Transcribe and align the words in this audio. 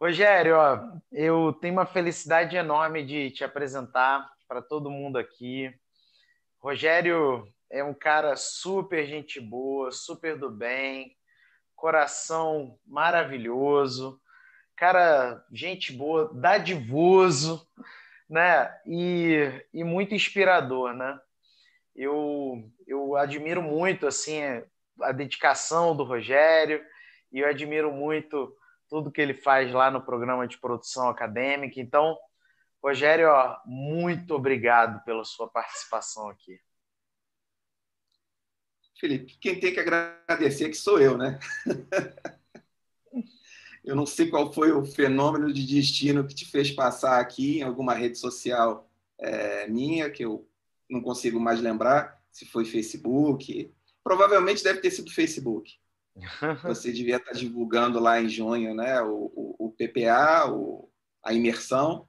Rogério, 0.00 0.56
ó, 0.56 0.78
eu 1.10 1.52
tenho 1.54 1.72
uma 1.72 1.84
felicidade 1.84 2.56
enorme 2.56 3.04
de 3.04 3.32
te 3.32 3.42
apresentar 3.42 4.30
para 4.46 4.62
todo 4.62 4.90
mundo 4.90 5.18
aqui. 5.18 5.74
Rogério 6.60 7.52
é 7.68 7.82
um 7.82 7.92
cara 7.92 8.36
super 8.36 9.04
gente 9.06 9.40
boa, 9.40 9.90
super 9.90 10.38
do 10.38 10.48
bem, 10.50 11.16
coração 11.74 12.78
maravilhoso, 12.86 14.20
cara, 14.76 15.44
gente 15.52 15.92
boa, 15.92 16.32
dadivoso, 16.32 17.68
né? 18.30 18.72
E, 18.86 19.50
e 19.74 19.82
muito 19.82 20.14
inspirador, 20.14 20.94
né? 20.94 21.18
Eu, 21.96 22.70
eu 22.86 23.16
admiro 23.16 23.60
muito 23.60 24.06
assim 24.06 24.40
a 25.02 25.10
dedicação 25.10 25.96
do 25.96 26.04
Rogério 26.04 26.84
e 27.32 27.40
eu 27.40 27.48
admiro 27.48 27.90
muito 27.90 28.56
tudo 28.88 29.12
que 29.12 29.20
ele 29.20 29.34
faz 29.34 29.72
lá 29.72 29.90
no 29.90 30.04
programa 30.04 30.46
de 30.46 30.58
produção 30.58 31.08
acadêmica. 31.08 31.80
Então, 31.80 32.16
Rogério, 32.82 33.28
ó, 33.28 33.56
muito 33.66 34.34
obrigado 34.34 35.02
pela 35.04 35.24
sua 35.24 35.48
participação 35.48 36.28
aqui. 36.28 36.60
Felipe, 38.98 39.38
quem 39.40 39.60
tem 39.60 39.72
que 39.72 39.80
agradecer 39.80 40.66
é 40.66 40.68
que 40.68 40.76
sou 40.76 41.00
eu, 41.00 41.16
né? 41.16 41.38
eu 43.84 43.94
não 43.94 44.04
sei 44.04 44.28
qual 44.28 44.52
foi 44.52 44.72
o 44.72 44.84
fenômeno 44.84 45.52
de 45.52 45.64
destino 45.64 46.26
que 46.26 46.34
te 46.34 46.44
fez 46.44 46.72
passar 46.72 47.20
aqui 47.20 47.58
em 47.58 47.62
alguma 47.62 47.94
rede 47.94 48.18
social 48.18 48.90
é, 49.18 49.68
minha, 49.68 50.10
que 50.10 50.24
eu 50.24 50.48
não 50.90 51.00
consigo 51.00 51.38
mais 51.38 51.60
lembrar 51.60 52.20
se 52.30 52.44
foi 52.46 52.64
Facebook. 52.64 53.72
Provavelmente 54.02 54.64
deve 54.64 54.80
ter 54.80 54.90
sido 54.90 55.12
Facebook. 55.12 55.78
Você 56.64 56.92
devia 56.92 57.16
estar 57.16 57.32
divulgando 57.32 57.98
lá 57.98 58.20
em 58.20 58.28
junho 58.28 58.74
né, 58.74 59.00
o, 59.00 59.32
o, 59.34 59.66
o 59.66 59.72
PPA, 59.72 60.50
o, 60.50 60.90
a 61.22 61.32
imersão. 61.32 62.06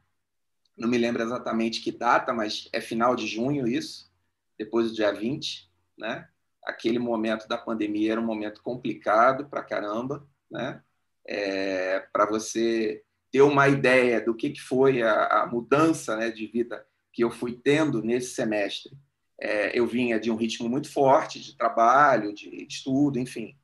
Não 0.77 0.87
me 0.87 0.97
lembro 0.97 1.21
exatamente 1.21 1.81
que 1.81 1.91
data, 1.91 2.33
mas 2.33 2.69
é 2.71 2.79
final 2.79 3.15
de 3.15 3.27
junho 3.27 3.67
isso, 3.67 4.11
depois 4.57 4.89
do 4.89 4.95
dia 4.95 5.11
20. 5.11 5.69
Né? 5.97 6.27
Aquele 6.63 6.99
momento 6.99 7.47
da 7.47 7.57
pandemia 7.57 8.13
era 8.13 8.21
um 8.21 8.25
momento 8.25 8.61
complicado 8.61 9.47
para 9.47 9.63
caramba. 9.63 10.27
Né? 10.49 10.81
É, 11.27 11.99
para 12.11 12.25
você 12.25 13.03
ter 13.31 13.41
uma 13.41 13.67
ideia 13.67 14.19
do 14.19 14.33
que, 14.33 14.49
que 14.49 14.61
foi 14.61 15.03
a, 15.03 15.43
a 15.43 15.47
mudança 15.47 16.15
né, 16.15 16.31
de 16.31 16.47
vida 16.47 16.85
que 17.11 17.23
eu 17.23 17.29
fui 17.29 17.53
tendo 17.53 18.01
nesse 18.01 18.33
semestre. 18.33 18.97
É, 19.39 19.77
eu 19.77 19.85
vinha 19.85 20.19
de 20.19 20.31
um 20.31 20.35
ritmo 20.35 20.67
muito 20.67 20.91
forte 20.91 21.39
de 21.39 21.55
trabalho, 21.55 22.33
de, 22.33 22.49
de 22.49 22.73
estudo, 22.73 23.19
enfim. 23.19 23.58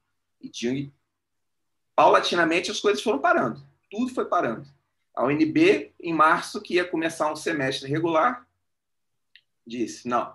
E 0.48 0.94
paulatinamente 1.96 2.72
as 2.72 2.80
coisas 2.80 3.02
foram 3.02 3.20
parando. 3.20 3.64
Tudo 3.90 4.14
foi 4.14 4.26
parando. 4.26 4.68
A 5.16 5.24
UNB, 5.24 5.94
em 6.00 6.14
março, 6.14 6.62
que 6.62 6.76
ia 6.76 6.86
começar 6.86 7.32
um 7.32 7.36
semestre 7.36 7.90
regular, 7.90 8.46
disse: 9.66 10.08
não, 10.08 10.34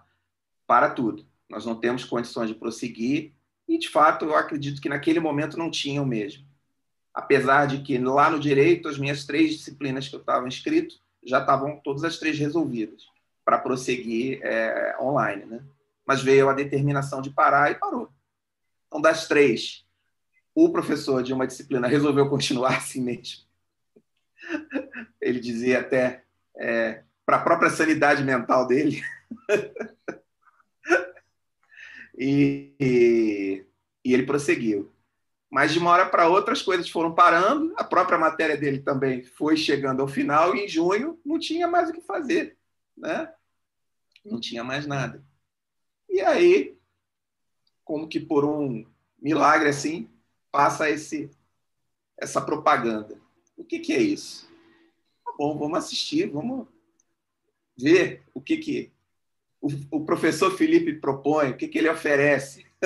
para 0.66 0.90
tudo. 0.90 1.26
Nós 1.48 1.66
não 1.66 1.74
temos 1.74 2.04
condições 2.04 2.48
de 2.48 2.54
prosseguir. 2.54 3.32
E, 3.68 3.76
de 3.76 3.88
fato, 3.88 4.24
eu 4.24 4.34
acredito 4.34 4.80
que 4.80 4.88
naquele 4.88 5.20
momento 5.20 5.58
não 5.58 5.70
tinham 5.70 6.06
mesmo. 6.06 6.44
Apesar 7.12 7.66
de 7.66 7.82
que 7.82 7.98
lá 7.98 8.30
no 8.30 8.40
direito, 8.40 8.88
as 8.88 8.98
minhas 8.98 9.24
três 9.24 9.50
disciplinas 9.50 10.08
que 10.08 10.14
eu 10.14 10.20
estava 10.20 10.46
inscrito 10.48 10.98
já 11.22 11.40
estavam 11.40 11.76
todas 11.82 12.04
as 12.04 12.18
três 12.18 12.38
resolvidas 12.38 13.08
para 13.44 13.58
prosseguir 13.58 14.40
é, 14.42 14.96
online. 15.00 15.44
Né? 15.44 15.62
Mas 16.06 16.22
veio 16.22 16.48
a 16.48 16.54
determinação 16.54 17.20
de 17.20 17.30
parar 17.30 17.70
e 17.70 17.74
parou. 17.74 18.08
Então, 18.86 19.00
das 19.00 19.28
três, 19.28 19.84
o 20.54 20.70
professor 20.70 21.22
de 21.22 21.32
uma 21.32 21.46
disciplina 21.46 21.86
resolveu 21.86 22.28
continuar 22.28 22.76
assim 22.78 23.02
mesmo. 23.02 23.44
Ele 25.20 25.38
dizia 25.38 25.80
até 25.80 26.24
é, 26.56 27.02
para 27.24 27.36
a 27.36 27.42
própria 27.42 27.70
sanidade 27.70 28.24
mental 28.24 28.66
dele. 28.66 29.02
e, 32.18 32.74
e, 32.80 33.66
e, 34.04 34.14
ele 34.14 34.26
prosseguiu. 34.26 34.92
Mas 35.50 35.72
de 35.72 35.78
uma 35.78 35.90
hora 35.90 36.06
para 36.06 36.28
outra 36.28 36.52
as 36.52 36.62
coisas 36.62 36.88
foram 36.88 37.14
parando, 37.14 37.74
a 37.76 37.84
própria 37.84 38.18
matéria 38.18 38.56
dele 38.56 38.80
também 38.80 39.22
foi 39.22 39.56
chegando 39.56 40.00
ao 40.00 40.08
final, 40.08 40.54
e 40.54 40.64
em 40.64 40.68
junho 40.68 41.20
não 41.24 41.38
tinha 41.38 41.66
mais 41.66 41.90
o 41.90 41.92
que 41.92 42.00
fazer. 42.00 42.56
Né? 42.96 43.32
Não 44.24 44.40
tinha 44.40 44.62
mais 44.62 44.86
nada. 44.86 45.24
E 46.08 46.20
aí, 46.20 46.78
como 47.84 48.08
que 48.08 48.20
por 48.20 48.44
um 48.44 48.86
milagre 49.20 49.68
assim, 49.68 50.08
passa 50.50 50.90
esse, 50.90 51.30
essa 52.18 52.40
propaganda. 52.40 53.20
O 53.56 53.64
que, 53.64 53.78
que 53.78 53.92
é 53.92 54.00
isso? 54.00 54.48
Tá 55.24 55.32
bom, 55.38 55.56
vamos 55.58 55.78
assistir, 55.78 56.28
vamos 56.30 56.66
ver 57.76 58.24
o 58.34 58.40
que, 58.40 58.56
que 58.56 58.92
o, 59.60 59.68
o 59.90 60.04
professor 60.04 60.56
Felipe 60.56 60.94
propõe, 60.94 61.50
o 61.50 61.56
que, 61.56 61.68
que 61.68 61.78
ele 61.78 61.88
oferece. 61.88 62.66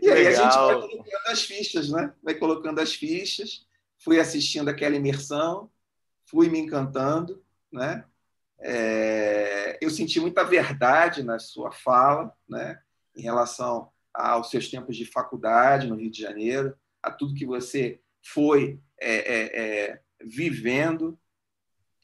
e 0.00 0.08
aí 0.08 0.24
Legal. 0.24 0.32
a 0.32 0.44
gente 0.44 0.56
vai 0.56 0.80
colocando 0.80 1.28
as 1.28 1.42
fichas, 1.42 1.90
né? 1.90 2.14
Vai 2.22 2.34
colocando 2.34 2.80
as 2.80 2.94
fichas, 2.94 3.66
fui 3.98 4.20
assistindo 4.20 4.68
aquela 4.68 4.96
imersão, 4.96 5.70
fui 6.24 6.48
me 6.48 6.58
encantando, 6.58 7.44
né? 7.72 8.04
É, 8.62 9.78
eu 9.80 9.90
senti 9.90 10.20
muita 10.20 10.44
verdade 10.44 11.22
na 11.22 11.38
sua 11.38 11.72
fala, 11.72 12.32
né? 12.48 12.80
Em 13.16 13.22
relação 13.22 13.90
aos 14.20 14.50
seus 14.50 14.68
tempos 14.68 14.96
de 14.96 15.04
faculdade 15.04 15.86
no 15.86 15.96
Rio 15.96 16.10
de 16.10 16.20
Janeiro, 16.20 16.74
a 17.02 17.10
tudo 17.10 17.34
que 17.34 17.46
você 17.46 18.00
foi 18.22 18.80
é, 19.00 19.14
é, 19.16 19.60
é, 19.60 20.00
vivendo, 20.22 21.18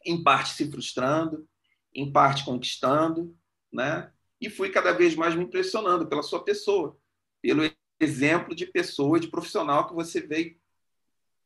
em 0.04 0.22
parte 0.22 0.50
se 0.50 0.70
frustrando, 0.70 1.46
em 1.94 2.10
parte 2.10 2.44
conquistando, 2.44 3.36
né? 3.72 4.10
E 4.40 4.50
fui 4.50 4.70
cada 4.70 4.92
vez 4.92 5.14
mais 5.14 5.34
me 5.34 5.44
impressionando 5.44 6.06
pela 6.06 6.22
sua 6.22 6.44
pessoa, 6.44 6.98
pelo 7.42 7.62
exemplo 7.98 8.54
de 8.54 8.66
pessoa, 8.66 9.18
de 9.18 9.28
profissional 9.28 9.86
que 9.88 9.94
você 9.94 10.20
veio 10.20 10.56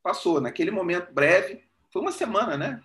passou 0.01 0.41
naquele 0.41 0.71
momento 0.71 1.13
breve, 1.13 1.63
foi 1.91 2.01
uma 2.01 2.11
semana, 2.11 2.57
né? 2.57 2.81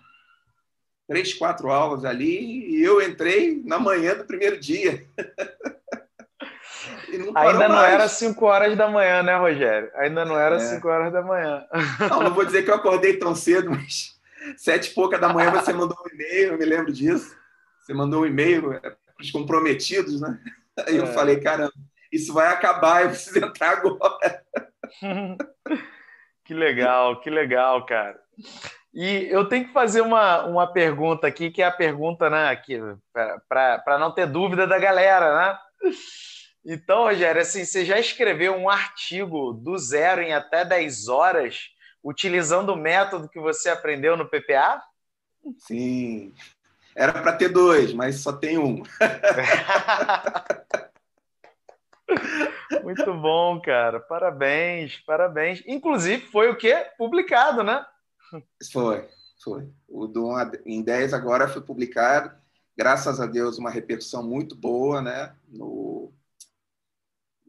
Três, 1.07 1.33
quatro 1.33 1.71
aulas 1.71 2.03
ali 2.03 2.75
e 2.75 2.83
eu 2.83 3.01
entrei 3.01 3.61
na 3.63 3.79
manhã 3.79 4.15
do 4.15 4.25
primeiro 4.25 4.59
dia. 4.59 5.07
Ainda 7.35 7.67
não 7.67 7.83
era 7.83 8.07
5 8.07 8.45
horas 8.45 8.77
da 8.77 8.89
manhã, 8.89 9.23
né, 9.23 9.35
Rogério? 9.35 9.91
Ainda 9.95 10.25
não 10.25 10.39
era 10.39 10.59
5 10.59 10.87
é. 10.87 10.91
horas 10.91 11.13
da 11.13 11.21
manhã. 11.21 11.63
Não, 12.09 12.23
não 12.23 12.33
vou 12.33 12.45
dizer 12.45 12.63
que 12.63 12.71
eu 12.71 12.75
acordei 12.75 13.17
tão 13.17 13.35
cedo, 13.35 13.69
mas 13.69 14.17
sete 14.57 14.91
e 14.91 14.93
pouca 14.93 15.17
da 15.17 15.29
manhã 15.29 15.51
você 15.51 15.73
mandou 15.73 15.97
um 16.05 16.13
e-mail, 16.13 16.53
eu 16.53 16.57
me 16.57 16.65
lembro 16.65 16.91
disso. 16.91 17.35
Você 17.79 17.93
mandou 17.93 18.23
um 18.23 18.25
e-mail 18.25 18.73
é, 18.73 18.79
para 18.79 18.95
os 19.21 19.31
comprometidos, 19.31 20.21
né? 20.21 20.39
Aí 20.85 20.97
eu 20.97 21.05
é. 21.05 21.13
falei, 21.13 21.39
caramba, 21.39 21.73
isso 22.11 22.33
vai 22.33 22.47
acabar, 22.47 23.03
eu 23.03 23.09
preciso 23.09 23.39
entrar 23.39 23.77
agora. 23.77 24.43
que 26.45 26.53
legal, 26.53 27.19
que 27.19 27.29
legal, 27.29 27.85
cara. 27.85 28.19
E 28.93 29.27
eu 29.29 29.47
tenho 29.47 29.67
que 29.67 29.73
fazer 29.73 30.01
uma, 30.01 30.45
uma 30.45 30.71
pergunta 30.71 31.27
aqui, 31.27 31.51
que 31.51 31.61
é 31.61 31.65
a 31.65 31.71
pergunta, 31.71 32.29
né, 32.29 32.59
para 33.47 33.97
não 33.99 34.11
ter 34.11 34.27
dúvida 34.27 34.65
da 34.65 34.79
galera, 34.79 35.35
né? 35.35 35.59
Então, 36.69 37.03
Rogério, 37.03 37.41
assim, 37.41 37.63
você 37.63 37.85
já 37.85 37.97
escreveu 37.97 38.53
um 38.53 38.69
artigo 38.69 39.53
do 39.53 39.77
zero 39.77 40.21
em 40.21 40.33
até 40.33 40.65
10 40.65 41.07
horas, 41.07 41.69
utilizando 42.03 42.73
o 42.73 42.75
método 42.75 43.29
que 43.29 43.39
você 43.39 43.69
aprendeu 43.69 44.17
no 44.17 44.27
PPA? 44.27 44.83
Sim. 45.59 46.33
Era 46.93 47.13
para 47.13 47.31
ter 47.31 47.47
dois, 47.47 47.93
mas 47.93 48.19
só 48.19 48.33
tem 48.33 48.57
um. 48.57 48.83
Muito 52.83 53.13
bom, 53.13 53.61
cara. 53.61 54.01
Parabéns, 54.01 54.97
parabéns. 55.05 55.63
Inclusive, 55.65 56.25
foi 56.25 56.49
o 56.49 56.57
quê? 56.57 56.85
Publicado, 56.97 57.63
né? 57.63 57.85
Foi, 58.73 59.07
foi. 59.41 59.71
O 59.87 60.05
do 60.05 60.33
em 60.65 60.81
10 60.81 61.13
agora 61.13 61.47
foi 61.47 61.61
publicado. 61.61 62.35
Graças 62.77 63.21
a 63.21 63.25
Deus, 63.25 63.57
uma 63.57 63.69
repercussão 63.69 64.21
muito 64.21 64.53
boa, 64.53 65.01
né? 65.01 65.33
No, 65.47 66.11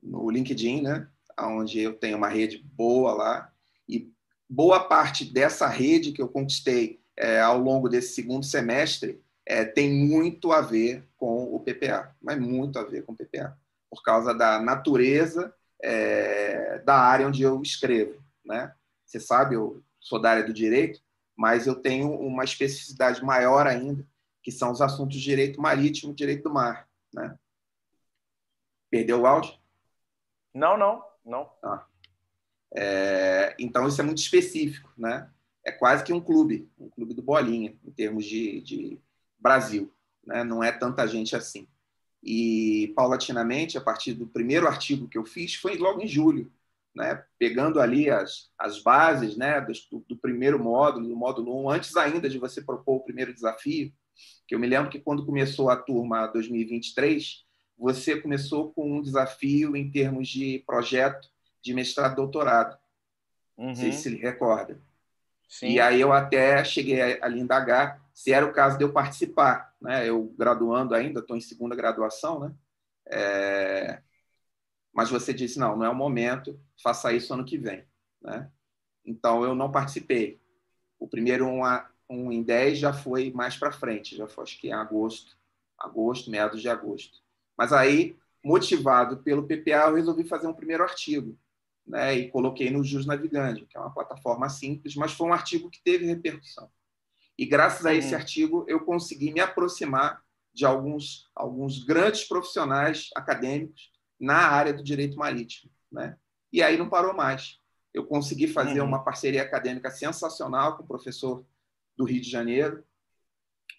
no 0.09 0.31
LinkedIn, 0.31 0.83
né? 0.83 1.07
onde 1.41 1.81
eu 1.81 1.95
tenho 1.95 2.17
uma 2.17 2.29
rede 2.29 2.59
boa 2.59 3.13
lá. 3.13 3.53
E 3.89 4.13
boa 4.49 4.81
parte 4.81 5.25
dessa 5.25 5.69
rede 5.69 6.13
que 6.13 6.21
eu 6.21 6.29
conquistei 6.29 7.01
é, 7.17 7.41
ao 7.41 7.59
longo 7.59 7.89
desse 7.89 8.15
segundo 8.15 8.45
semestre 8.45 9.23
é, 9.47 9.65
tem 9.65 9.91
muito 9.91 10.53
a 10.53 10.61
ver 10.61 11.07
com 11.17 11.55
o 11.55 11.61
PPA, 11.61 12.15
mas 12.21 12.39
muito 12.39 12.79
a 12.79 12.85
ver 12.85 13.05
com 13.05 13.13
o 13.13 13.17
PPA, 13.17 13.57
por 13.91 14.03
causa 14.03 14.35
da 14.35 14.61
natureza 14.61 15.55
é, 15.83 16.81
da 16.81 16.97
área 16.97 17.27
onde 17.27 17.43
eu 17.43 17.61
escrevo. 17.63 18.23
Né? 18.45 18.73
Você 19.07 19.19
sabe, 19.19 19.55
eu 19.55 19.83
sou 20.01 20.21
da 20.21 20.31
área 20.31 20.45
do 20.45 20.53
direito, 20.53 21.01
mas 21.37 21.67
eu 21.67 21.75
tenho 21.75 22.11
uma 22.13 22.45
especificidade 22.45 23.25
maior 23.25 23.67
ainda, 23.67 24.07
que 24.43 24.53
são 24.53 24.71
os 24.71 24.83
assuntos 24.83 25.17
de 25.17 25.23
direito 25.23 25.61
marítimo 25.61 26.13
e 26.13 26.17
direito 26.17 26.45
do 26.45 26.53
mar. 26.53 26.89
Né? 27.13 27.37
Perdeu 28.91 29.21
o 29.21 29.27
áudio? 29.27 29.55
Não, 30.55 30.77
não, 30.77 31.05
não. 31.25 31.51
Ah. 31.63 31.85
É, 32.75 33.55
então, 33.59 33.87
isso 33.89 34.01
é 34.01 34.05
muito 34.05 34.19
específico, 34.19 34.93
né? 34.97 35.31
É 35.65 35.71
quase 35.71 36.05
que 36.05 36.13
um 36.13 36.21
clube, 36.21 36.71
um 36.79 36.89
clube 36.89 37.15
do 37.15 37.23
Bolinha, 37.23 37.77
em 37.85 37.91
termos 37.91 38.25
de, 38.25 38.61
de 38.61 39.01
Brasil. 39.39 39.93
Né? 40.25 40.45
Não 40.45 40.63
é 40.63 40.73
tanta 40.73 41.07
gente 41.07 41.37
assim. 41.37 41.67
E, 42.23 42.93
paulatinamente, 42.97 43.79
a 43.79 43.81
partir 43.81 44.15
do 44.15 44.27
primeiro 44.27 44.67
artigo 44.67 45.09
que 45.09 45.19
eu 45.19 45.25
fiz, 45.25 45.55
foi 45.55 45.77
logo 45.77 46.01
em 46.01 46.09
julho, 46.09 46.51
né? 46.95 47.25
pegando 47.39 47.81
ali 47.81 48.11
as, 48.11 48.51
as 48.59 48.83
bases 48.83 49.37
né? 49.37 49.61
do, 49.61 50.01
do 50.09 50.17
primeiro 50.17 50.63
módulo, 50.63 51.09
do 51.09 51.17
módulo 51.17 51.65
1, 51.67 51.71
antes 51.71 51.97
ainda 51.97 52.29
de 52.29 52.39
você 52.39 52.63
propor 52.63 52.97
o 52.97 53.05
primeiro 53.05 53.33
desafio, 53.33 53.93
que 54.47 54.55
eu 54.55 54.59
me 54.59 54.67
lembro 54.67 54.91
que 54.91 54.99
quando 54.99 55.25
começou 55.25 55.71
a 55.71 55.77
turma 55.77 56.27
2023, 56.27 57.47
você 57.79 58.21
começou 58.21 58.73
com 58.73 58.99
um 58.99 59.01
desafio 59.01 59.77
em 59.77 59.91
termos 59.91 60.29
de 60.29 60.63
projeto 60.67 61.31
de 61.63 61.73
mestrado 61.73 62.17
doutorado. 62.17 62.77
Uhum. 63.57 63.69
Não 63.69 63.75
sei 63.75 63.93
se 63.93 64.03
se 64.11 64.17
recorda. 64.17 64.79
Sim. 65.49 65.69
E 65.69 65.81
aí 65.81 66.01
eu 66.01 66.13
até 66.13 66.63
cheguei 66.65 67.01
a 67.01 67.31
indagar 67.31 68.03
se 68.13 68.33
era 68.33 68.45
o 68.45 68.53
caso 68.53 68.77
de 68.77 68.85
eu 68.85 68.93
participar. 68.93 69.75
Né? 69.81 70.09
Eu 70.09 70.35
graduando 70.37 70.95
ainda, 70.95 71.21
estou 71.21 71.37
em 71.37 71.41
segunda 71.41 71.75
graduação, 71.75 72.41
né? 72.41 72.55
É... 73.11 74.03
mas 74.93 75.09
você 75.09 75.33
disse, 75.33 75.59
não, 75.59 75.75
não 75.75 75.87
é 75.87 75.89
o 75.89 75.95
momento, 75.95 76.61
faça 76.83 77.13
isso 77.13 77.33
ano 77.33 77.45
que 77.45 77.57
vem. 77.57 77.85
Né? 78.21 78.51
Então, 79.05 79.43
eu 79.45 79.55
não 79.55 79.73
participei. 79.73 80.39
O 80.99 81.09
primeiro 81.09 81.47
um, 81.47 81.63
um 82.11 82.31
em 82.31 82.43
10 82.43 82.79
já 82.79 82.93
foi 82.93 83.31
mais 83.31 83.57
para 83.57 83.73
frente, 83.73 84.17
já 84.17 84.29
foi, 84.29 84.45
acho 84.45 84.61
que 84.61 84.69
em 84.69 84.73
agosto, 84.73 85.39
agosto, 85.79 86.31
meados 86.31 86.61
de 86.61 86.69
agosto. 86.69 87.23
Mas 87.59 87.73
aí, 87.73 88.17
motivado 88.45 89.19
pelo 89.19 89.47
PPA, 89.47 89.89
eu 89.89 89.97
resolvi 89.97 90.23
fazer 90.25 90.47
um 90.47 90.55
primeiro 90.55 90.85
artigo, 90.85 91.37
né, 91.85 92.15
e 92.15 92.31
coloquei 92.31 92.71
no 92.71 92.85
Jus 92.85 93.07
Navigante, 93.07 93.67
que 93.67 93.77
é 93.77 93.81
uma 93.81 93.93
plataforma 93.93 94.49
simples, 94.49 94.95
mas 94.95 95.13
foi 95.13 95.27
um 95.27 95.33
artigo 95.33 95.71
que 95.71 95.83
teve 95.83 96.07
repercussão. 96.07 96.71
E 97.37 97.47
graças 97.47 97.87
a 97.87 97.95
esse 97.95 98.15
uhum. 98.15 98.21
artigo 98.21 98.65
eu 98.69 98.81
consegui 98.81 99.33
me 99.33 99.41
aproximar 99.41 100.23
de 100.53 100.67
alguns 100.67 101.31
alguns 101.35 101.85
grandes 101.85 102.25
profissionais 102.25 103.11
acadêmicos 103.15 103.93
na 104.19 104.37
área 104.37 104.73
do 104.73 104.83
direito 104.83 105.17
marítimo, 105.17 105.73
né? 105.91 106.17
E 106.53 106.63
aí 106.63 106.77
não 106.77 106.89
parou 106.89 107.15
mais. 107.15 107.61
Eu 107.95 108.05
consegui 108.05 108.49
fazer 108.49 108.81
uhum. 108.81 108.89
uma 108.89 109.05
parceria 109.05 109.43
acadêmica 109.43 109.91
sensacional 109.91 110.77
com 110.77 110.83
o 110.83 110.87
professor 110.87 111.45
do 111.97 112.05
Rio 112.05 112.21
de 112.21 112.29
Janeiro, 112.29 112.85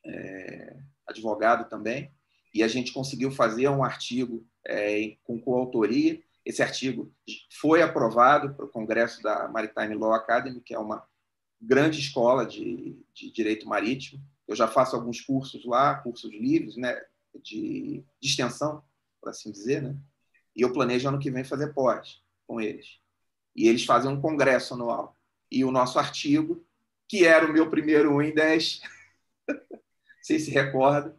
é, 0.06 0.78
advogado 1.06 1.70
também, 1.70 2.12
e 2.54 2.64
a 2.64 2.68
gente 2.68 2.92
conseguiu 2.92 3.32
fazer 3.32 3.70
um 3.70 3.84
artigo 3.84 4.46
é, 4.66 5.16
com 5.24 5.40
coautoria 5.40 6.22
esse 6.50 6.64
artigo 6.64 7.14
foi 7.52 7.82
aprovado 7.84 8.56
para 8.56 8.66
o 8.66 8.70
Congresso 8.70 9.22
da 9.22 9.48
Maritime 9.48 9.94
Law 9.94 10.14
Academy, 10.14 10.60
que 10.60 10.74
é 10.74 10.80
uma 10.80 11.08
grande 11.62 12.00
escola 12.00 12.44
de, 12.44 12.98
de 13.14 13.32
direito 13.32 13.68
marítimo. 13.68 14.20
Eu 14.48 14.56
já 14.56 14.68
faço 14.68 14.96
alguns 14.96 15.22
cursos 15.22 15.64
lá, 15.64 15.96
cursos 15.96 16.32
livres, 16.32 16.76
né, 16.76 17.00
de, 17.44 18.04
de 18.20 18.28
extensão, 18.28 18.84
por 19.22 19.30
assim 19.30 19.52
dizer, 19.52 19.84
né? 19.84 19.96
E 20.56 20.62
eu 20.62 20.74
planejo 20.74 21.08
ano 21.08 21.20
que 21.20 21.30
vem 21.30 21.44
fazer 21.44 21.72
pós 21.72 22.24
com 22.48 22.60
eles. 22.60 23.00
E 23.56 23.68
eles 23.68 23.86
fazem 23.86 24.10
um 24.10 24.20
congresso 24.20 24.74
anual. 24.74 25.16
E 25.52 25.64
o 25.64 25.72
nosso 25.72 26.00
artigo, 26.00 26.66
que 27.08 27.26
era 27.26 27.46
o 27.46 27.54
meu 27.54 27.70
primeiro 27.70 28.16
1 28.16 28.22
em 28.24 28.34
10, 28.34 28.82
sei 30.24 30.40
se 30.40 30.50
recorda, 30.50 31.16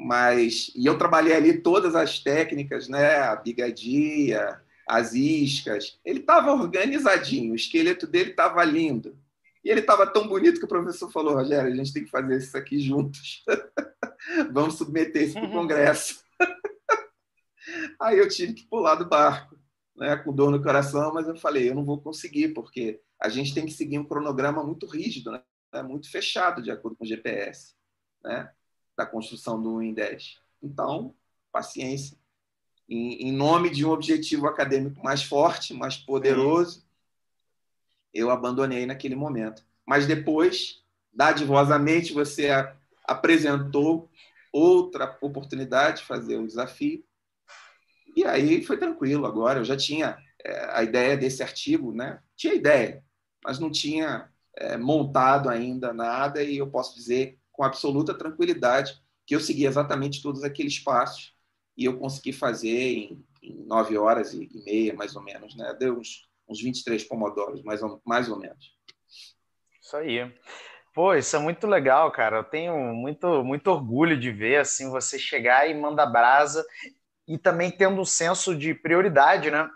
mas 0.00 0.72
e 0.74 0.86
eu 0.86 0.96
trabalhei 0.96 1.34
ali 1.34 1.60
todas 1.60 1.94
as 1.94 2.18
técnicas, 2.18 2.88
né? 2.88 3.16
A 3.18 3.36
bigadia, 3.36 4.58
as 4.88 5.12
iscas. 5.12 6.00
Ele 6.02 6.20
estava 6.20 6.54
organizadinho, 6.54 7.52
o 7.52 7.56
esqueleto 7.56 8.06
dele 8.06 8.30
estava 8.30 8.64
lindo. 8.64 9.14
E 9.62 9.68
ele 9.68 9.80
estava 9.80 10.06
tão 10.06 10.26
bonito 10.26 10.58
que 10.58 10.64
o 10.64 10.68
professor 10.68 11.12
falou: 11.12 11.34
Rogério, 11.34 11.70
a 11.70 11.76
gente 11.76 11.92
tem 11.92 12.04
que 12.04 12.10
fazer 12.10 12.38
isso 12.38 12.56
aqui 12.56 12.80
juntos. 12.80 13.44
Vamos 14.50 14.76
submeter 14.76 15.22
isso 15.22 15.34
para 15.34 15.48
o 15.48 15.52
Congresso. 15.52 16.24
Aí 18.00 18.18
eu 18.18 18.28
tive 18.28 18.54
que 18.54 18.66
pular 18.68 18.94
do 18.94 19.06
barco, 19.06 19.58
né, 19.94 20.16
com 20.16 20.34
dor 20.34 20.50
no 20.50 20.62
coração, 20.62 21.12
mas 21.12 21.28
eu 21.28 21.36
falei: 21.36 21.68
eu 21.68 21.74
não 21.74 21.84
vou 21.84 22.00
conseguir, 22.00 22.54
porque 22.54 23.02
a 23.20 23.28
gente 23.28 23.52
tem 23.52 23.66
que 23.66 23.72
seguir 23.72 23.98
um 23.98 24.04
cronograma 24.04 24.64
muito 24.64 24.86
rígido, 24.86 25.30
né, 25.30 25.42
muito 25.82 26.10
fechado, 26.10 26.62
de 26.62 26.70
acordo 26.70 26.96
com 26.96 27.04
o 27.04 27.06
GPS. 27.06 27.74
Né? 28.24 28.50
Da 29.00 29.06
construção 29.06 29.60
do 29.60 29.76
1 29.76 29.82
em 29.82 29.94
10. 29.94 30.38
Então, 30.62 31.14
paciência. 31.50 32.18
Em, 32.86 33.28
em 33.28 33.32
nome 33.32 33.70
de 33.70 33.86
um 33.86 33.90
objetivo 33.90 34.46
acadêmico 34.46 35.02
mais 35.02 35.22
forte, 35.22 35.72
mais 35.72 35.96
poderoso, 35.96 36.84
eu 38.12 38.30
abandonei 38.30 38.84
naquele 38.84 39.14
momento. 39.14 39.64
Mas 39.86 40.06
depois, 40.06 40.82
dadivosamente, 41.10 42.12
você 42.12 42.50
a, 42.50 42.76
apresentou 43.04 44.10
outra 44.52 45.16
oportunidade 45.22 46.00
de 46.00 46.06
fazer 46.06 46.36
o 46.36 46.46
desafio. 46.46 47.02
E 48.14 48.22
aí 48.26 48.62
foi 48.62 48.76
tranquilo. 48.76 49.24
Agora 49.24 49.60
eu 49.60 49.64
já 49.64 49.78
tinha 49.78 50.18
é, 50.44 50.76
a 50.76 50.82
ideia 50.82 51.16
desse 51.16 51.42
artigo, 51.42 51.94
né? 51.94 52.20
Tinha 52.36 52.52
ideia, 52.52 53.02
mas 53.42 53.58
não 53.58 53.70
tinha 53.70 54.28
é, 54.56 54.76
montado 54.76 55.48
ainda 55.48 55.90
nada. 55.90 56.42
E 56.42 56.58
eu 56.58 56.70
posso 56.70 56.94
dizer 56.94 57.39
com 57.60 57.64
absoluta 57.64 58.14
tranquilidade 58.14 58.98
que 59.26 59.34
eu 59.34 59.40
segui 59.40 59.66
exatamente 59.66 60.22
todos 60.22 60.42
aqueles 60.42 60.78
passos 60.78 61.34
e 61.76 61.84
eu 61.84 61.98
consegui 61.98 62.32
fazer 62.32 62.70
em, 62.70 63.22
em 63.42 63.66
nove 63.66 63.98
horas 63.98 64.32
e, 64.32 64.48
e, 64.50 64.64
meia, 64.64 64.94
mais 64.94 65.14
ou 65.14 65.22
menos. 65.22 65.54
Né? 65.54 65.76
Deu 65.78 65.98
uns, 65.98 66.26
uns 66.48 66.62
23 66.62 67.04
pomodoros, 67.04 67.62
mais 67.62 67.82
ou, 67.82 68.00
mais 68.02 68.30
ou 68.30 68.38
menos. 68.38 68.74
Isso 69.78 69.94
aí. 69.94 70.34
Pô, 70.94 71.14
isso 71.14 71.36
é 71.36 71.38
muito 71.38 71.66
legal, 71.66 72.10
cara. 72.10 72.38
Eu 72.38 72.44
tenho 72.44 72.74
muito, 72.94 73.44
muito 73.44 73.66
orgulho 73.66 74.18
de 74.18 74.32
ver 74.32 74.56
assim 74.56 74.90
você 74.90 75.18
chegar 75.18 75.68
e 75.68 75.74
mandar 75.74 76.06
brasa 76.06 76.64
e 77.28 77.36
também 77.36 77.70
tendo 77.70 78.00
um 78.00 78.06
senso 78.06 78.56
de 78.56 78.72
prioridade, 78.72 79.50
né? 79.50 79.68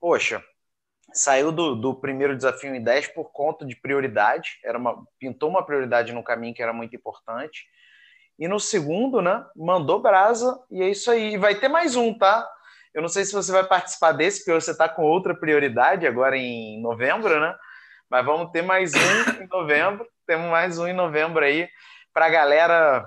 Poxa, 0.00 0.42
saiu 1.18 1.52
do, 1.52 1.74
do 1.74 1.94
primeiro 1.94 2.36
desafio 2.36 2.74
em 2.74 2.82
10 2.82 3.08
por 3.08 3.32
conta 3.32 3.64
de 3.64 3.76
prioridade, 3.76 4.58
era 4.64 4.78
uma, 4.78 5.04
pintou 5.18 5.48
uma 5.48 5.64
prioridade 5.64 6.12
no 6.12 6.22
caminho 6.22 6.54
que 6.54 6.62
era 6.62 6.72
muito 6.72 6.94
importante. 6.94 7.66
E 8.38 8.46
no 8.46 8.60
segundo, 8.60 9.20
né, 9.20 9.44
mandou 9.56 10.00
brasa, 10.00 10.58
e 10.70 10.82
é 10.82 10.88
isso 10.88 11.10
aí. 11.10 11.34
E 11.34 11.38
vai 11.38 11.56
ter 11.56 11.68
mais 11.68 11.96
um, 11.96 12.16
tá? 12.16 12.48
Eu 12.94 13.02
não 13.02 13.08
sei 13.08 13.24
se 13.24 13.32
você 13.32 13.50
vai 13.50 13.64
participar 13.64 14.12
desse, 14.12 14.40
porque 14.40 14.60
você 14.60 14.70
está 14.70 14.88
com 14.88 15.02
outra 15.02 15.34
prioridade 15.34 16.06
agora 16.06 16.36
em 16.36 16.80
novembro, 16.80 17.40
né? 17.40 17.54
Mas 18.08 18.24
vamos 18.24 18.50
ter 18.50 18.62
mais 18.62 18.92
um 18.94 19.42
em 19.42 19.48
novembro. 19.48 20.06
Temos 20.26 20.50
mais 20.50 20.78
um 20.78 20.86
em 20.86 20.92
novembro 20.92 21.44
aí 21.44 21.68
para 22.12 22.26
a 22.26 22.30
galera 22.30 23.06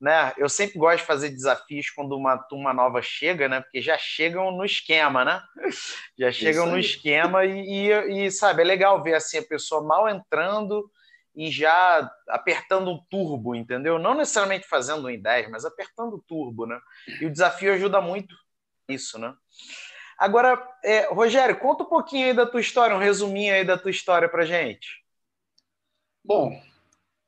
né? 0.00 0.32
Eu 0.38 0.48
sempre 0.48 0.78
gosto 0.78 1.00
de 1.00 1.06
fazer 1.06 1.28
desafios 1.28 1.90
quando 1.90 2.16
uma 2.16 2.38
turma 2.38 2.72
nova 2.72 3.02
chega, 3.02 3.48
né? 3.48 3.60
Porque 3.60 3.82
já 3.82 3.98
chegam 3.98 4.50
no 4.50 4.64
esquema, 4.64 5.24
né? 5.24 5.42
Já 6.18 6.32
chegam 6.32 6.66
no 6.66 6.78
esquema 6.78 7.44
e, 7.44 7.90
e, 7.90 8.26
e, 8.26 8.30
sabe, 8.30 8.62
é 8.62 8.64
legal 8.64 9.02
ver 9.02 9.14
assim 9.14 9.38
a 9.38 9.42
pessoa 9.42 9.82
mal 9.82 10.08
entrando 10.08 10.90
e 11.36 11.50
já 11.50 12.10
apertando 12.28 12.90
um 12.90 12.98
turbo, 13.10 13.54
entendeu? 13.54 13.98
Não 13.98 14.14
necessariamente 14.14 14.66
fazendo 14.66 15.06
um 15.06 15.10
em 15.10 15.20
10, 15.20 15.50
mas 15.50 15.64
apertando 15.64 16.14
o 16.14 16.22
turbo, 16.22 16.66
né? 16.66 16.80
E 17.20 17.26
o 17.26 17.30
desafio 17.30 17.72
ajuda 17.72 18.00
muito 18.00 18.34
isso, 18.88 19.18
né? 19.18 19.34
Agora, 20.18 20.60
é, 20.82 21.06
Rogério, 21.12 21.58
conta 21.58 21.84
um 21.84 21.88
pouquinho 21.88 22.26
aí 22.26 22.34
da 22.34 22.46
tua 22.46 22.60
história, 22.60 22.96
um 22.96 22.98
resuminho 22.98 23.54
aí 23.54 23.64
da 23.64 23.78
tua 23.78 23.90
história 23.90 24.28
pra 24.28 24.44
gente. 24.44 25.02
Bom, 26.22 26.60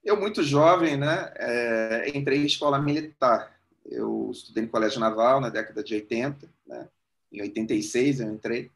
eu, 0.05 0.19
muito 0.19 0.43
jovem, 0.43 0.97
né, 0.97 1.33
é, 1.37 2.13
entrei 2.15 2.39
em 2.39 2.47
escola 2.47 2.81
militar. 2.81 3.57
Eu 3.85 4.31
estudei 4.33 4.65
no 4.65 4.69
Colégio 4.69 5.01
Naval 5.01 5.41
na 5.41 5.49
década 5.49 5.83
de 5.83 5.95
80, 5.95 6.49
né? 6.67 6.89
em 7.33 7.41
86 7.41 8.21
eu 8.21 8.33
entrei, 8.33 8.71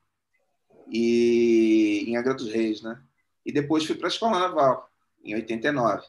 e 0.89 2.05
em 2.07 2.17
Angra 2.17 2.35
dos 2.35 2.51
Reis, 2.51 2.81
né? 2.83 3.01
E 3.45 3.53
depois 3.53 3.85
fui 3.85 3.95
para 3.95 4.07
a 4.07 4.09
Escola 4.09 4.39
Naval, 4.39 4.91
em 5.23 5.35
89. 5.35 6.07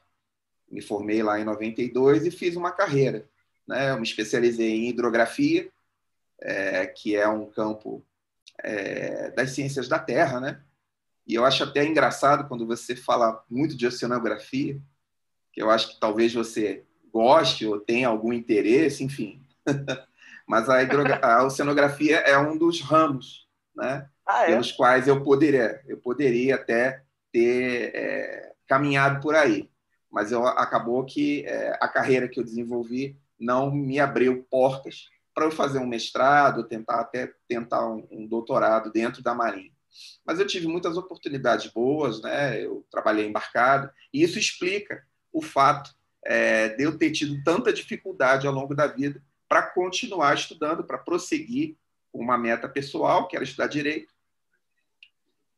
Me 0.69 0.81
formei 0.81 1.21
lá 1.21 1.39
em 1.39 1.43
92 1.43 2.25
e 2.25 2.31
fiz 2.31 2.55
uma 2.55 2.71
carreira. 2.71 3.27
Né? 3.67 3.91
Eu 3.91 3.97
me 3.97 4.03
especializei 4.03 4.71
em 4.71 4.89
hidrografia, 4.89 5.69
é, 6.39 6.85
que 6.85 7.15
é 7.15 7.27
um 7.27 7.45
campo 7.45 8.03
é, 8.63 9.31
das 9.31 9.51
ciências 9.51 9.87
da 9.87 9.99
Terra, 9.99 10.39
né? 10.39 10.61
E 11.25 11.35
eu 11.35 11.43
acho 11.43 11.63
até 11.63 11.85
engraçado 11.85 12.47
quando 12.47 12.65
você 12.65 12.95
fala 12.95 13.43
muito 13.49 13.75
de 13.75 13.85
oceanografia, 13.85 14.79
que 15.57 15.63
eu 15.63 15.71
acho 15.71 15.89
que 15.89 15.99
talvez 15.99 16.31
você 16.31 16.83
goste 17.11 17.65
ou 17.65 17.79
tenha 17.79 18.09
algum 18.09 18.31
interesse, 18.31 19.03
enfim. 19.03 19.41
Mas 20.47 20.69
a, 20.69 20.77
a 21.23 21.43
oceanografia 21.43 22.17
é 22.17 22.37
um 22.37 22.55
dos 22.55 22.79
ramos, 22.79 23.47
né? 23.75 24.07
Ah, 24.23 24.43
é? 24.43 24.51
Pelos 24.51 24.71
quais 24.71 25.07
eu 25.07 25.23
poderia, 25.23 25.81
eu 25.87 25.97
poderia 25.97 26.53
até 26.53 27.01
ter 27.31 27.91
é, 27.95 28.51
caminhado 28.67 29.19
por 29.19 29.33
aí. 29.33 29.67
Mas 30.11 30.31
eu, 30.31 30.45
acabou 30.45 31.03
que 31.03 31.43
é, 31.47 31.75
a 31.81 31.87
carreira 31.87 32.27
que 32.27 32.39
eu 32.39 32.43
desenvolvi 32.43 33.17
não 33.39 33.71
me 33.71 33.99
abriu 33.99 34.45
portas 34.51 35.09
para 35.33 35.45
eu 35.45 35.51
fazer 35.51 35.79
um 35.79 35.87
mestrado, 35.87 36.67
tentar 36.67 36.99
até 36.99 37.33
tentar 37.47 37.83
um, 37.87 38.07
um 38.11 38.27
doutorado 38.27 38.91
dentro 38.91 39.23
da 39.23 39.33
Marinha. 39.33 39.71
Mas 40.23 40.39
eu 40.39 40.45
tive 40.45 40.67
muitas 40.67 40.97
oportunidades 40.97 41.73
boas, 41.73 42.21
né? 42.21 42.63
Eu 42.63 42.85
trabalhei 42.91 43.25
embarcado, 43.25 43.89
e 44.13 44.21
isso 44.21 44.37
explica 44.37 45.03
o 45.37 45.41
fato 45.41 45.95
é, 46.25 46.69
de 46.69 46.83
eu 46.83 46.97
ter 46.97 47.11
tido 47.11 47.41
tanta 47.43 47.71
dificuldade 47.71 48.47
ao 48.47 48.53
longo 48.53 48.73
da 48.73 48.87
vida 48.87 49.21
para 49.47 49.61
continuar 49.61 50.33
estudando, 50.33 50.83
para 50.83 50.97
prosseguir 50.97 51.77
com 52.11 52.19
uma 52.19 52.37
meta 52.37 52.67
pessoal, 52.67 53.27
que 53.27 53.35
era 53.35 53.45
estudar 53.45 53.67
direito. 53.67 54.13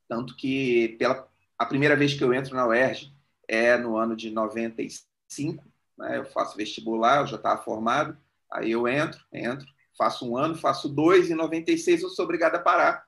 Tanto 0.08 0.36
que, 0.36 0.98
pela 1.00 1.28
a 1.58 1.66
primeira 1.66 1.96
vez 1.96 2.14
que 2.14 2.24
eu 2.24 2.34
entro 2.34 2.56
na 2.56 2.68
UERJ 2.68 3.14
é 3.48 3.78
no 3.78 3.98
ano 3.98 4.16
de 4.16 4.32
95, 4.32 5.64
né? 5.98 6.18
eu 6.18 6.26
faço 6.26 6.58
vestibular, 6.58 7.22
eu 7.22 7.28
já 7.28 7.36
estava 7.38 7.62
formado, 7.62 8.18
aí 8.52 8.72
eu 8.72 8.88
entro, 8.88 9.24
entro, 9.32 9.68
faço 9.98 10.30
um 10.30 10.38
ano, 10.38 10.56
faço 10.56 10.88
dois, 10.88 11.30
e 11.30 11.34
em 11.34 11.36
96 11.36 12.02
eu 12.02 12.10
sou 12.10 12.26
obrigado 12.26 12.56
a 12.56 12.60
parar 12.60 13.06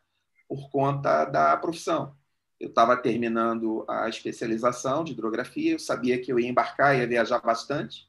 por 0.48 0.70
conta 0.70 1.25
da 1.25 1.56
profissão. 1.58 2.16
Eu 2.62 2.70
estava 2.70 2.96
terminando 2.96 3.84
a 3.88 4.08
especialização 4.08 5.03
de 5.03 5.13
hidrografia, 5.13 5.72
eu 5.72 5.80
sabia 5.80 6.22
que 6.22 6.32
eu 6.32 6.39
ia 6.39 6.48
embarcar, 6.48 6.96
ia 6.96 7.08
viajar 7.08 7.39
bastante, 7.39 8.08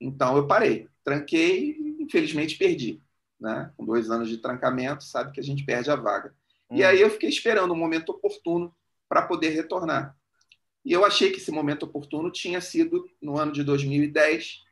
então 0.00 0.36
eu 0.36 0.46
parei, 0.46 0.88
tranquei 1.02 1.72
e 1.72 2.02
infelizmente 2.02 2.56
perdi. 2.56 3.00
Né? 3.40 3.72
Com 3.76 3.84
dois 3.84 4.10
anos 4.10 4.28
de 4.28 4.38
trancamento, 4.38 5.02
sabe 5.02 5.32
que 5.32 5.40
a 5.40 5.42
gente 5.42 5.64
perde 5.64 5.90
a 5.90 5.96
vaga. 5.96 6.32
Hum. 6.70 6.76
E 6.76 6.84
aí 6.84 7.00
eu 7.00 7.10
fiquei 7.10 7.28
esperando 7.28 7.72
o 7.72 7.74
um 7.74 7.78
momento 7.78 8.10
oportuno 8.10 8.72
para 9.08 9.22
poder 9.22 9.48
retornar. 9.50 10.16
E 10.84 10.92
eu 10.92 11.04
achei 11.04 11.30
que 11.30 11.38
esse 11.38 11.50
momento 11.50 11.82
oportuno 11.82 12.30
tinha 12.30 12.60
sido 12.60 13.08
no 13.20 13.38
ano 13.38 13.50
de 13.50 13.64
2010, 13.64 14.62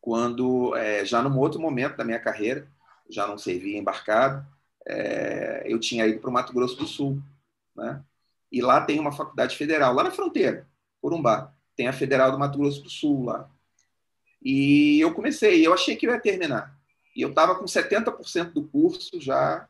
quando, 0.00 0.74
é, 0.74 1.04
já 1.04 1.22
num 1.22 1.38
outro 1.38 1.60
momento 1.60 1.96
da 1.96 2.04
minha 2.04 2.18
carreira, 2.18 2.66
já 3.08 3.26
não 3.26 3.38
servia 3.38 3.78
embarcado, 3.78 4.44
é, 4.86 5.64
eu 5.66 5.78
tinha 5.78 6.06
ido 6.06 6.20
para 6.20 6.30
o 6.30 6.32
Mato 6.32 6.52
Grosso 6.52 6.76
do 6.76 6.86
Sul. 6.86 7.20
Né? 7.76 8.02
E 8.50 8.62
lá 8.62 8.80
tem 8.80 8.98
uma 8.98 9.12
faculdade 9.12 9.56
federal, 9.56 9.94
lá 9.94 10.04
na 10.04 10.10
fronteira, 10.10 10.66
Corumbá. 11.00 11.52
Tem 11.76 11.88
a 11.88 11.92
Federal 11.92 12.32
do 12.32 12.38
Mato 12.38 12.58
Grosso 12.58 12.82
do 12.82 12.88
Sul 12.88 13.24
lá. 13.24 13.50
E 14.42 14.98
eu 14.98 15.12
comecei, 15.12 15.66
eu 15.66 15.74
achei 15.74 15.94
que 15.94 16.06
eu 16.06 16.12
ia 16.12 16.20
terminar. 16.20 16.74
E 17.14 17.20
eu 17.20 17.30
estava 17.30 17.54
com 17.54 17.64
70% 17.64 18.52
do 18.52 18.64
curso 18.64 19.20
já 19.20 19.68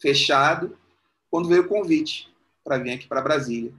fechado, 0.00 0.76
quando 1.30 1.48
veio 1.48 1.62
o 1.62 1.68
convite 1.68 2.28
para 2.62 2.76
vir 2.76 2.92
aqui 2.92 3.06
para 3.06 3.22
Brasília. 3.22 3.72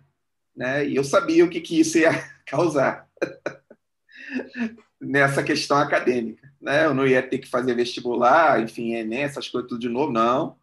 Né? 0.56 0.88
E 0.88 0.96
eu 0.96 1.04
sabia 1.04 1.46
o 1.46 1.50
que, 1.50 1.62
que 1.62 1.80
isso 1.80 2.00
ia 2.00 2.12
causar 2.48 3.08
nessa 5.00 5.44
questão 5.44 5.78
acadêmica. 5.78 6.52
Né? 6.60 6.86
Eu 6.86 6.96
não 6.96 7.06
ia 7.06 7.22
ter 7.22 7.38
que 7.38 7.48
fazer 7.48 7.76
vestibular, 7.76 8.60
enfim, 8.60 8.94
Enem, 8.94 9.22
essas 9.22 9.48
coisas 9.48 9.70
tudo 9.70 9.80
de 9.80 9.90
novo, 9.90 10.12
não. 10.12 10.58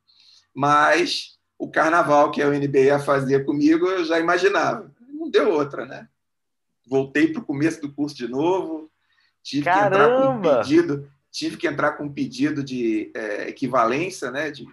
Mas 0.52 1.31
o 1.62 1.70
carnaval 1.70 2.30
que 2.30 2.42
a 2.42 2.48
UNB 2.48 2.84
ia 2.84 2.98
fazer 2.98 3.44
comigo, 3.44 3.86
eu 3.86 4.04
já 4.04 4.18
imaginava. 4.18 4.92
Não 5.08 5.30
deu 5.30 5.50
outra, 5.50 5.86
né? 5.86 6.08
Voltei 6.86 7.28
para 7.28 7.40
o 7.40 7.44
começo 7.44 7.80
do 7.80 7.92
curso 7.92 8.16
de 8.16 8.26
novo, 8.26 8.90
tive 9.42 9.64
Caramba! 9.64 9.90
que 9.90 9.96
entrar 9.96 10.26
com 10.26 10.32
um 10.32 10.42
pedido, 10.42 11.12
tive 11.30 11.56
que 11.56 11.68
entrar 11.68 11.92
com 11.92 12.04
um 12.04 12.12
pedido 12.12 12.64
de 12.64 13.12
é, 13.14 13.48
equivalência, 13.48 14.30
né, 14.30 14.50
de 14.50 14.66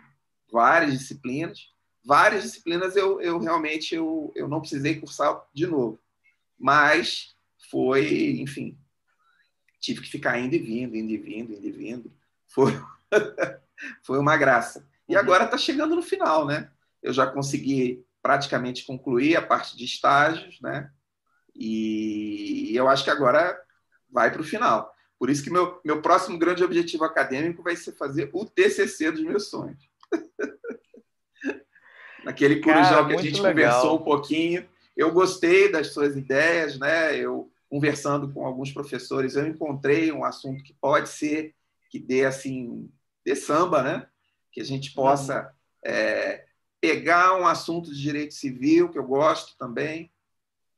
várias 0.52 0.98
disciplinas 0.98 1.70
várias 2.04 2.42
disciplinas 2.42 2.96
eu, 2.96 3.22
eu 3.22 3.38
realmente 3.38 3.94
eu, 3.94 4.32
eu 4.36 4.48
não 4.48 4.62
precisei 4.62 5.00
cursar 5.00 5.44
de 5.54 5.68
novo. 5.68 6.00
Mas 6.58 7.36
foi, 7.70 8.40
enfim, 8.40 8.76
tive 9.80 10.02
que 10.02 10.10
ficar 10.10 10.40
indo 10.40 10.56
e 10.56 10.60
vindo, 10.60 10.96
indo 10.96 11.12
e 11.12 11.18
vindo, 11.18 11.54
indo 11.54 11.68
e 11.68 11.72
vindo. 11.72 12.12
Foi, 12.48 12.72
foi 14.02 14.18
uma 14.18 14.36
graça. 14.38 14.88
E 15.08 15.14
uhum. 15.14 15.20
agora 15.20 15.46
está 15.46 15.58
chegando 15.58 15.96
no 15.96 16.02
final, 16.02 16.48
né? 16.48 16.72
Eu 17.02 17.14
já 17.14 17.26
consegui 17.28 18.04
praticamente 18.22 18.86
concluir 18.86 19.36
a 19.36 19.42
parte 19.42 19.78
de 19.78 19.86
estágios, 19.86 20.60
né? 20.62 20.92
E 21.56 22.72
eu 22.76 22.88
acho 22.88 23.04
que 23.04 23.10
agora 23.10 23.60
vai 24.10 24.32
para 24.32 24.42
o 24.42 24.46
final. 24.46 24.94
Por 25.18 25.30
isso 25.30 25.44
que 25.44 25.50
meu, 25.50 25.80
meu 25.84 26.02
próximo 26.02 26.38
grande 26.38 26.64
objetivo 26.64 27.04
acadêmico 27.04 27.62
vai 27.62 27.76
ser 27.76 27.94
fazer 27.94 28.30
o 28.34 28.46
TCC 28.46 29.12
dos 29.12 29.22
meus 29.22 29.50
sonhos. 29.50 29.90
naquele 32.24 32.62
Corujão 32.62 33.08
que 33.08 33.16
a 33.16 33.18
gente 33.18 33.42
legal. 33.42 33.52
conversou 33.52 34.00
um 34.00 34.04
pouquinho. 34.04 34.68
Eu 34.96 35.12
gostei 35.12 35.72
das 35.72 35.94
suas 35.94 36.16
ideias, 36.16 36.78
né? 36.78 37.16
Eu 37.16 37.52
conversando 37.70 38.32
com 38.34 38.46
alguns 38.46 38.72
professores, 38.72 39.36
eu 39.36 39.48
encontrei 39.48 40.12
um 40.12 40.26
assunto 40.26 40.64
que 40.64 40.74
pode 40.74 41.08
ser 41.10 41.54
que 41.90 42.00
dê 42.00 42.26
assim, 42.26 42.90
de 43.26 43.36
samba, 43.36 43.84
né? 43.84 44.08
Que 44.52 44.62
a 44.62 44.64
gente 44.64 44.92
possa 44.94 45.52
é, 45.86 46.46
pegar 46.82 47.36
um 47.36 47.46
assunto 47.46 47.94
de 47.94 48.02
direito 48.02 48.34
civil 48.34 48.90
que 48.90 48.98
eu 48.98 49.04
gosto 49.04 49.58
também 49.58 50.12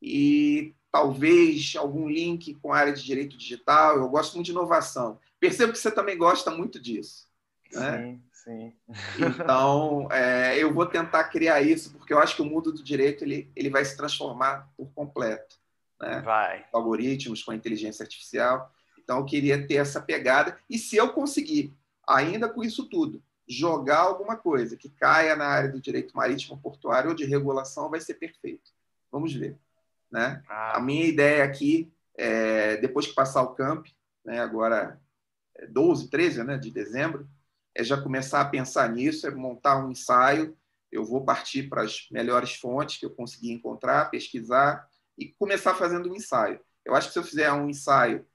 e 0.00 0.74
talvez 0.90 1.74
algum 1.76 2.08
link 2.08 2.54
com 2.54 2.72
a 2.72 2.78
área 2.78 2.92
de 2.92 3.02
direito 3.02 3.36
digital. 3.36 3.96
Eu 3.96 4.08
gosto 4.08 4.34
muito 4.34 4.46
de 4.46 4.52
inovação. 4.52 5.18
Percebo 5.38 5.72
que 5.72 5.78
você 5.78 5.90
também 5.90 6.18
gosta 6.18 6.50
muito 6.50 6.80
disso. 6.80 7.28
Né? 7.72 7.98
Sim. 7.98 8.22
Sim. 8.42 8.72
Então, 9.18 10.08
é, 10.10 10.58
eu 10.58 10.74
vou 10.74 10.84
tentar 10.84 11.24
criar 11.24 11.62
isso, 11.62 11.92
porque 11.92 12.12
eu 12.12 12.18
acho 12.18 12.34
que 12.34 12.42
o 12.42 12.44
mundo 12.46 12.72
do 12.72 12.82
direito 12.82 13.24
ele, 13.24 13.50
ele 13.54 13.70
vai 13.70 13.84
se 13.84 13.96
transformar 13.96 14.68
por 14.76 14.90
completo. 14.92 15.56
Né? 16.00 16.20
Vai. 16.20 16.66
Com 16.70 16.78
algoritmos, 16.78 17.42
com 17.42 17.52
a 17.52 17.54
inteligência 17.54 18.02
artificial. 18.02 18.72
Então, 18.98 19.18
eu 19.18 19.24
queria 19.24 19.64
ter 19.66 19.76
essa 19.76 20.00
pegada. 20.00 20.58
E 20.68 20.76
se 20.76 20.96
eu 20.96 21.12
conseguir, 21.12 21.72
ainda 22.06 22.48
com 22.48 22.64
isso 22.64 22.88
tudo, 22.88 23.22
jogar 23.48 23.98
alguma 23.98 24.36
coisa 24.36 24.76
que 24.76 24.88
caia 24.88 25.36
na 25.36 25.46
área 25.46 25.70
do 25.70 25.80
direito 25.80 26.16
marítimo 26.16 26.60
portuário 26.60 27.10
ou 27.10 27.16
de 27.16 27.24
regulação, 27.24 27.90
vai 27.90 28.00
ser 28.00 28.14
perfeito. 28.14 28.70
Vamos 29.10 29.34
ver. 29.34 29.58
Né? 30.10 30.42
Ah. 30.48 30.76
A 30.76 30.80
minha 30.80 31.04
ideia 31.04 31.44
aqui, 31.44 31.92
é, 32.16 32.76
depois 32.76 33.06
que 33.06 33.14
passar 33.14 33.42
o 33.42 33.54
camp, 33.54 33.86
né, 34.24 34.40
agora 34.40 35.00
12, 35.70 36.06
é 36.06 36.10
13 36.10 36.44
né, 36.44 36.58
de 36.58 36.70
dezembro, 36.70 37.28
é 37.74 37.82
já 37.82 38.00
começar 38.00 38.40
a 38.40 38.48
pensar 38.48 38.90
nisso, 38.90 39.26
é 39.26 39.30
montar 39.30 39.84
um 39.84 39.90
ensaio. 39.90 40.56
Eu 40.90 41.04
vou 41.04 41.24
partir 41.24 41.68
para 41.68 41.82
as 41.82 42.06
melhores 42.10 42.54
fontes 42.54 42.98
que 42.98 43.06
eu 43.06 43.10
consegui 43.10 43.50
encontrar, 43.50 44.10
pesquisar 44.10 44.86
e 45.16 45.28
começar 45.32 45.74
fazendo 45.74 46.10
um 46.10 46.14
ensaio. 46.14 46.60
Eu 46.84 46.94
acho 46.94 47.08
que 47.08 47.12
se 47.14 47.18
eu 47.18 47.24
fizer 47.24 47.50
um 47.52 47.68
ensaio 47.68 48.26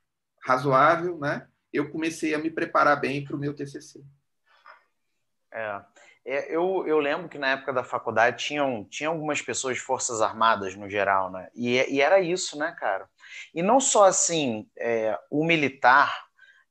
razoável, 0.43 1.19
né, 1.19 1.47
eu 1.71 1.91
comecei 1.91 2.33
a 2.33 2.39
me 2.39 2.49
preparar 2.49 2.99
bem 2.99 3.23
para 3.23 3.35
o 3.35 3.39
meu 3.39 3.53
TCC. 3.53 4.03
É. 5.53 5.81
é. 6.25 6.55
Eu, 6.55 6.85
eu 6.87 6.99
lembro 6.99 7.29
que 7.29 7.37
na 7.37 7.51
época 7.51 7.73
da 7.73 7.83
faculdade 7.83 8.45
tinham, 8.45 8.83
tinha 8.85 9.09
algumas 9.09 9.41
pessoas 9.41 9.77
de 9.77 9.81
Forças 9.81 10.21
Armadas 10.21 10.75
no 10.75 10.89
geral, 10.89 11.31
né? 11.31 11.49
E, 11.55 11.75
e 11.93 12.01
era 12.01 12.19
isso, 12.19 12.57
né, 12.57 12.75
cara? 12.79 13.09
E 13.53 13.61
não 13.61 13.79
só 13.79 14.05
assim, 14.05 14.69
é, 14.77 15.17
o 15.29 15.45
militar, 15.45 16.25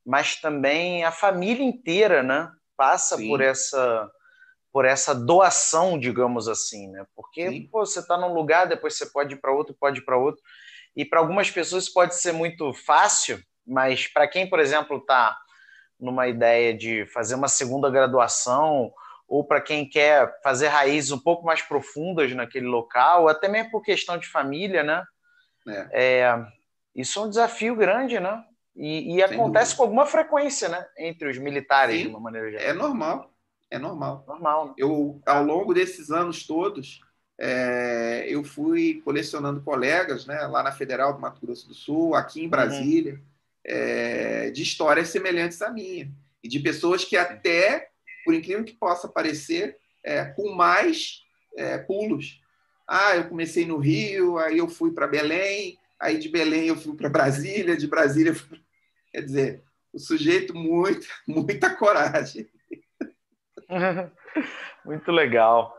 mas 0.05 0.35
também 0.35 1.03
a 1.03 1.11
família 1.11 1.63
inteira, 1.63 2.23
né? 2.23 2.51
passa 2.77 3.17
Sim. 3.17 3.27
por 3.27 3.41
essa 3.41 4.11
por 4.71 4.85
essa 4.85 5.15
doação, 5.15 5.97
digamos 5.97 6.47
assim, 6.47 6.87
né? 6.89 7.03
Porque 7.15 7.67
pô, 7.71 7.83
você 7.83 7.99
está 7.99 8.15
num 8.15 8.31
lugar, 8.31 8.67
depois 8.67 8.95
você 8.95 9.07
pode 9.07 9.33
ir 9.33 9.37
para 9.37 9.51
outro, 9.51 9.75
pode 9.77 9.99
ir 9.99 10.05
para 10.05 10.17
outro, 10.17 10.43
e 10.95 11.03
para 11.03 11.19
algumas 11.19 11.49
pessoas 11.49 11.89
pode 11.89 12.13
ser 12.13 12.31
muito 12.31 12.71
fácil, 12.73 13.41
mas 13.65 14.07
para 14.07 14.27
quem, 14.27 14.47
por 14.47 14.59
exemplo, 14.59 14.97
está 14.97 15.35
numa 15.99 16.27
ideia 16.27 16.73
de 16.73 17.05
fazer 17.07 17.35
uma 17.35 17.47
segunda 17.47 17.89
graduação 17.89 18.91
ou 19.27 19.43
para 19.43 19.59
quem 19.59 19.87
quer 19.87 20.39
fazer 20.41 20.67
raízes 20.67 21.11
um 21.11 21.19
pouco 21.19 21.45
mais 21.45 21.61
profundas 21.61 22.33
naquele 22.33 22.67
local, 22.67 23.27
até 23.27 23.47
mesmo 23.47 23.71
por 23.71 23.81
questão 23.81 24.17
de 24.17 24.27
família, 24.27 24.83
né? 24.83 25.03
É. 25.67 25.89
É, 25.91 26.45
isso 26.95 27.19
é 27.19 27.23
um 27.23 27.29
desafio 27.29 27.75
grande, 27.75 28.19
né? 28.19 28.41
E, 28.75 29.15
e 29.15 29.23
acontece 29.23 29.75
com 29.75 29.83
alguma 29.83 30.05
frequência, 30.05 30.69
né? 30.69 30.85
Entre 30.97 31.29
os 31.29 31.37
militares, 31.37 31.97
Sim, 31.97 32.03
de 32.03 32.09
uma 32.09 32.19
maneira 32.19 32.51
geral. 32.51 32.67
É 32.67 32.73
normal. 32.73 33.33
É 33.69 33.77
normal. 33.77 34.23
Normal. 34.27 34.67
Né? 34.67 34.73
Eu, 34.77 35.21
ao 35.25 35.43
longo 35.43 35.73
desses 35.73 36.09
anos 36.09 36.45
todos, 36.45 37.01
é, 37.39 38.25
eu 38.29 38.43
fui 38.43 39.01
colecionando 39.03 39.61
colegas, 39.61 40.25
né? 40.25 40.39
Lá 40.47 40.63
na 40.63 40.71
Federal 40.71 41.13
do 41.13 41.19
Mato 41.19 41.41
Grosso 41.41 41.67
do 41.67 41.73
Sul, 41.73 42.15
aqui 42.15 42.41
em 42.41 42.43
uhum. 42.43 42.49
Brasília, 42.49 43.13
uhum. 43.13 43.19
É, 43.67 44.49
de 44.49 44.63
histórias 44.63 45.09
semelhantes 45.09 45.61
à 45.61 45.69
minha. 45.69 46.09
E 46.43 46.47
de 46.47 46.59
pessoas 46.59 47.03
que 47.03 47.17
até, 47.17 47.89
por 48.23 48.33
incrível 48.33 48.63
que 48.63 48.73
possa 48.73 49.07
parecer, 49.07 49.77
é, 50.03 50.25
com 50.25 50.53
mais 50.53 51.21
é, 51.57 51.77
pulos. 51.77 52.41
Ah, 52.87 53.15
eu 53.15 53.27
comecei 53.27 53.65
no 53.65 53.77
Rio, 53.77 54.37
aí 54.37 54.57
eu 54.59 54.69
fui 54.69 54.91
para 54.91 55.07
Belém, 55.07 55.77
aí 55.99 56.17
de 56.17 56.29
Belém 56.29 56.67
eu 56.67 56.77
fui 56.77 56.95
para 56.95 57.09
Brasília, 57.09 57.75
de 57.75 57.87
Brasília 57.87 58.31
eu 58.31 58.35
fui 58.35 58.57
Quer 59.11 59.21
dizer, 59.21 59.63
o 59.91 59.99
sujeito, 59.99 60.55
muito, 60.55 61.07
muita 61.27 61.69
coragem. 61.75 62.47
Muito 64.85 65.11
legal. 65.11 65.77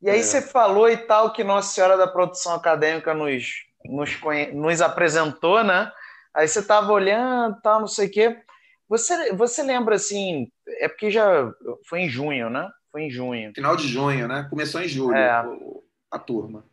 E 0.00 0.08
aí 0.08 0.20
é. 0.20 0.22
você 0.22 0.40
falou 0.40 0.88
e 0.88 0.96
tal 0.96 1.32
que 1.32 1.42
Nossa 1.42 1.74
Senhora 1.74 1.96
da 1.96 2.06
Produção 2.06 2.54
Acadêmica 2.54 3.12
nos, 3.12 3.64
nos, 3.84 4.10
nos 4.52 4.80
apresentou, 4.80 5.64
né? 5.64 5.90
Aí 6.34 6.48
você 6.48 6.58
estava 6.58 6.92
olhando, 6.92 7.60
tal, 7.62 7.80
não 7.80 7.86
sei 7.86 8.08
o 8.08 8.10
quê. 8.10 8.42
Você, 8.88 9.32
você 9.32 9.62
lembra 9.62 9.94
assim? 9.94 10.50
É 10.78 10.88
porque 10.88 11.10
já 11.10 11.50
foi 11.88 12.00
em 12.00 12.08
junho, 12.08 12.50
né? 12.50 12.68
Foi 12.90 13.02
em 13.02 13.10
junho. 13.10 13.52
Final 13.54 13.76
de 13.76 13.88
junho, 13.88 14.28
né? 14.28 14.46
Começou 14.50 14.80
em 14.80 14.88
julho 14.88 15.16
é. 15.16 15.44
a 16.10 16.18
turma. 16.18 16.64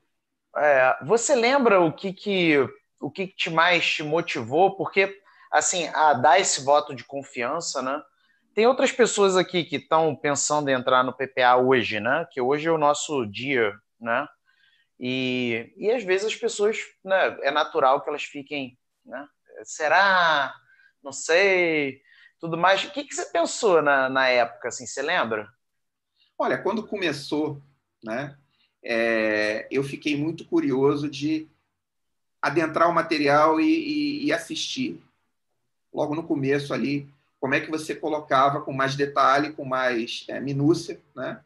É, 0.58 0.98
você 1.04 1.36
lembra 1.36 1.80
o 1.80 1.94
que 1.94 2.12
que 2.12 2.58
o 3.00 3.10
que, 3.10 3.28
que 3.28 3.36
te 3.36 3.50
mais 3.50 3.86
te 3.86 4.04
motivou? 4.04 4.76
Porque 4.76 5.18
assim, 5.52 5.88
a 5.90 6.14
dar 6.14 6.40
esse 6.40 6.64
voto 6.64 6.96
de 6.96 7.04
confiança, 7.04 7.82
né? 7.82 8.02
Tem 8.54 8.68
outras 8.68 8.92
pessoas 8.92 9.38
aqui 9.38 9.64
que 9.64 9.78
estão 9.78 10.16
pensando 10.16 10.70
em 10.70 10.74
entrar 10.74 11.04
no 11.04 11.14
PPA 11.14 11.56
hoje, 11.56 12.00
né? 12.00 12.28
Que 12.32 12.42
hoje 12.42 12.68
é 12.68 12.72
o 12.72 12.78
nosso 12.78 13.26
dia, 13.26 13.74
né? 14.00 14.28
E, 15.00 15.74
e 15.78 15.90
às 15.90 16.04
vezes 16.04 16.28
as 16.28 16.36
pessoas, 16.36 16.78
né, 17.04 17.38
é 17.42 17.50
natural 17.50 18.02
que 18.02 18.10
elas 18.10 18.24
fiquem, 18.24 18.78
né? 19.06 19.28
Será? 19.66 20.54
Não 21.04 21.12
sei, 21.12 22.02
tudo 22.40 22.58
mais. 22.58 22.84
O 22.84 22.92
que, 22.92 23.04
que 23.04 23.16
você 23.16 23.26
pensou 23.26 23.82
na, 23.82 24.10
na 24.10 24.28
época, 24.28 24.68
assim, 24.68 24.86
você 24.86 25.02
lembra? 25.02 25.52
Olha, 26.38 26.58
quando 26.58 26.88
começou, 26.88 27.62
né, 28.04 28.38
é, 28.84 29.68
eu 29.70 29.84
fiquei 29.84 30.18
muito 30.18 30.46
curioso 30.46 31.10
de 31.10 31.48
adentrar 32.42 32.90
o 32.90 32.94
material 32.94 33.60
e, 33.60 33.66
e, 33.66 34.26
e, 34.26 34.34
assistir. 34.34 35.00
Logo 35.94 36.16
no 36.16 36.24
começo 36.24 36.74
ali, 36.74 37.08
como 37.40 37.54
é 37.54 37.60
que 37.60 37.70
você 37.70 37.94
colocava 37.94 38.62
com 38.62 38.74
mais 38.74 38.96
detalhe, 38.96 39.54
com 39.54 39.64
mais 39.64 40.26
é, 40.28 40.40
minúcia, 40.40 41.00
né, 41.16 41.44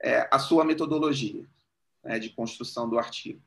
é, 0.00 0.28
a 0.30 0.38
sua 0.38 0.64
metodologia 0.64 1.44
né, 2.02 2.18
de 2.18 2.30
construção 2.30 2.88
do 2.88 2.98
artigo. 2.98 3.40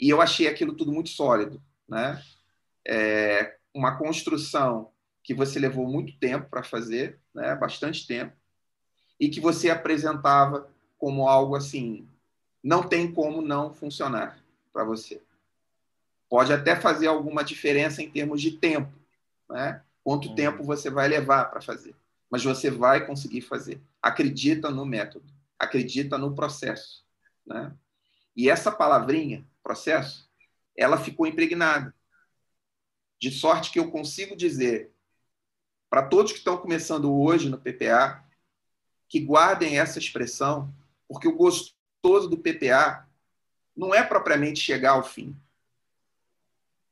E 0.00 0.08
eu 0.08 0.20
achei 0.20 0.48
aquilo 0.48 0.74
tudo 0.74 0.92
muito 0.92 1.10
sólido, 1.10 1.62
né? 1.88 2.22
É, 2.86 3.56
uma 3.74 3.96
construção 3.96 4.90
que 5.22 5.34
você 5.34 5.58
levou 5.58 5.86
muito 5.86 6.18
tempo 6.18 6.48
para 6.50 6.62
fazer, 6.62 7.18
né, 7.34 7.54
bastante 7.54 8.06
tempo, 8.06 8.36
e 9.18 9.28
que 9.28 9.40
você 9.40 9.70
apresentava 9.70 10.68
como 10.98 11.28
algo 11.28 11.54
assim, 11.54 12.08
não 12.62 12.82
tem 12.82 13.12
como 13.12 13.40
não 13.40 13.72
funcionar 13.72 14.38
para 14.72 14.84
você. 14.84 15.20
Pode 16.28 16.52
até 16.52 16.74
fazer 16.74 17.08
alguma 17.08 17.44
diferença 17.44 18.02
em 18.02 18.10
termos 18.10 18.40
de 18.40 18.52
tempo, 18.52 18.92
né? 19.48 19.82
Quanto 20.02 20.28
uhum. 20.28 20.34
tempo 20.34 20.64
você 20.64 20.90
vai 20.90 21.06
levar 21.06 21.44
para 21.46 21.60
fazer, 21.60 21.94
mas 22.30 22.42
você 22.42 22.70
vai 22.70 23.06
conseguir 23.06 23.42
fazer. 23.42 23.80
Acredita 24.00 24.70
no 24.70 24.84
método, 24.84 25.26
acredita 25.58 26.16
no 26.16 26.34
processo, 26.34 27.04
né? 27.46 27.72
E 28.34 28.48
essa 28.48 28.72
palavrinha, 28.72 29.44
processo, 29.62 30.28
ela 30.76 30.96
ficou 30.96 31.26
impregnada. 31.26 31.94
De 33.22 33.30
sorte 33.30 33.70
que 33.70 33.78
eu 33.78 33.88
consigo 33.88 34.34
dizer 34.34 34.90
para 35.88 36.02
todos 36.02 36.32
que 36.32 36.38
estão 36.38 36.56
começando 36.56 37.16
hoje 37.16 37.48
no 37.48 37.56
PPA, 37.56 38.20
que 39.08 39.20
guardem 39.20 39.78
essa 39.78 39.96
expressão, 39.96 40.74
porque 41.06 41.28
o 41.28 41.36
gostoso 41.36 42.28
do 42.28 42.36
PPA 42.36 43.06
não 43.76 43.94
é 43.94 44.02
propriamente 44.02 44.58
chegar 44.58 44.94
ao 44.94 45.04
fim. 45.04 45.36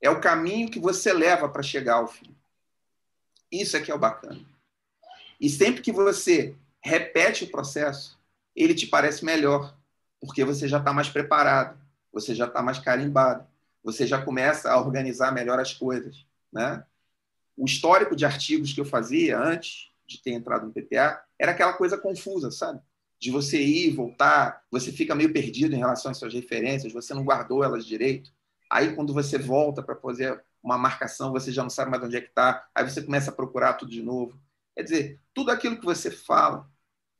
É 0.00 0.08
o 0.08 0.20
caminho 0.20 0.70
que 0.70 0.78
você 0.78 1.12
leva 1.12 1.48
para 1.48 1.64
chegar 1.64 1.94
ao 1.94 2.06
fim. 2.06 2.32
Isso 3.50 3.76
é 3.76 3.80
que 3.80 3.90
é 3.90 3.94
o 3.94 3.98
bacana. 3.98 4.40
E 5.40 5.48
sempre 5.48 5.82
que 5.82 5.90
você 5.90 6.54
repete 6.80 7.42
o 7.42 7.50
processo, 7.50 8.16
ele 8.54 8.76
te 8.76 8.86
parece 8.86 9.24
melhor, 9.24 9.76
porque 10.20 10.44
você 10.44 10.68
já 10.68 10.78
está 10.78 10.92
mais 10.92 11.08
preparado, 11.08 11.76
você 12.12 12.36
já 12.36 12.46
está 12.46 12.62
mais 12.62 12.78
carimbado, 12.78 13.49
você 13.82 14.06
já 14.06 14.20
começa 14.22 14.70
a 14.70 14.80
organizar 14.80 15.32
melhor 15.32 15.58
as 15.58 15.72
coisas. 15.72 16.26
Né? 16.52 16.84
O 17.56 17.64
histórico 17.64 18.16
de 18.16 18.24
artigos 18.24 18.72
que 18.72 18.80
eu 18.80 18.84
fazia 18.84 19.38
antes 19.38 19.90
de 20.06 20.20
ter 20.20 20.32
entrado 20.32 20.66
no 20.66 20.72
PPA 20.72 21.22
era 21.38 21.52
aquela 21.52 21.72
coisa 21.72 21.96
confusa, 21.96 22.50
sabe? 22.50 22.80
De 23.18 23.30
você 23.30 23.60
ir, 23.60 23.94
voltar, 23.94 24.64
você 24.70 24.90
fica 24.90 25.14
meio 25.14 25.32
perdido 25.32 25.74
em 25.74 25.78
relação 25.78 26.10
às 26.10 26.18
suas 26.18 26.32
referências, 26.32 26.92
você 26.92 27.14
não 27.14 27.24
guardou 27.24 27.62
elas 27.62 27.86
direito. 27.86 28.32
Aí, 28.68 28.94
quando 28.94 29.12
você 29.12 29.38
volta 29.38 29.82
para 29.82 29.94
fazer 29.94 30.42
uma 30.62 30.78
marcação, 30.78 31.32
você 31.32 31.52
já 31.52 31.62
não 31.62 31.70
sabe 31.70 31.90
mais 31.90 32.02
onde 32.02 32.16
é 32.16 32.20
que 32.20 32.28
está. 32.28 32.68
Aí 32.74 32.88
você 32.88 33.02
começa 33.02 33.30
a 33.30 33.34
procurar 33.34 33.74
tudo 33.74 33.90
de 33.90 34.02
novo. 34.02 34.40
Quer 34.74 34.82
dizer, 34.82 35.20
tudo 35.34 35.50
aquilo 35.50 35.78
que 35.78 35.84
você 35.84 36.10
fala 36.10 36.70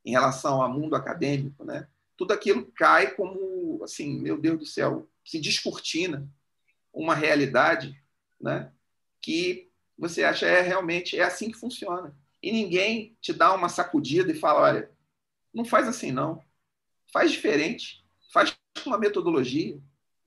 em 0.04 0.12
relação 0.12 0.62
ao 0.62 0.72
mundo 0.72 0.96
acadêmico, 0.96 1.64
né? 1.64 1.86
Tudo 2.16 2.32
aquilo 2.32 2.70
cai 2.72 3.14
como, 3.14 3.82
assim, 3.82 4.20
meu 4.20 4.38
Deus 4.38 4.58
do 4.58 4.66
céu, 4.66 5.08
se 5.24 5.40
descortina 5.40 6.28
uma 6.92 7.14
realidade, 7.14 8.00
né? 8.40 8.72
Que 9.20 9.70
você 9.98 10.24
acha 10.24 10.46
é 10.46 10.60
realmente 10.60 11.18
é 11.18 11.22
assim 11.22 11.50
que 11.50 11.58
funciona 11.58 12.14
e 12.42 12.50
ninguém 12.50 13.16
te 13.20 13.32
dá 13.32 13.54
uma 13.54 13.68
sacudida 13.68 14.32
e 14.32 14.38
fala: 14.38 14.60
olha, 14.60 14.90
não 15.52 15.64
faz 15.64 15.86
assim 15.88 16.10
não, 16.10 16.42
faz 17.12 17.30
diferente, 17.30 18.04
faz 18.32 18.56
com 18.82 18.90
uma 18.90 18.98
metodologia, 18.98 19.78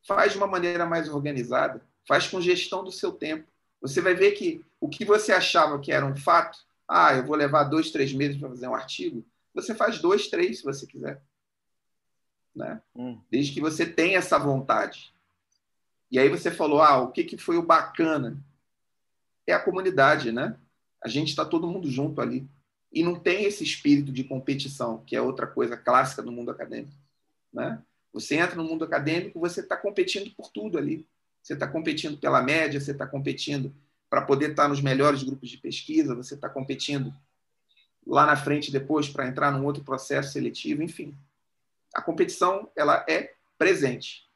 faz 0.07 0.33
de 0.33 0.37
uma 0.37 0.47
maneira 0.47 0.85
mais 0.85 1.09
organizada, 1.09 1.81
faz 2.07 2.27
com 2.27 2.41
gestão 2.41 2.83
do 2.83 2.91
seu 2.91 3.11
tempo. 3.11 3.47
Você 3.81 4.01
vai 4.01 4.13
ver 4.13 4.31
que 4.31 4.63
o 4.79 4.87
que 4.87 5.03
você 5.03 5.31
achava 5.31 5.79
que 5.79 5.91
era 5.91 6.05
um 6.05 6.15
fato, 6.15 6.57
ah, 6.87 7.13
eu 7.15 7.25
vou 7.25 7.35
levar 7.35 7.65
dois, 7.65 7.91
três 7.91 8.13
meses 8.13 8.39
para 8.39 8.49
fazer 8.49 8.67
um 8.67 8.75
artigo, 8.75 9.25
você 9.53 9.75
faz 9.75 9.99
dois, 9.99 10.27
três, 10.27 10.59
se 10.59 10.63
você 10.63 10.85
quiser. 10.85 11.21
Né? 12.55 12.81
Hum. 12.95 13.19
Desde 13.29 13.53
que 13.53 13.61
você 13.61 13.85
tenha 13.85 14.17
essa 14.17 14.37
vontade. 14.37 15.12
E 16.13 16.19
aí 16.19 16.29
você 16.29 16.49
falou, 16.49 16.81
ah, 16.81 17.01
o 17.01 17.11
que, 17.11 17.25
que 17.25 17.37
foi 17.37 17.57
o 17.57 17.65
bacana? 17.65 18.37
É 19.45 19.51
a 19.51 19.59
comunidade, 19.59 20.31
né? 20.31 20.57
a 21.03 21.07
gente 21.07 21.29
está 21.29 21.43
todo 21.43 21.67
mundo 21.67 21.89
junto 21.89 22.21
ali. 22.21 22.47
E 22.91 23.03
não 23.03 23.19
tem 23.19 23.43
esse 23.43 23.63
espírito 23.63 24.11
de 24.11 24.23
competição, 24.23 25.03
que 25.05 25.15
é 25.15 25.21
outra 25.21 25.45
coisa 25.45 25.75
clássica 25.75 26.23
do 26.23 26.31
mundo 26.31 26.51
acadêmico. 26.51 26.95
Né? 27.51 27.81
Você 28.13 28.35
entra 28.35 28.55
no 28.55 28.63
mundo 28.63 28.85
acadêmico, 28.85 29.39
você 29.39 29.59
está 29.59 29.75
competindo 29.75 30.33
por 30.35 30.49
tudo 30.49 30.77
ali. 30.77 31.05
Você 31.41 31.53
está 31.53 31.67
competindo 31.67 32.17
pela 32.17 32.41
média, 32.41 32.79
você 32.79 32.91
está 32.91 33.05
competindo 33.05 33.75
para 34.09 34.21
poder 34.21 34.51
estar 34.51 34.63
tá 34.63 34.69
nos 34.69 34.79
melhores 34.79 35.23
grupos 35.23 35.49
de 35.49 35.57
pesquisa, 35.57 36.15
você 36.15 36.35
está 36.35 36.47
competindo 36.47 37.13
lá 38.05 38.25
na 38.25 38.37
frente 38.37 38.71
depois 38.71 39.09
para 39.09 39.27
entrar 39.27 39.51
num 39.51 39.65
outro 39.65 39.83
processo 39.83 40.31
seletivo, 40.31 40.83
enfim. 40.83 41.17
A 41.93 42.01
competição 42.01 42.71
ela 42.75 43.03
é 43.09 43.33
presente. 43.57 44.29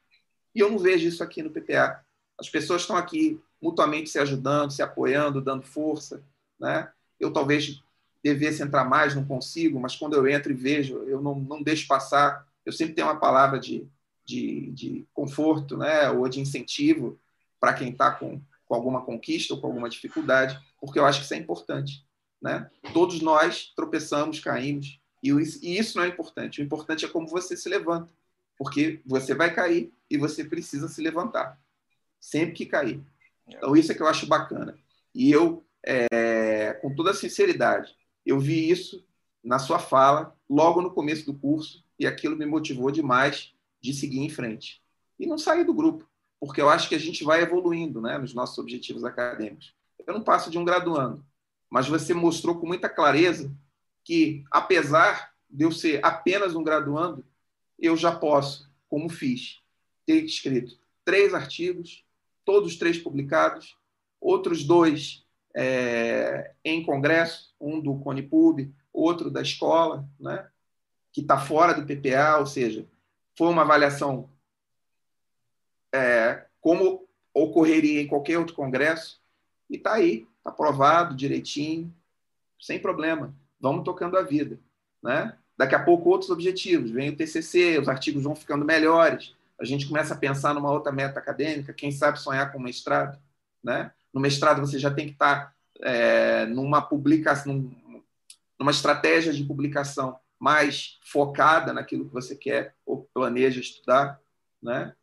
E 0.54 0.60
eu 0.60 0.70
não 0.70 0.78
vejo 0.78 1.06
isso 1.06 1.22
aqui 1.22 1.42
no 1.42 1.50
PPA. 1.50 2.04
As 2.38 2.48
pessoas 2.48 2.82
estão 2.82 2.96
aqui 2.96 3.40
mutuamente 3.60 4.10
se 4.10 4.18
ajudando, 4.18 4.70
se 4.70 4.82
apoiando, 4.82 5.40
dando 5.40 5.62
força, 5.62 6.22
né? 6.58 6.90
Eu 7.18 7.32
talvez 7.32 7.82
devesse 8.22 8.62
entrar 8.62 8.84
mais, 8.84 9.14
não 9.14 9.24
consigo, 9.24 9.78
mas 9.80 9.96
quando 9.96 10.14
eu 10.14 10.26
entro 10.28 10.52
e 10.52 10.54
vejo, 10.54 10.98
eu 11.04 11.20
não, 11.20 11.34
não 11.34 11.62
deixo 11.62 11.86
passar. 11.86 12.46
Eu 12.64 12.72
sempre 12.72 12.94
tenho 12.94 13.06
uma 13.06 13.18
palavra 13.18 13.58
de, 13.58 13.86
de, 14.24 14.70
de 14.72 15.06
conforto 15.12 15.76
né? 15.76 16.10
ou 16.10 16.28
de 16.28 16.40
incentivo 16.40 17.18
para 17.60 17.72
quem 17.72 17.90
está 17.90 18.10
com, 18.10 18.40
com 18.66 18.74
alguma 18.74 19.02
conquista 19.02 19.54
ou 19.54 19.60
com 19.60 19.66
alguma 19.66 19.88
dificuldade, 19.88 20.58
porque 20.80 20.98
eu 20.98 21.06
acho 21.06 21.20
que 21.20 21.24
isso 21.24 21.34
é 21.34 21.38
importante. 21.38 22.04
Né? 22.40 22.70
Todos 22.92 23.20
nós 23.20 23.72
tropeçamos, 23.74 24.40
caímos, 24.40 25.00
e 25.22 25.30
isso 25.78 25.96
não 25.96 26.04
é 26.04 26.08
importante. 26.08 26.60
O 26.60 26.64
importante 26.64 27.04
é 27.04 27.08
como 27.08 27.26
você 27.26 27.56
se 27.56 27.68
levanta, 27.68 28.12
porque 28.58 29.00
você 29.06 29.34
vai 29.34 29.54
cair 29.54 29.92
e 30.10 30.18
você 30.18 30.44
precisa 30.44 30.88
se 30.88 31.00
levantar, 31.00 31.58
sempre 32.20 32.54
que 32.54 32.66
cair. 32.66 33.00
Então, 33.46 33.76
isso 33.76 33.92
é 33.92 33.94
que 33.94 34.02
eu 34.02 34.08
acho 34.08 34.26
bacana. 34.26 34.76
E 35.14 35.30
eu 35.30 35.64
é, 35.84 36.74
com 36.74 36.94
toda 36.94 37.14
sinceridade, 37.14 37.94
eu 38.24 38.38
vi 38.38 38.68
isso 38.68 39.04
na 39.42 39.58
sua 39.58 39.78
fala 39.78 40.36
logo 40.48 40.82
no 40.82 40.90
começo 40.90 41.24
do 41.24 41.34
curso 41.34 41.84
e 41.98 42.06
aquilo 42.06 42.36
me 42.36 42.46
motivou 42.46 42.90
demais 42.90 43.54
de 43.80 43.94
seguir 43.94 44.20
em 44.20 44.28
frente. 44.28 44.82
E 45.18 45.26
não 45.26 45.38
sair 45.38 45.64
do 45.64 45.74
grupo, 45.74 46.08
porque 46.38 46.60
eu 46.60 46.68
acho 46.68 46.88
que 46.88 46.94
a 46.94 46.98
gente 46.98 47.24
vai 47.24 47.42
evoluindo 47.42 48.00
né, 48.00 48.18
nos 48.18 48.34
nossos 48.34 48.58
objetivos 48.58 49.04
acadêmicos. 49.04 49.74
Eu 50.06 50.14
não 50.14 50.22
passo 50.22 50.50
de 50.50 50.58
um 50.58 50.64
graduando, 50.64 51.24
mas 51.70 51.88
você 51.88 52.14
mostrou 52.14 52.58
com 52.58 52.66
muita 52.66 52.88
clareza 52.88 53.52
que, 54.04 54.44
apesar 54.50 55.32
de 55.50 55.64
eu 55.64 55.72
ser 55.72 56.04
apenas 56.04 56.54
um 56.54 56.62
graduando, 56.62 57.24
eu 57.78 57.96
já 57.96 58.14
posso, 58.14 58.70
como 58.88 59.08
fiz, 59.08 59.60
ter 60.04 60.24
escrito 60.24 60.78
três 61.04 61.34
artigos, 61.34 62.04
todos 62.44 62.76
três 62.76 62.98
publicados, 62.98 63.76
outros 64.20 64.64
dois 64.64 65.24
é, 65.54 66.54
em 66.64 66.82
congresso, 66.84 67.54
um 67.60 67.80
do 67.80 67.98
Conipub, 67.98 68.72
outro 68.92 69.30
da 69.30 69.42
escola, 69.42 70.08
né, 70.18 70.48
que 71.12 71.20
está 71.20 71.38
fora 71.38 71.74
do 71.74 71.86
PPA, 71.86 72.38
ou 72.38 72.46
seja, 72.46 72.86
foi 73.36 73.48
uma 73.48 73.62
avaliação 73.62 74.28
é, 75.92 76.46
como 76.60 77.08
ocorreria 77.32 78.00
em 78.00 78.06
qualquer 78.06 78.38
outro 78.38 78.54
congresso, 78.54 79.20
e 79.70 79.76
está 79.76 79.94
aí, 79.94 80.26
está 80.38 80.50
aprovado 80.50 81.14
direitinho, 81.14 81.94
sem 82.60 82.80
problema. 82.80 83.34
Vamos 83.60 83.84
tocando 83.84 84.16
a 84.16 84.22
vida. 84.22 84.58
Né? 85.02 85.36
Daqui 85.58 85.74
a 85.74 85.82
pouco, 85.82 86.08
outros 86.08 86.30
objetivos. 86.30 86.92
Vem 86.92 87.10
o 87.10 87.16
TCC, 87.16 87.78
os 87.78 87.88
artigos 87.88 88.22
vão 88.22 88.36
ficando 88.36 88.64
melhores, 88.64 89.34
a 89.60 89.64
gente 89.64 89.88
começa 89.88 90.14
a 90.14 90.16
pensar 90.16 90.54
numa 90.54 90.70
outra 90.70 90.92
meta 90.92 91.18
acadêmica, 91.18 91.74
quem 91.74 91.90
sabe 91.90 92.20
sonhar 92.20 92.52
com 92.52 92.60
mestrado. 92.60 93.18
Né? 93.62 93.90
No 94.14 94.20
mestrado, 94.20 94.60
você 94.60 94.78
já 94.78 94.90
tem 94.90 95.06
que 95.06 95.14
estar 95.14 95.52
é, 95.80 96.46
numa 96.46 96.80
publicação, 96.80 97.68
numa 98.58 98.70
estratégia 98.70 99.32
de 99.32 99.42
publicação 99.42 100.18
mais 100.38 100.98
focada 101.02 101.72
naquilo 101.72 102.06
que 102.06 102.14
você 102.14 102.36
quer 102.36 102.76
ou 102.86 103.08
planeja 103.12 103.60
estudar, 103.60 104.20
né? 104.62 104.94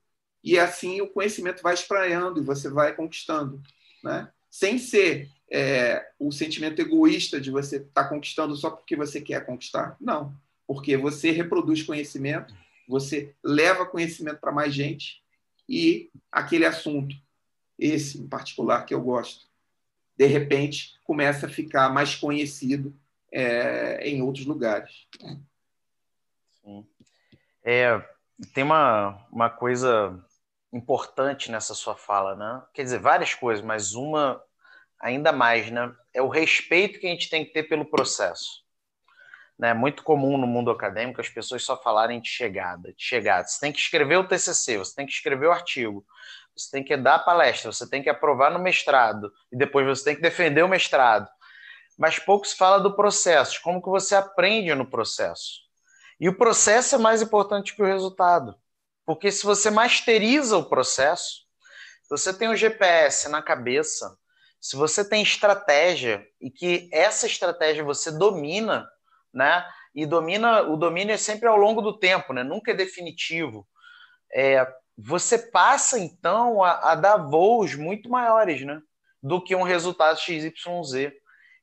E 0.41 0.57
assim 0.57 1.01
o 1.01 1.07
conhecimento 1.07 1.61
vai 1.61 1.73
espraiando 1.73 2.39
e 2.39 2.45
você 2.45 2.69
vai 2.69 2.95
conquistando, 2.95 3.61
né? 4.01 4.29
Sem 4.49 4.77
ser 4.77 5.29
é, 5.51 6.07
o 6.17 6.31
sentimento 6.31 6.79
egoísta 6.79 7.41
de 7.41 7.51
você 7.51 7.77
estar 7.77 8.03
tá 8.03 8.09
conquistando 8.09 8.55
só 8.55 8.69
porque 8.69 8.95
você 8.95 9.19
quer 9.19 9.45
conquistar. 9.45 9.97
Não, 9.99 10.33
porque 10.67 10.97
você 10.97 11.31
reproduz 11.31 11.83
conhecimento, 11.83 12.53
você 12.87 13.33
leva 13.43 13.85
conhecimento 13.85 14.39
para 14.39 14.51
mais 14.51 14.73
gente 14.73 15.23
e 15.67 16.11
aquele 16.31 16.65
assunto, 16.65 17.15
esse 17.77 18.19
em 18.19 18.27
particular 18.27 18.85
que 18.85 18.93
eu 18.93 19.01
gosto, 19.01 19.47
de 20.17 20.25
repente 20.25 20.97
começa 21.03 21.47
a 21.47 21.49
ficar 21.49 21.89
mais 21.89 22.15
conhecido 22.15 22.95
é, 23.31 24.07
em 24.07 24.21
outros 24.21 24.45
lugares. 24.45 25.07
Sim. 26.61 26.85
É, 27.63 28.01
tem 28.53 28.63
uma, 28.63 29.25
uma 29.31 29.49
coisa 29.49 30.23
importante 30.71 31.51
nessa 31.51 31.73
sua 31.73 31.95
fala, 31.95 32.35
né? 32.35 32.63
Quer 32.73 32.83
dizer, 32.83 32.99
várias 32.99 33.33
coisas, 33.33 33.63
mas 33.63 33.93
uma 33.93 34.41
ainda 34.99 35.31
mais, 35.31 35.69
né? 35.71 35.93
É 36.13 36.21
o 36.21 36.27
respeito 36.27 36.99
que 36.99 37.07
a 37.07 37.09
gente 37.09 37.29
tem 37.29 37.45
que 37.45 37.51
ter 37.51 37.63
pelo 37.63 37.85
processo. 37.85 38.64
Né? 39.57 39.73
Muito 39.73 40.03
comum 40.03 40.37
no 40.37 40.47
mundo 40.47 40.69
acadêmico 40.69 41.21
as 41.21 41.29
pessoas 41.29 41.63
só 41.63 41.81
falarem 41.81 42.19
de 42.19 42.29
chegada, 42.29 42.93
de 42.93 43.03
chegada. 43.03 43.47
Você 43.47 43.59
tem 43.59 43.71
que 43.71 43.79
escrever 43.79 44.17
o 44.17 44.27
TCC, 44.27 44.77
você 44.77 44.95
tem 44.95 45.05
que 45.05 45.13
escrever 45.13 45.47
o 45.47 45.51
artigo, 45.51 46.05
você 46.55 46.71
tem 46.71 46.83
que 46.83 46.95
dar 46.97 47.19
palestra, 47.19 47.71
você 47.71 47.89
tem 47.89 48.03
que 48.03 48.09
aprovar 48.09 48.51
no 48.51 48.59
mestrado 48.59 49.31
e 49.51 49.57
depois 49.57 49.85
você 49.85 50.03
tem 50.03 50.15
que 50.15 50.21
defender 50.21 50.63
o 50.63 50.69
mestrado. 50.69 51.29
Mas 51.97 52.19
pouco 52.19 52.45
se 52.45 52.55
fala 52.55 52.79
do 52.79 52.95
processo, 52.95 53.61
como 53.61 53.81
que 53.81 53.89
você 53.89 54.15
aprende 54.15 54.73
no 54.75 54.85
processo. 54.85 55.65
E 56.19 56.27
o 56.29 56.37
processo 56.37 56.95
é 56.95 56.97
mais 56.97 57.21
importante 57.21 57.75
que 57.75 57.81
o 57.81 57.85
resultado. 57.85 58.55
Porque 59.05 59.31
se 59.31 59.45
você 59.45 59.69
masteriza 59.69 60.57
o 60.57 60.67
processo, 60.67 61.45
você 62.09 62.33
tem 62.33 62.49
o 62.49 62.55
GPS 62.55 63.29
na 63.29 63.41
cabeça, 63.41 64.17
se 64.59 64.75
você 64.75 65.07
tem 65.07 65.21
estratégia 65.21 66.25
e 66.41 66.49
que 66.49 66.89
essa 66.91 67.27
estratégia 67.27 67.83
você 67.83 68.11
domina, 68.11 68.89
né? 69.35 69.67
E 69.93 70.05
domina, 70.05 70.61
o 70.63 70.77
domínio 70.77 71.13
é 71.13 71.17
sempre 71.17 71.47
ao 71.47 71.57
longo 71.57 71.81
do 71.81 71.99
tempo, 71.99 72.31
né? 72.31 72.41
Nunca 72.41 72.71
é 72.71 72.73
definitivo. 72.73 73.67
É, 74.33 74.65
você 74.97 75.37
passa 75.37 75.99
então 75.99 76.63
a, 76.63 76.91
a, 76.91 76.95
dar 76.95 77.17
voos 77.17 77.75
muito 77.75 78.09
maiores, 78.09 78.65
né? 78.65 78.81
Do 79.21 79.43
que 79.43 79.55
um 79.55 79.63
resultado 79.63 80.19
XYZ. 80.19 81.11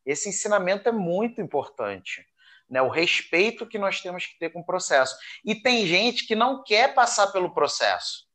Esse 0.04 0.28
ensinamento 0.28 0.88
é 0.88 0.92
muito 0.92 1.40
importante. 1.40 2.26
Né, 2.68 2.80
o 2.80 2.88
respeito 2.88 3.66
que 3.66 3.78
nós 3.78 4.00
temos 4.00 4.24
que 4.24 4.38
ter 4.38 4.50
com 4.50 4.60
o 4.60 4.64
processo. 4.64 5.14
E 5.44 5.54
tem 5.54 5.86
gente 5.86 6.26
que 6.26 6.34
não 6.34 6.64
quer 6.64 6.94
passar 6.94 7.26
pelo 7.26 7.52
processo, 7.52 8.26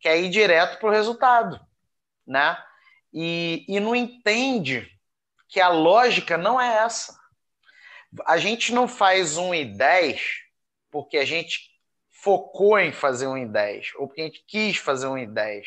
quer 0.00 0.18
ir 0.20 0.28
direto 0.28 0.78
para 0.78 0.88
o 0.88 0.92
resultado. 0.92 1.58
Né? 2.26 2.58
E, 3.10 3.64
e 3.66 3.80
não 3.80 3.96
entende 3.96 4.86
que 5.48 5.60
a 5.62 5.68
lógica 5.68 6.36
não 6.36 6.60
é 6.60 6.84
essa. 6.84 7.18
A 8.24 8.38
gente 8.38 8.72
não 8.72 8.88
faz 8.88 9.36
um 9.36 9.54
e 9.54 9.64
10 9.64 10.20
porque 10.90 11.18
a 11.18 11.24
gente 11.24 11.70
focou 12.08 12.78
em 12.78 12.92
fazer 12.92 13.26
um 13.26 13.36
em 13.36 13.46
10, 13.46 13.92
ou 13.96 14.06
porque 14.06 14.22
a 14.22 14.24
gente 14.24 14.44
quis 14.46 14.76
fazer 14.78 15.06
um 15.06 15.18
em 15.18 15.32
10. 15.32 15.66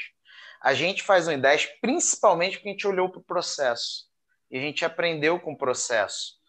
A 0.62 0.74
gente 0.74 1.04
faz 1.04 1.28
um 1.28 1.32
em 1.32 1.40
10 1.40 1.66
principalmente 1.82 2.58
porque 2.58 2.70
a 2.70 2.72
gente 2.72 2.88
olhou 2.88 3.10
para 3.10 3.20
o 3.20 3.24
processo. 3.24 4.10
E 4.52 4.58
a 4.58 4.62
gente 4.62 4.84
aprendeu 4.84 5.40
com 5.40 5.54
o 5.54 5.58
processo. 5.58 6.40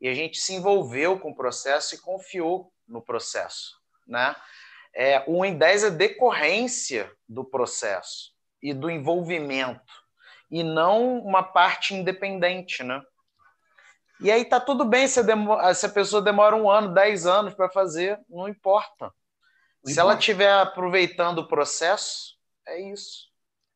E 0.00 0.08
a 0.08 0.14
gente 0.14 0.38
se 0.38 0.54
envolveu 0.54 1.18
com 1.18 1.30
o 1.30 1.34
processo 1.34 1.94
e 1.94 1.98
confiou 1.98 2.72
no 2.86 3.02
processo. 3.02 3.76
Né? 4.06 4.36
É, 4.94 5.24
o 5.26 5.40
1 5.40 5.44
em 5.46 5.58
10 5.58 5.84
é 5.84 5.90
decorrência 5.90 7.10
do 7.28 7.44
processo 7.44 8.32
e 8.62 8.72
do 8.72 8.90
envolvimento, 8.90 9.92
e 10.50 10.62
não 10.62 11.18
uma 11.18 11.42
parte 11.42 11.94
independente. 11.94 12.82
Né? 12.82 13.00
E 14.20 14.30
aí 14.30 14.44
tá 14.44 14.58
tudo 14.58 14.84
bem 14.84 15.06
se 15.06 15.20
a, 15.20 15.74
se 15.74 15.86
a 15.86 15.90
pessoa 15.90 16.22
demora 16.22 16.56
um 16.56 16.70
ano, 16.70 16.94
dez 16.94 17.26
anos 17.26 17.54
para 17.54 17.68
fazer, 17.68 18.18
não 18.28 18.48
importa. 18.48 19.04
Não 19.04 19.12
se 19.84 19.92
importa. 19.92 20.00
ela 20.00 20.14
estiver 20.18 20.52
aproveitando 20.52 21.38
o 21.38 21.48
processo, 21.48 22.36
é 22.66 22.80
isso. 22.80 23.26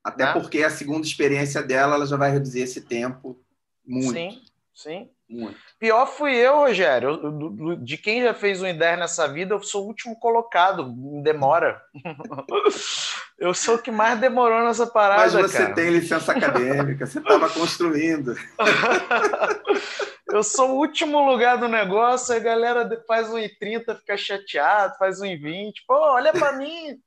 Até 0.02 0.24
né? 0.24 0.32
porque 0.32 0.62
a 0.62 0.70
segunda 0.70 1.06
experiência 1.06 1.62
dela, 1.62 1.94
ela 1.94 2.06
já 2.06 2.16
vai 2.16 2.30
reduzir 2.30 2.60
esse 2.60 2.80
tempo 2.80 3.38
muito. 3.84 4.12
Sim, 4.12 4.42
sim. 4.74 5.10
Muito. 5.30 5.56
Pior 5.78 6.06
fui 6.06 6.34
eu, 6.34 6.56
Rogério. 6.56 7.78
de 7.80 7.96
quem 7.96 8.20
já 8.20 8.34
fez 8.34 8.60
um 8.60 8.66
IDER 8.66 8.98
nessa 8.98 9.28
vida, 9.28 9.54
eu 9.54 9.62
sou 9.62 9.84
o 9.84 9.86
último 9.86 10.18
colocado, 10.18 10.82
em 10.82 11.22
demora. 11.22 11.80
eu 13.38 13.54
sou 13.54 13.76
o 13.76 13.78
que 13.78 13.92
mais 13.92 14.18
demorou 14.18 14.64
nessa 14.64 14.88
parada. 14.88 15.22
Mas 15.22 15.32
você 15.32 15.58
cara. 15.58 15.74
tem 15.74 15.90
licença 15.90 16.32
acadêmica, 16.32 17.06
você 17.06 17.20
estava 17.20 17.48
construindo. 17.48 18.34
eu 20.32 20.42
sou 20.42 20.70
o 20.70 20.78
último 20.78 21.24
lugar 21.24 21.58
do 21.58 21.68
negócio, 21.68 22.34
a 22.34 22.40
galera 22.40 22.90
faz 23.06 23.32
um 23.32 23.38
30, 23.60 23.94
fica 23.94 24.16
chateado, 24.16 24.98
faz 24.98 25.20
um 25.20 25.26
20. 25.26 25.84
Pô, 25.86 25.94
olha 25.94 26.32
para 26.32 26.54
mim. 26.54 26.98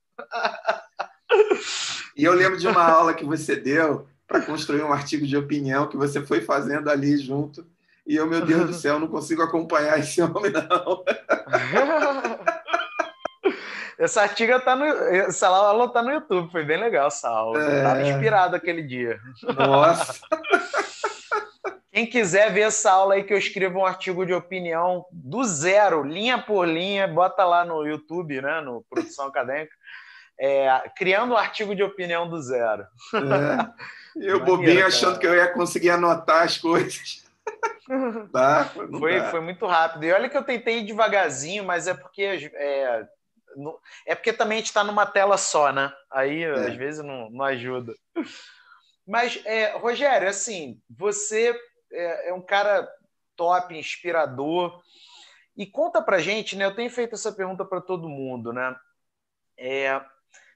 e 2.15 2.23
eu 2.23 2.33
lembro 2.33 2.57
de 2.57 2.69
uma 2.69 2.85
aula 2.85 3.13
que 3.13 3.25
você 3.25 3.57
deu 3.57 4.07
para 4.25 4.41
construir 4.41 4.81
um 4.81 4.93
artigo 4.93 5.27
de 5.27 5.35
opinião 5.35 5.89
que 5.89 5.97
você 5.97 6.25
foi 6.25 6.39
fazendo 6.39 6.89
ali 6.89 7.17
junto. 7.17 7.67
E 8.05 8.15
eu, 8.15 8.27
meu 8.27 8.45
Deus 8.45 8.67
do 8.67 8.73
céu, 8.75 8.99
não 8.99 9.07
consigo 9.07 9.41
acompanhar 9.41 9.99
esse 9.99 10.21
homem, 10.21 10.51
não. 10.51 11.03
Essa 13.97 14.23
artiga 14.23 14.59
tá 14.59 14.75
no. 14.75 14.85
Essa 14.85 15.47
aula 15.47 15.87
tá 15.87 16.01
no 16.01 16.11
YouTube, 16.11 16.51
foi 16.51 16.65
bem 16.65 16.77
legal 16.77 17.07
essa 17.07 17.29
aula. 17.29 17.61
É... 17.61 17.83
Tava 17.83 18.01
inspirado 18.01 18.55
aquele 18.55 18.81
dia. 18.81 19.19
Nossa! 19.55 20.19
Quem 21.93 22.07
quiser 22.07 22.51
ver 22.51 22.61
essa 22.61 22.91
aula 22.91 23.13
aí 23.13 23.23
que 23.23 23.31
eu 23.31 23.37
escrevo 23.37 23.79
um 23.79 23.85
artigo 23.85 24.25
de 24.25 24.33
opinião 24.33 25.05
do 25.11 25.43
zero, 25.43 26.01
linha 26.01 26.39
por 26.39 26.67
linha, 26.67 27.07
bota 27.07 27.45
lá 27.45 27.63
no 27.63 27.85
YouTube, 27.85 28.41
né, 28.41 28.61
no 28.61 28.83
Produção 28.89 29.27
Acadêmica, 29.27 29.75
é, 30.39 30.81
criando 30.97 31.33
um 31.33 31.37
artigo 31.37 31.75
de 31.75 31.83
opinião 31.83 32.27
do 32.27 32.41
zero. 32.41 32.83
É. 33.13 34.27
Eu 34.27 34.43
bobinho 34.43 34.83
achando 34.85 35.19
que 35.19 35.27
eu 35.27 35.35
ia 35.35 35.47
conseguir 35.53 35.91
anotar 35.91 36.41
as 36.41 36.57
coisas. 36.57 37.22
Tá? 38.31 38.65
Foi, 38.65 39.21
foi 39.29 39.41
muito 39.41 39.65
rápido. 39.65 40.05
E 40.05 40.11
olha 40.11 40.29
que 40.29 40.37
eu 40.37 40.43
tentei 40.43 40.79
ir 40.79 40.85
devagarzinho, 40.85 41.63
mas 41.63 41.87
é 41.87 41.93
porque 41.93 42.21
é, 42.21 43.07
é 44.05 44.15
porque 44.15 44.33
também 44.33 44.57
a 44.57 44.59
gente 44.59 44.67
está 44.67 44.83
numa 44.83 45.05
tela 45.05 45.37
só, 45.37 45.71
né? 45.71 45.91
Aí 46.11 46.43
é. 46.43 46.51
às 46.51 46.75
vezes 46.75 47.03
não, 47.03 47.29
não 47.29 47.45
ajuda. 47.45 47.93
Mas, 49.05 49.39
é, 49.45 49.75
Rogério, 49.77 50.29
assim, 50.29 50.81
você 50.89 51.53
é, 51.91 52.29
é, 52.29 52.33
um 52.33 52.41
cara 52.41 52.89
top, 53.35 53.75
inspirador. 53.77 54.81
E 55.55 55.65
conta 55.67 56.01
pra 56.01 56.19
gente, 56.19 56.55
né? 56.55 56.65
Eu 56.65 56.75
tenho 56.75 56.89
feito 56.89 57.13
essa 57.13 57.31
pergunta 57.31 57.63
para 57.63 57.81
todo 57.81 58.09
mundo, 58.09 58.51
né? 58.51 58.75
É, 59.57 60.01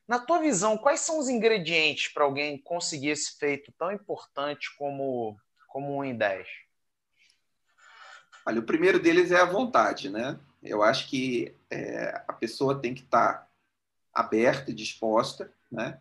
na 0.07 0.19
tua 0.19 0.39
visão, 0.39 0.77
quais 0.77 1.01
são 1.01 1.19
os 1.19 1.29
ingredientes 1.29 2.07
para 2.11 2.23
alguém 2.23 2.57
conseguir 2.57 3.09
esse 3.09 3.37
feito 3.37 3.71
tão 3.77 3.91
importante 3.91 4.75
como, 4.77 5.37
como 5.67 5.97
um 5.97 6.03
em 6.03 6.15
10? 6.17 6.47
Olha, 8.47 8.61
o 8.61 8.63
primeiro 8.63 8.97
deles 8.97 9.29
é 9.29 9.41
a 9.41 9.45
vontade, 9.45 10.09
né? 10.09 10.39
Eu 10.63 10.81
acho 10.81 11.09
que 11.09 11.53
é, 11.69 12.23
a 12.25 12.31
pessoa 12.31 12.79
tem 12.79 12.95
que 12.95 13.01
estar 13.01 13.33
tá 13.33 13.49
aberta 14.13 14.71
e 14.71 14.73
disposta, 14.73 15.51
né? 15.69 15.99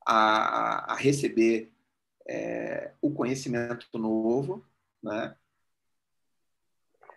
A, 0.00 0.94
a 0.94 0.96
receber 0.96 1.70
é, 2.26 2.92
o 3.02 3.12
conhecimento 3.12 3.98
novo, 3.98 4.64
né? 5.02 5.36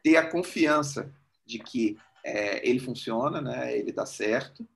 Ter 0.03 0.17
a 0.17 0.29
confiança 0.29 1.09
de 1.45 1.57
que 1.59 1.97
é, 2.21 2.67
ele 2.67 2.81
funciona, 2.81 3.39
né? 3.39 3.77
Ele 3.77 3.93
dá 3.93 4.05
certo 4.05 4.67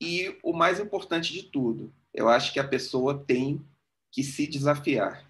e 0.00 0.38
o 0.40 0.52
mais 0.52 0.78
importante 0.78 1.32
de 1.32 1.42
tudo, 1.42 1.92
eu 2.14 2.28
acho 2.28 2.52
que 2.52 2.60
a 2.60 2.68
pessoa 2.68 3.24
tem 3.24 3.60
que 4.08 4.22
se 4.22 4.46
desafiar, 4.46 5.28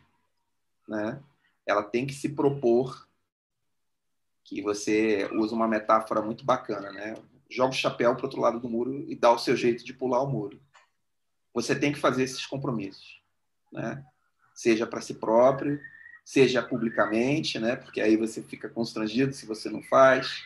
né? 0.86 1.18
Ela 1.64 1.82
tem 1.82 2.06
que 2.06 2.12
se 2.12 2.28
propor 2.28 3.10
que 4.44 4.60
você 4.62 5.28
usa 5.32 5.54
uma 5.54 5.68
metáfora 5.68 6.20
muito 6.22 6.44
bacana, 6.44 6.90
né? 6.92 7.14
Joga 7.50 7.70
o 7.70 7.76
chapéu 7.76 8.14
para 8.14 8.26
outro 8.26 8.40
lado 8.40 8.58
do 8.58 8.68
muro 8.68 9.04
e 9.08 9.14
dá 9.14 9.30
o 9.30 9.38
seu 9.38 9.56
jeito 9.56 9.84
de 9.84 9.92
pular 9.92 10.22
o 10.22 10.28
muro. 10.28 10.60
Você 11.54 11.74
tem 11.74 11.92
que 11.92 11.98
fazer 11.98 12.22
esses 12.22 12.46
compromissos, 12.46 13.20
né? 13.72 14.04
Seja 14.54 14.86
para 14.86 15.00
si 15.00 15.14
próprio, 15.14 15.80
seja 16.24 16.62
publicamente, 16.62 17.58
né? 17.58 17.76
Porque 17.76 18.00
aí 18.00 18.16
você 18.16 18.42
fica 18.42 18.68
constrangido 18.68 19.32
se 19.32 19.46
você 19.46 19.68
não 19.68 19.82
faz. 19.82 20.42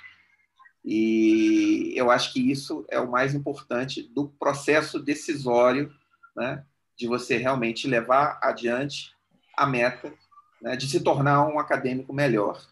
E 0.87 1.93
eu 1.97 2.13
acho 2.13 2.33
que 2.33 2.51
isso 2.51 2.87
é 2.89 3.01
o 3.01 3.11
mais 3.11 3.35
importante 3.35 4.05
do 4.05 4.29
processo 4.29 5.01
decisório, 5.01 5.93
né, 6.37 6.65
de 6.97 7.09
você 7.09 7.37
realmente 7.37 7.89
levar 7.89 8.39
adiante 8.41 9.13
a 9.57 9.67
meta 9.67 10.15
né, 10.63 10.77
de 10.77 10.89
se 10.89 11.01
tornar 11.01 11.45
um 11.49 11.59
acadêmico 11.59 12.13
melhor. 12.13 12.65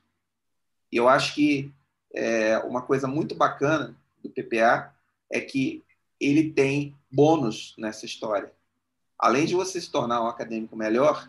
E 0.94 0.96
eu 0.96 1.09
acho 1.09 1.35
que 1.35 1.72
é, 2.14 2.57
uma 2.59 2.80
coisa 2.80 3.09
muito 3.09 3.35
bacana 3.35 3.96
do 4.22 4.30
PPA 4.30 4.94
é 5.28 5.40
que 5.40 5.83
ele 6.20 6.52
tem 6.52 6.96
bônus 7.11 7.74
nessa 7.76 8.07
história. 8.07 8.52
Além 9.18 9.44
de 9.44 9.57
você 9.57 9.80
se 9.80 9.90
tornar 9.90 10.22
um 10.22 10.28
acadêmico 10.28 10.76
melhor, 10.76 11.28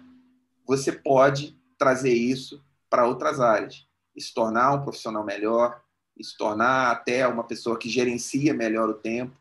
você 0.68 0.92
pode 0.92 1.60
trazer 1.80 2.14
isso 2.14 2.64
para 2.92 3.08
outras 3.08 3.40
áreas 3.40 3.88
e 4.16 4.22
se 4.22 4.32
tornar 4.36 4.72
um 4.72 4.84
profissional 4.84 5.26
melhor, 5.26 5.84
e 6.16 6.24
se 6.24 6.38
tornar 6.38 6.92
até 6.92 7.28
uma 7.28 7.44
pessoa 7.44 7.80
que 7.80 7.90
gerencia 7.90 8.54
melhor 8.54 8.88
o 8.88 8.94
tempo, 8.94 9.36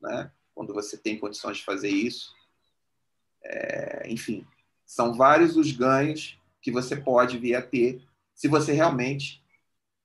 né? 0.00 0.30
quando 0.54 0.72
você 0.72 0.96
tem 0.96 1.18
condições 1.18 1.56
de 1.56 1.64
fazer 1.64 1.90
isso. 1.90 2.32
É, 3.42 4.06
enfim, 4.08 4.46
são 4.86 5.14
vários 5.14 5.56
os 5.56 5.72
ganhos 5.72 6.38
que 6.62 6.70
você 6.70 6.94
pode 6.94 7.38
vir 7.38 7.56
a 7.56 7.60
ter 7.60 8.00
se 8.32 8.46
você 8.46 8.72
realmente 8.72 9.43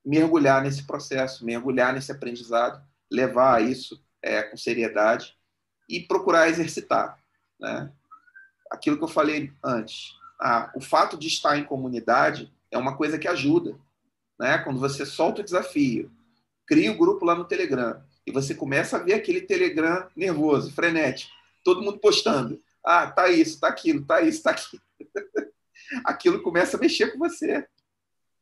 mergulhar 0.10 0.64
nesse 0.64 0.88
processo, 0.88 1.46
mergulhar 1.46 1.94
nesse 1.94 2.12
aprendizado, 2.12 2.84
levar 3.12 3.62
isso 3.64 4.04
é, 4.24 4.42
com 4.42 4.58
seriedade 4.58 5.36
e 5.88 6.00
procurar 6.00 6.50
exercitar. 6.50 7.20
Né? 7.60 7.92
Aquilo 8.72 8.98
que 8.98 9.04
eu 9.04 9.08
falei 9.08 9.54
antes, 9.64 10.16
ah, 10.42 10.72
o 10.76 10.82
fato 10.82 11.16
de 11.16 11.28
estar 11.28 11.60
em 11.60 11.64
comunidade 11.64 12.52
é 12.72 12.78
uma 12.78 12.98
coisa 12.98 13.20
que 13.20 13.28
ajuda. 13.28 13.78
Né? 14.40 14.58
Quando 14.58 14.80
você 14.80 15.06
solta 15.06 15.42
o 15.42 15.46
desafio, 15.46 16.12
cria 16.66 16.92
o 16.92 16.96
um 16.96 16.98
grupo 16.98 17.24
lá 17.24 17.36
no 17.36 17.46
Telegram 17.46 18.02
e 18.26 18.32
você 18.32 18.56
começa 18.56 18.98
a 18.98 19.04
ver 19.04 19.14
aquele 19.14 19.42
Telegram 19.42 20.08
nervoso, 20.16 20.72
frenético, 20.72 21.32
todo 21.64 21.84
mundo 21.84 22.00
postando. 22.00 22.60
Ah, 22.84 23.06
tá 23.06 23.30
isso, 23.30 23.60
tá 23.60 23.68
aquilo, 23.68 24.04
tá 24.04 24.22
isso, 24.22 24.42
tá 24.42 24.52
aquilo. 24.52 24.82
aquilo 26.04 26.42
começa 26.42 26.78
a 26.78 26.80
mexer 26.80 27.12
com 27.12 27.20
você. 27.20 27.68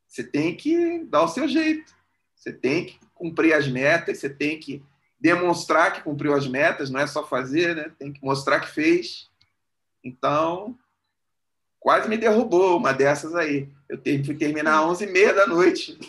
Você 0.07 0.23
tem 0.23 0.55
que 0.55 1.03
dar 1.05 1.23
o 1.23 1.27
seu 1.27 1.47
jeito. 1.47 1.93
Você 2.35 2.51
tem 2.51 2.85
que 2.85 2.99
cumprir 3.13 3.53
as 3.53 3.67
metas, 3.67 4.19
você 4.19 4.29
tem 4.29 4.59
que 4.59 4.83
demonstrar 5.19 5.93
que 5.93 6.03
cumpriu 6.03 6.33
as 6.33 6.47
metas, 6.47 6.89
não 6.89 6.99
é 6.99 7.07
só 7.07 7.25
fazer, 7.25 7.75
né? 7.75 7.91
Tem 7.97 8.13
que 8.13 8.23
mostrar 8.23 8.59
que 8.59 8.69
fez. 8.69 9.29
Então, 10.03 10.77
quase 11.79 12.07
me 12.07 12.17
derrubou 12.17 12.77
uma 12.77 12.93
dessas 12.93 13.35
aí. 13.35 13.69
Eu 13.89 13.99
fui 14.23 14.35
terminar 14.35 14.79
às 14.79 14.99
11h30 14.99 15.33
da 15.33 15.47
noite, 15.47 15.99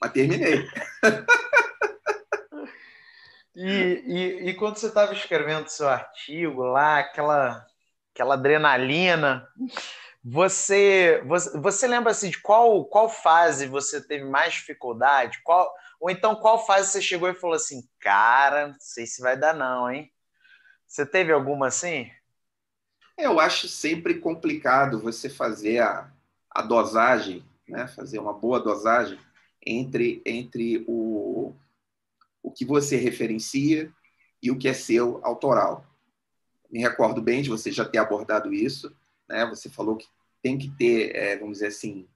mas 0.00 0.12
terminei. 0.12 0.66
E, 3.60 4.04
e, 4.06 4.50
e, 4.50 4.54
quando 4.54 4.76
você 4.76 4.86
estava 4.86 5.12
escrevendo 5.12 5.66
seu 5.66 5.88
artigo 5.88 6.62
lá, 6.62 7.00
aquela, 7.00 7.66
aquela 8.14 8.34
adrenalina, 8.34 9.48
você, 10.30 11.22
você, 11.24 11.58
você 11.58 11.86
lembra 11.86 12.10
assim, 12.10 12.28
de 12.28 12.38
qual, 12.42 12.84
qual 12.84 13.08
fase 13.08 13.66
você 13.66 13.98
teve 13.98 14.24
mais 14.24 14.52
dificuldade? 14.52 15.40
Qual, 15.42 15.72
ou 15.98 16.10
então 16.10 16.36
qual 16.36 16.66
fase 16.66 16.90
você 16.90 17.00
chegou 17.00 17.30
e 17.30 17.34
falou 17.34 17.56
assim, 17.56 17.88
cara, 17.98 18.68
não 18.68 18.76
sei 18.78 19.06
se 19.06 19.22
vai 19.22 19.38
dar 19.38 19.54
não, 19.54 19.90
hein? 19.90 20.12
Você 20.86 21.06
teve 21.06 21.32
alguma 21.32 21.68
assim? 21.68 22.10
Eu 23.16 23.40
acho 23.40 23.68
sempre 23.68 24.20
complicado 24.20 25.00
você 25.00 25.30
fazer 25.30 25.78
a, 25.78 26.12
a 26.50 26.60
dosagem, 26.60 27.42
né? 27.66 27.88
fazer 27.88 28.18
uma 28.18 28.34
boa 28.34 28.60
dosagem 28.60 29.18
entre, 29.64 30.20
entre 30.26 30.84
o, 30.86 31.54
o 32.42 32.50
que 32.50 32.66
você 32.66 32.96
referencia 32.96 33.90
e 34.42 34.50
o 34.50 34.58
que 34.58 34.68
é 34.68 34.74
seu 34.74 35.20
autoral. 35.24 35.86
Me 36.70 36.80
recordo 36.80 37.22
bem 37.22 37.40
de 37.40 37.48
você 37.48 37.72
já 37.72 37.84
ter 37.86 37.96
abordado 37.96 38.52
isso, 38.52 38.94
né? 39.26 39.46
Você 39.46 39.70
falou 39.70 39.96
que 39.96 40.06
tem 40.42 40.56
que 40.58 40.68
ter, 40.70 41.14
é, 41.14 41.36
vamos 41.36 41.58
dizer 41.58 41.68
assim, 41.68 42.06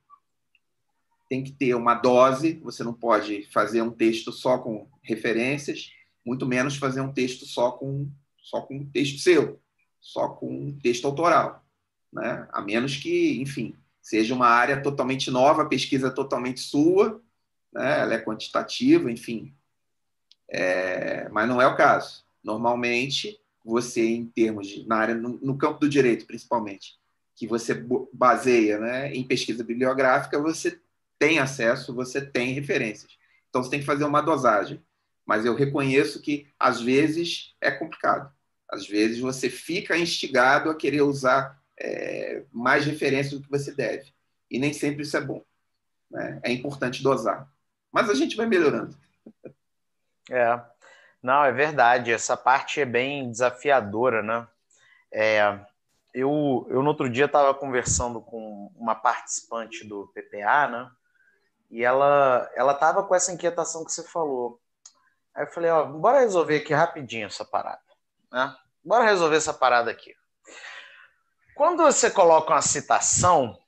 tem 1.29 1.43
que 1.43 1.53
ter 1.53 1.75
uma 1.75 1.95
dose. 1.95 2.61
Você 2.63 2.85
não 2.85 2.93
pode 2.93 3.49
fazer 3.53 3.83
um 3.83 3.91
texto 3.91 4.33
só 4.33 4.59
com 4.59 4.87
referências, 5.03 5.93
muito 6.25 6.47
menos 6.47 6.77
fazer 6.77 7.01
um 7.01 7.13
texto 7.13 7.47
só 7.47 7.73
com 7.73 8.11
só 8.43 8.61
com 8.61 8.77
um 8.77 8.91
texto 8.91 9.21
seu 9.21 9.63
só 10.03 10.29
com 10.29 10.77
texto 10.83 11.07
autoral, 11.07 11.65
né? 12.13 12.47
A 12.53 12.61
menos 12.61 12.97
que, 12.97 13.41
enfim, 13.41 13.75
seja 14.03 14.35
uma 14.35 14.49
área 14.49 14.83
totalmente 14.83 15.31
nova, 15.31 15.69
pesquisa 15.69 16.11
totalmente 16.11 16.61
sua, 16.61 17.23
né? 17.73 18.01
Ela 18.01 18.15
é 18.15 18.19
quantitativa, 18.21 19.11
enfim. 19.11 19.55
É... 20.49 21.29
mas 21.31 21.49
não 21.49 21.63
é 21.63 21.67
o 21.67 21.77
caso. 21.77 22.25
Normalmente, 22.43 23.41
você, 23.65 24.05
em 24.05 24.27
termos 24.27 24.67
de 24.67 24.87
na 24.87 24.97
área 24.97 25.15
no, 25.15 25.39
no 25.41 25.57
campo 25.57 25.79
do 25.79 25.89
direito, 25.89 26.27
principalmente, 26.27 26.99
que 27.43 27.47
você 27.49 27.75
baseia, 28.13 28.79
né, 28.79 29.13
em 29.13 29.25
pesquisa 29.25 29.65
bibliográfica, 29.65 30.39
você 30.39 30.81
tem 31.19 31.41
acesso, 31.41 31.93
você 31.93 32.25
tem 32.25 32.53
referências. 32.53 33.19
Então, 33.49 33.65
você 33.65 33.71
tem 33.71 33.81
que 33.81 33.85
fazer 33.85 34.05
uma 34.05 34.21
dosagem. 34.21 34.81
Mas 35.27 35.45
eu 35.45 35.53
reconheço 35.53 36.23
que, 36.23 36.47
às 36.57 36.81
vezes, 36.81 37.57
é 37.61 37.73
complicado. 37.73 38.33
Às 38.71 38.87
vezes 38.87 39.19
você 39.19 39.51
fica 39.51 39.99
instigado 39.99 40.71
a 40.71 40.75
querer 40.77 41.03
usar 41.03 41.61
é, 41.77 42.45
mais 42.53 42.87
referências 42.87 43.41
do 43.41 43.43
que 43.43 43.51
você 43.51 43.75
deve. 43.75 44.15
E 44.49 44.57
nem 44.57 44.73
sempre 44.73 45.03
isso 45.03 45.17
é 45.17 45.21
bom. 45.21 45.43
Né? 46.09 46.39
É 46.45 46.53
importante 46.53 47.03
dosar. 47.03 47.51
Mas 47.91 48.09
a 48.09 48.15
gente 48.15 48.37
vai 48.37 48.47
melhorando. 48.47 48.97
É. 50.31 50.61
Não, 51.21 51.45
é 51.45 51.51
verdade. 51.51 52.13
Essa 52.13 52.37
parte 52.37 52.81
é 52.81 52.85
bem 52.85 53.33
desafiadora, 53.33 54.23
né? 54.23 54.47
É, 55.11 55.59
eu, 56.15 56.67
eu, 56.69 56.83
no 56.83 56.89
outro 56.89 57.09
dia, 57.09 57.25
estava 57.25 57.55
conversando 57.55 58.21
com 58.21 58.71
uma 58.77 58.95
participante 58.95 59.87
do 59.87 60.13
PPA, 60.15 60.69
né? 60.69 60.91
E 61.71 61.83
ela 61.83 62.51
ela 62.55 62.73
estava 62.73 63.03
com 63.03 63.15
essa 63.15 63.33
inquietação 63.33 63.85
que 63.85 63.93
você 63.93 64.03
falou. 64.03 64.61
Aí 65.35 65.45
eu 65.45 65.51
falei, 65.51 65.71
ó, 65.71 65.85
bora 65.85 66.21
resolver 66.21 66.57
aqui 66.57 66.75
rapidinho 66.75 67.27
essa 67.27 67.45
parada. 67.45 67.81
Né? 68.31 68.55
Bora 68.85 69.05
resolver 69.05 69.37
essa 69.37 69.55
parada 69.55 69.91
aqui. 69.91 70.15
Quando 71.55 71.83
você 71.83 72.11
coloca 72.11 72.53
uma 72.53 72.61
citação, 72.61 73.59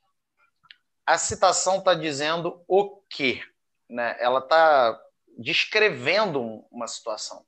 a 1.06 1.16
citação 1.16 1.78
está 1.78 1.94
dizendo 1.94 2.62
o 2.68 3.00
quê? 3.08 3.42
Né? 3.88 4.16
Ela 4.20 4.40
está 4.40 5.00
descrevendo 5.38 6.64
uma 6.70 6.86
situação. 6.86 7.44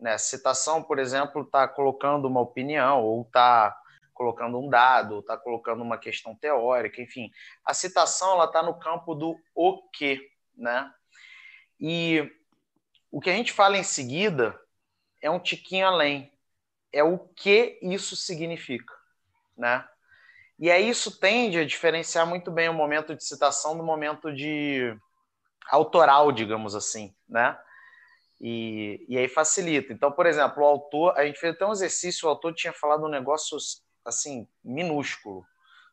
Né? 0.00 0.14
A 0.14 0.18
citação, 0.18 0.82
por 0.82 0.98
exemplo, 0.98 1.42
está 1.42 1.68
colocando 1.68 2.26
uma 2.26 2.40
opinião, 2.40 3.02
ou 3.02 3.22
está 3.22 3.76
colocando 4.16 4.58
um 4.58 4.68
dado, 4.68 5.20
está 5.20 5.36
colocando 5.36 5.82
uma 5.82 5.98
questão 5.98 6.34
teórica, 6.34 7.00
enfim. 7.00 7.30
A 7.64 7.74
citação 7.74 8.42
está 8.42 8.62
no 8.62 8.78
campo 8.78 9.14
do 9.14 9.38
o 9.54 9.82
quê. 9.90 10.28
Né? 10.56 10.90
E 11.78 12.32
o 13.10 13.20
que 13.20 13.30
a 13.30 13.34
gente 13.34 13.52
fala 13.52 13.76
em 13.76 13.82
seguida 13.82 14.58
é 15.22 15.30
um 15.30 15.38
tiquinho 15.38 15.86
além 15.86 16.32
é 16.92 17.04
o 17.04 17.18
que 17.18 17.78
isso 17.82 18.16
significa, 18.16 18.94
né? 19.56 19.86
E 20.58 20.70
aí 20.70 20.88
isso 20.88 21.20
tende 21.20 21.58
a 21.58 21.66
diferenciar 21.66 22.26
muito 22.26 22.50
bem 22.50 22.70
o 22.70 22.74
momento 22.74 23.14
de 23.14 23.22
citação 23.22 23.76
do 23.76 23.84
momento 23.84 24.34
de 24.34 24.96
autoral, 25.70 26.32
digamos 26.32 26.74
assim, 26.74 27.14
né? 27.28 27.58
E, 28.40 29.04
e 29.08 29.18
aí 29.18 29.28
facilita. 29.28 29.92
Então, 29.92 30.10
por 30.10 30.24
exemplo, 30.24 30.62
o 30.62 30.66
autor, 30.66 31.18
a 31.18 31.26
gente 31.26 31.38
fez 31.38 31.54
até 31.54 31.66
um 31.66 31.72
exercício, 31.72 32.26
o 32.26 32.30
autor 32.30 32.54
tinha 32.54 32.72
falado 32.72 33.04
um 33.04 33.10
negócio 33.10 33.58
assim, 34.06 34.48
minúsculo, 34.64 35.44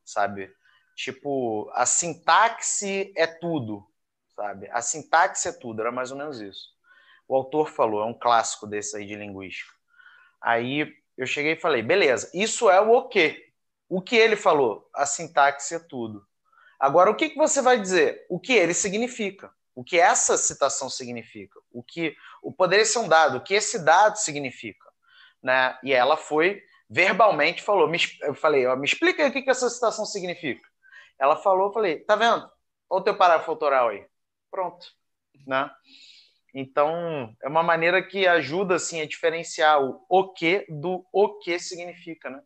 sabe? 0.06 0.54
Tipo, 0.96 1.70
a 1.74 1.86
sintaxe 1.86 3.12
é 3.18 3.26
tudo, 3.26 3.86
sabe? 4.36 4.70
A 4.72 4.82
sintaxe 4.82 5.50
é 5.50 5.52
tudo, 5.52 5.82
era 5.82 5.92
mais 5.92 6.12
ou 6.12 6.18
menos 6.18 6.40
isso. 6.40 6.70
O 7.28 7.36
autor 7.36 7.70
falou, 7.70 8.02
é 8.02 8.06
um 8.06 8.14
clássico 8.14 8.68
desse 8.68 8.96
aí 8.96 9.06
de 9.06 9.16
linguística. 9.16 9.74
Aí 10.42 10.94
eu 11.18 11.26
cheguei 11.26 11.54
e 11.54 11.60
falei, 11.60 11.82
beleza, 11.82 12.30
isso 12.34 12.70
é 12.70 12.80
o 12.80 12.92
o 12.92 13.08
quê? 13.08 13.52
O 13.90 14.02
que 14.02 14.16
ele 14.16 14.36
falou? 14.36 14.90
A 14.94 15.06
sintaxe 15.06 15.76
é 15.76 15.80
tudo. 15.80 16.26
Agora, 16.80 17.10
o 17.10 17.16
que, 17.16 17.30
que 17.30 17.38
você 17.38 17.62
vai 17.62 17.80
dizer? 17.80 18.26
O 18.30 18.40
que 18.40 18.54
ele 18.54 18.74
significa? 18.74 19.52
O 19.76 19.84
que 19.84 20.00
essa 20.00 20.38
citação 20.38 20.90
significa? 20.90 21.60
O 21.72 21.82
que 21.82 22.16
o 22.42 22.52
poderia 22.52 22.86
ser 22.86 23.00
um 23.00 23.08
dado? 23.08 23.38
O 23.38 23.42
que 23.42 23.54
esse 23.54 23.80
dado 23.80 24.18
significa? 24.18 24.92
Né? 25.42 25.78
E 25.84 25.94
ela 25.94 26.18
foi 26.18 26.62
verbalmente 26.94 27.64
falou, 27.64 27.88
me, 27.88 27.98
eu 28.22 28.36
falei, 28.36 28.68
ó, 28.68 28.76
me 28.76 28.86
explica 28.86 29.26
o 29.26 29.32
que, 29.32 29.42
que 29.42 29.50
essa 29.50 29.68
citação 29.68 30.06
significa. 30.06 30.62
Ela 31.20 31.36
falou, 31.36 31.68
eu 31.68 31.74
falei, 31.74 32.00
tá 32.02 32.16
vendo? 32.16 32.48
Olha 32.88 33.02
o 33.02 33.04
teu 33.04 33.18
parágrafo 33.18 33.50
autoral 33.50 33.90
aí. 33.90 34.06
Pronto, 34.52 34.86
né? 35.48 35.72
Então, 36.54 37.36
é 37.42 37.48
uma 37.48 37.64
maneira 37.64 38.04
que 38.04 38.28
ajuda 38.28 38.76
assim 38.76 39.02
a 39.02 39.08
diferenciar 39.08 39.82
o 39.82 40.06
o 40.08 40.32
que 40.32 40.68
do 40.70 41.04
o 41.12 41.40
que 41.40 41.58
significa, 41.58 42.30
né? 42.30 42.40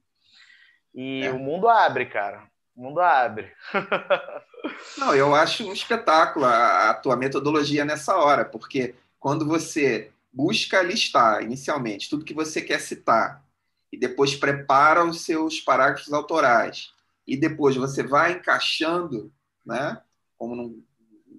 E 0.95 1.25
é. 1.25 1.31
o 1.31 1.37
mundo 1.37 1.67
abre, 1.67 2.05
cara. 2.05 2.47
O 2.73 2.83
mundo 2.83 3.01
abre. 3.01 3.51
Não, 4.97 5.13
eu 5.13 5.35
acho 5.35 5.67
um 5.67 5.73
espetáculo 5.73 6.45
a, 6.45 6.91
a 6.91 6.93
tua 6.93 7.17
metodologia 7.17 7.83
nessa 7.83 8.15
hora, 8.15 8.45
porque 8.45 8.95
quando 9.19 9.45
você 9.45 10.09
busca 10.31 10.81
listar 10.81 11.43
inicialmente 11.43 12.09
tudo 12.09 12.23
que 12.23 12.33
você 12.33 12.61
quer 12.61 12.79
citar 12.79 13.43
e 13.91 13.97
depois 13.97 14.35
prepara 14.35 15.03
os 15.05 15.21
seus 15.21 15.59
parágrafos 15.59 16.11
autorais 16.13 16.93
e 17.25 17.35
depois 17.35 17.75
você 17.75 18.03
vai 18.03 18.33
encaixando, 18.33 19.31
né, 19.65 20.01
como 20.37 20.55
num 20.55 20.83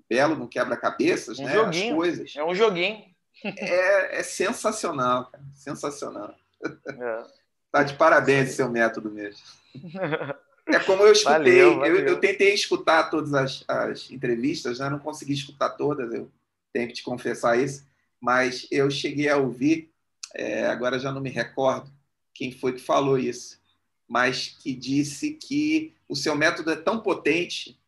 belo 0.09 0.37
no 0.37 0.49
quebra-cabeças, 0.49 1.39
um 1.39 1.45
né? 1.45 1.53
Joguinho. 1.53 1.91
As 1.91 1.97
coisas. 1.97 2.37
É 2.37 2.45
um 2.45 2.55
joguinho. 2.55 3.05
É, 3.45 4.19
é 4.19 4.23
sensacional, 4.23 5.27
cara. 5.31 5.45
Sensacional. 5.55 6.35
É. 6.65 7.23
Tá 7.71 7.83
de 7.83 7.95
parabéns 7.95 8.53
seu 8.53 8.69
método 8.69 9.11
mesmo. 9.11 9.43
É 10.71 10.79
como 10.81 11.03
eu 11.03 11.13
escutei, 11.13 11.63
Valeu, 11.63 11.79
valeu. 11.79 11.97
Eu, 11.97 12.07
eu 12.09 12.21
tentei 12.21 12.53
escutar 12.53 13.05
todas 13.05 13.33
as, 13.33 13.65
as 13.67 14.11
entrevistas, 14.11 14.79
né? 14.79 14.91
não 14.91 14.99
consegui 14.99 15.33
escutar 15.33 15.71
todas, 15.71 16.13
eu 16.13 16.31
tenho 16.75 16.89
que 16.89 16.93
te 16.93 17.03
confessar 17.03 17.59
isso, 17.59 17.87
mas 18.21 18.69
eu 18.71 18.91
cheguei 18.91 19.31
a 19.31 19.39
ouvir, 19.39 19.91
é, 20.35 20.67
agora 20.67 20.99
já 20.99 21.11
não 21.11 21.23
me 21.23 21.31
recordo 21.31 21.91
quem 22.39 22.53
foi 22.53 22.73
que 22.73 22.81
falou 22.81 23.19
isso, 23.19 23.61
mas 24.07 24.49
que 24.49 24.75
disse 24.75 25.33
que 25.33 25.95
o 26.09 26.15
seu 26.15 26.35
método 26.35 26.71
é 26.71 26.77
tão 26.77 27.01
potente 27.01 27.79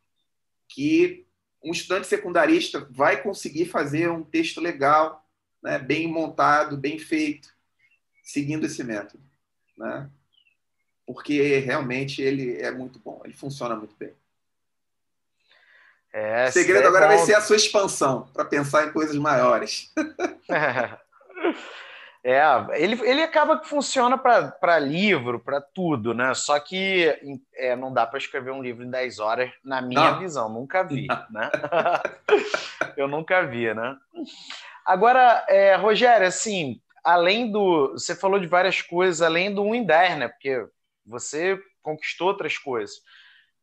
que 0.69 1.25
um 1.63 1.73
estudante 1.73 2.07
secundarista 2.07 2.87
vai 2.91 3.23
conseguir 3.23 3.67
fazer 3.67 4.11
um 4.11 4.25
texto 4.25 4.61
legal, 4.61 5.27
né? 5.63 5.79
bem 5.79 6.07
montado, 6.07 6.77
bem 6.77 6.99
feito, 6.99 7.55
seguindo 8.23 8.67
esse 8.67 8.83
método. 8.83 9.23
Né? 9.77 10.11
porque 11.13 11.59
realmente 11.59 12.23
ele 12.23 12.61
é 12.61 12.71
muito 12.71 13.01
bom, 13.01 13.21
ele 13.25 13.35
funciona 13.35 13.75
muito 13.75 13.97
bem. 13.97 14.13
É, 16.13 16.49
o 16.49 16.53
segredo 16.53 16.85
é 16.85 16.87
agora 16.87 17.09
bom. 17.09 17.17
vai 17.17 17.27
ser 17.27 17.35
a 17.35 17.41
sua 17.41 17.57
expansão, 17.57 18.29
para 18.33 18.45
pensar 18.45 18.87
em 18.87 18.93
coisas 18.93 19.17
maiores. 19.17 19.93
É, 22.23 22.43
ele, 22.75 23.01
ele 23.09 23.23
acaba 23.23 23.59
que 23.59 23.67
funciona 23.67 24.19
para 24.19 24.79
livro, 24.79 25.41
para 25.41 25.59
tudo, 25.61 26.13
né? 26.13 26.35
Só 26.35 26.61
que 26.61 27.41
é, 27.55 27.75
não 27.75 27.93
dá 27.93 28.07
para 28.07 28.19
escrever 28.19 28.51
um 28.51 28.63
livro 28.63 28.85
em 28.85 28.91
10 28.91 29.19
horas, 29.19 29.51
na 29.65 29.81
minha 29.81 30.13
Não. 30.13 30.19
visão, 30.19 30.49
nunca 30.49 30.83
vi, 30.83 31.07
né? 31.31 31.51
Eu 32.97 33.09
nunca 33.09 33.43
vi, 33.47 33.73
né? 33.73 33.97
Agora, 34.85 35.45
é, 35.49 35.75
Rogério, 35.77 36.27
assim, 36.27 36.81
além 37.03 37.51
do. 37.51 37.93
Você 37.93 38.15
falou 38.15 38.39
de 38.39 38.47
várias 38.47 38.83
coisas, 38.83 39.23
além 39.23 39.55
do 39.55 39.63
1 39.63 39.75
em 39.77 39.85
10, 39.85 40.19
né? 40.19 40.29
Porque 40.29 40.67
você 41.07 41.59
conquistou 41.83 42.29
outras 42.29 42.59
coisas. 42.59 42.97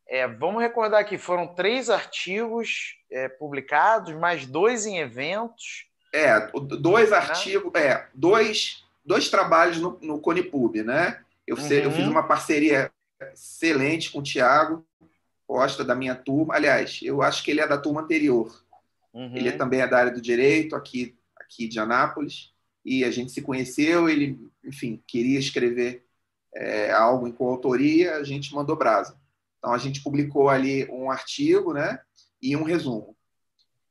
É, 0.07 0.25
vamos 0.27 0.61
recordar 0.61 1.05
que 1.05 1.17
foram 1.17 1.53
três 1.53 1.89
artigos 1.89 2.95
é, 3.11 3.27
publicados, 3.27 4.13
mais 4.15 4.45
dois 4.45 4.85
em 4.85 4.97
eventos. 4.97 5.85
É, 6.17 6.51
dois 6.79 7.11
artigos, 7.13 7.71
é, 7.75 8.07
dois, 8.13 8.83
dois 9.05 9.29
trabalhos 9.29 9.77
no, 9.77 9.97
no 10.01 10.19
Conipub, 10.19 10.81
né? 10.83 11.21
Eu, 11.45 11.57
sei- 11.57 11.83
eu 11.85 11.89
Uhum. 11.89 11.95
fiz 11.95 12.07
uma 12.07 12.23
parceria 12.27 12.91
excelente 13.33 14.11
com 14.11 14.19
o 14.19 14.23
Tiago 14.23 14.85
Costa, 15.47 15.83
da 15.83 15.95
minha 15.95 16.15
turma. 16.15 16.55
Aliás, 16.55 16.99
eu 17.01 17.21
acho 17.21 17.43
que 17.43 17.51
ele 17.51 17.61
é 17.61 17.67
da 17.67 17.77
turma 17.77 18.01
anterior. 18.01 18.63
Uhum. 19.13 19.35
Ele 19.35 19.51
também 19.53 19.81
é 19.81 19.87
da 19.87 19.97
área 19.99 20.11
do 20.11 20.21
direito, 20.21 20.75
aqui, 20.75 21.15
aqui 21.39 21.67
de 21.67 21.79
Anápolis, 21.79 22.51
e 22.83 23.03
a 23.03 23.11
gente 23.11 23.31
se 23.31 23.41
conheceu. 23.41 24.09
Ele, 24.09 24.37
enfim, 24.63 25.01
queria 25.07 25.39
escrever 25.39 26.05
é, 26.53 26.91
algo 26.91 27.27
em 27.27 27.31
coautoria, 27.31 28.15
a 28.17 28.23
gente 28.23 28.53
mandou 28.53 28.75
brasa. 28.75 29.17
Então, 29.57 29.73
a 29.73 29.77
gente 29.77 30.01
publicou 30.03 30.49
ali 30.49 30.85
um 30.91 31.09
artigo 31.09 31.73
né, 31.73 31.99
e 32.41 32.55
um 32.55 32.63
resumo. 32.63 33.15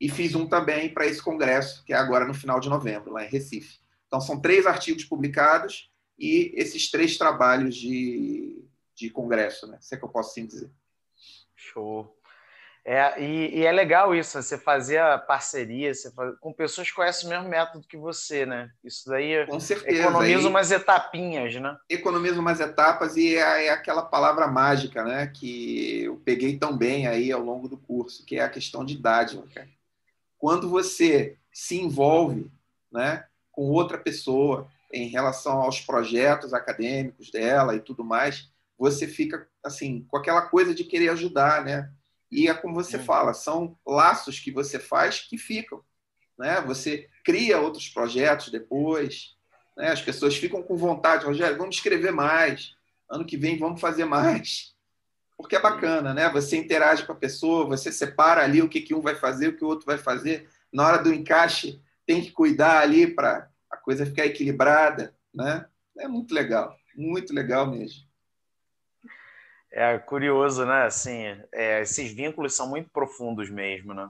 E 0.00 0.09
fiz 0.09 0.35
um 0.35 0.46
também 0.46 0.92
para 0.92 1.06
esse 1.06 1.22
congresso, 1.22 1.82
que 1.85 1.92
é 1.92 1.96
agora 1.96 2.26
no 2.26 2.35
final 2.35 2.61
de 2.61 2.68
novembro, 2.68 3.12
lá 3.12 3.24
em 3.24 3.28
Recife. 3.28 3.78
Então, 4.06 4.20
são 4.20 4.40
três 4.40 4.66
artigos 4.66 5.04
publicados 5.04 5.90
e 6.18 6.52
esses 6.54 6.90
três 6.90 7.16
trabalhos 7.16 7.74
de, 7.76 8.62
de 8.94 9.11
congresso, 9.11 9.66
né? 9.66 9.78
Se 9.80 9.94
é 9.94 9.98
que 9.98 10.04
eu 10.04 10.09
posso 10.09 10.30
assim 10.30 10.46
dizer. 10.46 10.70
Show. 11.54 12.14
É, 12.88 13.20
e, 13.20 13.59
e 13.59 13.66
é 13.66 13.72
legal 13.72 14.14
isso, 14.14 14.37
né? 14.37 14.42
você 14.42 14.56
fazia 14.56 15.18
parceria 15.18 15.92
você 15.92 16.09
faz- 16.12 16.38
com 16.38 16.52
pessoas 16.52 16.88
que 16.88 16.94
conhecem 16.94 17.26
o 17.26 17.30
mesmo 17.30 17.48
método 17.48 17.85
que 17.88 17.96
você, 17.96 18.46
né? 18.46 18.70
Isso 18.85 19.09
daí 19.11 19.44
Com 19.46 19.59
certeza. 19.59 20.02
economiza 20.02 20.48
umas 20.48 20.70
etapinhas, 20.70 21.61
né? 21.61 21.76
economiza 21.90 22.38
umas 22.38 22.61
etapas 22.61 23.16
e 23.16 23.35
é, 23.35 23.66
é 23.66 23.70
aquela 23.70 24.02
palavra 24.02 24.46
mágica, 24.46 25.02
né, 25.02 25.26
que 25.26 26.04
eu 26.04 26.16
peguei 26.24 26.56
tão 26.56 26.76
bem 26.76 27.09
aí 27.09 27.32
ao 27.32 27.42
longo 27.42 27.68
do 27.68 27.76
curso, 27.76 28.24
que 28.24 28.37
é 28.37 28.42
a 28.42 28.48
questão 28.48 28.85
de 28.85 28.96
dádiva. 28.96 29.44
cara. 29.52 29.68
Quando 30.38 30.68
você 30.68 31.37
se 31.53 31.81
envolve, 31.81 32.51
né, 32.92 33.25
com 33.51 33.70
outra 33.70 33.96
pessoa 33.99 34.68
em 34.92 35.09
relação 35.09 35.62
aos 35.62 35.81
projetos 35.81 36.53
acadêmicos 36.55 37.31
dela 37.31 37.75
e 37.75 37.81
tudo 37.81 38.05
mais, 38.05 38.51
você 38.79 39.07
fica 39.09 39.49
assim 39.64 40.05
com 40.09 40.16
aquela 40.18 40.42
coisa 40.42 40.75
de 40.75 40.85
querer 40.85 41.09
ajudar, 41.11 41.64
né? 41.64 41.90
E 42.31 42.49
é 42.49 42.55
como 42.55 42.75
você 42.75 42.99
Uhum. 42.99 43.05
fala, 43.05 43.33
são 43.35 43.77
laços 43.87 44.38
que 44.38 44.51
você 44.51 44.79
faz 44.79 45.20
que 45.20 45.38
ficam, 45.38 45.83
né? 46.38 46.61
Você 46.62 47.09
cria 47.25 47.59
outros 47.61 47.88
projetos 47.88 48.51
depois, 48.51 49.35
né? 49.77 49.88
As 49.90 50.03
pessoas 50.03 50.37
ficam 50.37 50.62
com 50.62 50.77
vontade, 50.77 51.25
Rogério, 51.25 51.57
vamos 51.57 51.77
escrever 51.77 52.12
mais. 52.12 52.75
Ano 53.09 53.25
que 53.25 53.37
vem 53.37 53.59
vamos 53.59 53.81
fazer 53.81 54.05
mais. 54.05 54.75
Porque 55.37 55.57
é 55.57 55.61
bacana, 55.61 56.14
né? 56.14 56.29
Você 56.31 56.57
interage 56.57 57.05
com 57.05 57.12
a 57.12 57.16
pessoa, 57.16 57.66
você 57.66 57.92
separa 57.92 58.42
ali 58.42 58.62
o 58.62 58.68
que, 58.68 58.81
que 58.81 58.94
um 58.94 59.01
vai 59.01 59.14
fazer, 59.14 59.49
o 59.49 59.57
que 59.57 59.64
o 59.64 59.68
outro 59.68 59.87
vai 59.87 59.99
fazer. 59.99 60.49
Na 60.72 60.87
hora 60.87 60.99
do 60.99 61.12
encaixe, 61.12 61.81
tem 62.07 62.22
que 62.22 62.33
cuidar 62.33 62.81
ali 62.81 63.07
para 63.07 63.49
a 63.70 63.77
coisa 63.77 64.07
ficar 64.07 64.25
equilibrada, 64.27 65.14
né? 65.35 65.66
É 65.99 66.09
muito 66.09 66.35
legal, 66.35 66.75
muito 66.96 67.35
legal 67.35 67.66
mesmo. 67.66 68.07
É 69.70 69.99
curioso, 69.99 70.64
né? 70.64 70.85
Assim, 70.85 71.25
é, 71.53 71.83
esses 71.83 72.12
vínculos 72.12 72.55
são 72.55 72.68
muito 72.68 72.88
profundos 72.90 73.51
mesmo, 73.51 73.92
né? 73.92 74.09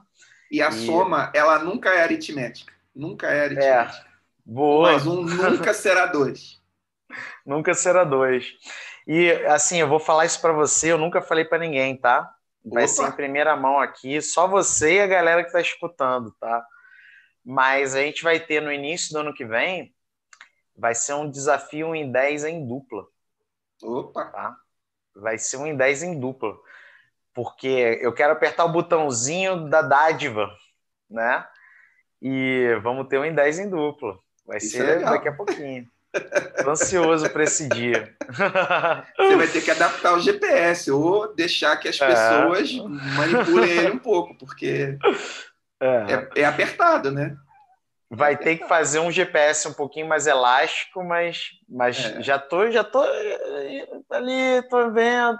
E 0.49 0.61
a 0.61 0.69
E- 0.69 0.71
soma, 0.71 1.31
ela 1.35 1.59
nunca 1.59 1.89
é 1.89 2.01
aritmética. 2.03 2.73
Nunca 2.95 3.27
é 3.27 3.41
aritmética. 3.45 4.07
Boa, 4.45 4.93
Mas 4.93 5.05
um 5.05 5.23
nunca 5.23 5.73
será 5.73 6.05
dois. 6.05 6.61
nunca 7.45 7.73
será 7.73 8.03
dois. 8.03 8.53
E 9.07 9.31
assim, 9.45 9.77
eu 9.79 9.87
vou 9.87 9.99
falar 9.99 10.25
isso 10.25 10.41
para 10.41 10.51
você, 10.51 10.91
eu 10.91 10.97
nunca 10.97 11.21
falei 11.21 11.45
para 11.45 11.59
ninguém, 11.59 11.95
tá? 11.95 12.29
Vai 12.65 12.83
Opa. 12.83 12.93
ser 12.93 13.07
em 13.07 13.11
primeira 13.13 13.55
mão 13.55 13.79
aqui, 13.79 14.21
só 14.21 14.45
você 14.47 14.95
e 14.95 15.01
a 15.01 15.07
galera 15.07 15.41
que 15.41 15.47
está 15.47 15.61
escutando, 15.61 16.35
tá? 16.37 16.65
Mas 17.43 17.95
a 17.95 18.01
gente 18.01 18.21
vai 18.21 18.37
ter 18.37 18.61
no 18.61 18.69
início 18.69 19.13
do 19.13 19.19
ano 19.19 19.33
que 19.33 19.45
vem, 19.45 19.95
vai 20.75 20.93
ser 20.93 21.13
um 21.13 21.31
desafio 21.31 21.95
em 21.95 22.11
10 22.11 22.43
em 22.43 22.67
dupla. 22.67 23.07
Opa, 23.81 24.25
tá? 24.25 24.57
Vai 25.15 25.37
ser 25.37 25.55
um 25.55 25.65
em 25.65 25.77
10 25.77 26.03
em 26.03 26.19
dupla. 26.19 26.57
Porque 27.33 27.99
eu 28.01 28.13
quero 28.13 28.33
apertar 28.33 28.65
o 28.65 28.71
botãozinho 28.71 29.69
da 29.69 29.81
dádiva, 29.81 30.53
né? 31.09 31.47
E 32.21 32.77
vamos 32.83 33.07
ter 33.07 33.17
um 33.19 33.23
em 33.23 33.33
10 33.33 33.59
em 33.59 33.69
dupla. 33.69 34.19
Vai 34.45 34.57
Isso 34.57 34.71
ser 34.71 34.97
é 34.97 34.99
daqui 34.99 35.29
a 35.29 35.33
pouquinho. 35.33 35.89
Tô 36.63 36.69
ansioso 36.71 37.29
para 37.29 37.43
esse 37.43 37.67
dia. 37.69 38.15
você 39.17 39.35
vai 39.35 39.47
ter 39.47 39.61
que 39.61 39.71
adaptar 39.71 40.13
o 40.13 40.19
GPS 40.19 40.89
ou 40.91 41.33
deixar 41.33 41.77
que 41.77 41.87
as 41.87 41.99
É. 42.01 42.07
pessoas 42.07 42.71
manipulem 43.15 43.69
ele 43.69 43.91
um 43.91 43.99
pouco, 43.99 44.35
porque 44.35 44.97
É. 45.79 46.29
é, 46.35 46.41
é 46.41 46.45
apertado, 46.45 47.11
né? 47.11 47.35
Vai 48.09 48.37
ter 48.37 48.55
que 48.57 48.67
fazer 48.67 48.99
um 48.99 49.11
GPS 49.11 49.67
um 49.67 49.73
pouquinho 49.73 50.07
mais 50.07 50.27
elástico, 50.27 51.03
mas, 51.03 51.49
mas 51.67 51.97
É. 51.97 52.21
já 52.21 52.39
tô, 52.39 52.71
já 52.71 52.81
tô 52.83 53.03
ali, 54.09 54.61
tô 54.69 54.89
vendo. 54.91 55.37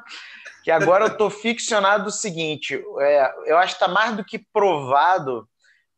Que 0.65 0.69
agora 0.71 1.05
eu 1.05 1.17
tô 1.17 1.29
ficcionado 1.31 2.03
do 2.05 2.11
seguinte: 2.11 2.75
é, 2.99 3.33
eu 3.45 3.57
acho 3.57 3.77
que 3.77 3.83
está 3.83 3.87
mais 3.87 4.15
do 4.17 4.23
que 4.25 4.37
provado 4.51 5.47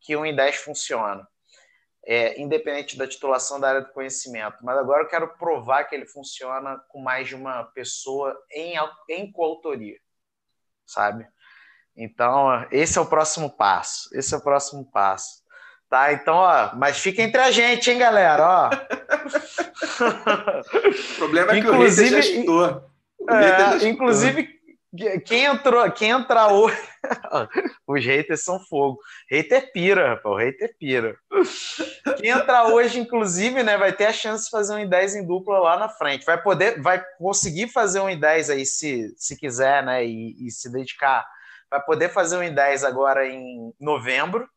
que 0.00 0.14
o 0.14 0.20
1 0.20 0.26
em 0.26 0.36
10 0.36 0.56
funciona. 0.56 1.26
É, 2.06 2.40
independente 2.40 2.96
da 2.96 3.06
titulação 3.06 3.60
da 3.60 3.68
área 3.68 3.80
do 3.82 3.92
conhecimento. 3.92 4.56
Mas 4.62 4.78
agora 4.78 5.02
eu 5.02 5.08
quero 5.08 5.28
provar 5.36 5.84
que 5.84 5.94
ele 5.94 6.06
funciona 6.06 6.82
com 6.88 7.00
mais 7.00 7.28
de 7.28 7.34
uma 7.34 7.64
pessoa 7.64 8.34
em, 8.50 8.74
em 9.08 9.30
coautoria, 9.30 9.98
sabe? 10.86 11.26
Então, 11.94 12.66
esse 12.70 12.96
é 12.96 13.00
o 13.00 13.06
próximo 13.06 13.50
passo. 13.50 14.08
Esse 14.14 14.34
é 14.34 14.38
o 14.38 14.42
próximo 14.42 14.90
passo. 14.90 15.40
Tá, 15.90 16.12
então, 16.12 16.36
ó, 16.36 16.70
mas 16.76 16.98
fica 17.00 17.20
entre 17.20 17.40
a 17.40 17.50
gente, 17.50 17.90
hein, 17.90 17.98
galera, 17.98 18.46
ó. 18.46 18.70
O 21.12 21.16
problema 21.16 21.50
é 21.50 21.54
que 21.54 21.60
Inclusive- 21.60 22.14
o 22.48 22.64
hater 22.64 22.80
já 23.28 23.78
já 23.78 23.84
É, 23.84 23.88
inclusive, 23.88 24.59
quem 25.24 25.44
entrou, 25.44 25.90
quem 25.92 26.10
entra 26.10 26.52
hoje. 26.52 26.76
Os 27.86 28.04
haters 28.04 28.42
são 28.42 28.58
fogo. 28.58 28.98
Hater 29.30 29.72
pira, 29.72 30.16
pô, 30.16 30.36
hater 30.36 30.74
pira. 30.78 31.16
Quem 32.18 32.30
entrar 32.30 32.66
hoje, 32.66 32.98
inclusive, 32.98 33.62
né, 33.62 33.76
vai 33.76 33.92
ter 33.92 34.06
a 34.06 34.12
chance 34.12 34.44
de 34.44 34.50
fazer 34.50 34.74
um 34.74 34.78
em 34.78 34.88
10 34.88 35.16
em 35.16 35.26
dupla 35.26 35.58
lá 35.60 35.78
na 35.78 35.88
frente. 35.88 36.24
Vai 36.26 36.42
poder, 36.42 36.80
vai 36.80 37.02
conseguir 37.18 37.68
fazer 37.68 38.00
um 38.00 38.08
em 38.08 38.18
10 38.18 38.50
aí 38.50 38.66
se, 38.66 39.14
se 39.16 39.36
quiser, 39.36 39.84
né, 39.84 40.04
e, 40.04 40.46
e 40.46 40.50
se 40.50 40.70
dedicar. 40.70 41.26
Vai 41.70 41.80
poder 41.82 42.08
fazer 42.08 42.36
um 42.36 42.42
em 42.42 42.52
10 42.52 42.84
agora 42.84 43.26
em 43.26 43.72
novembro. 43.78 44.48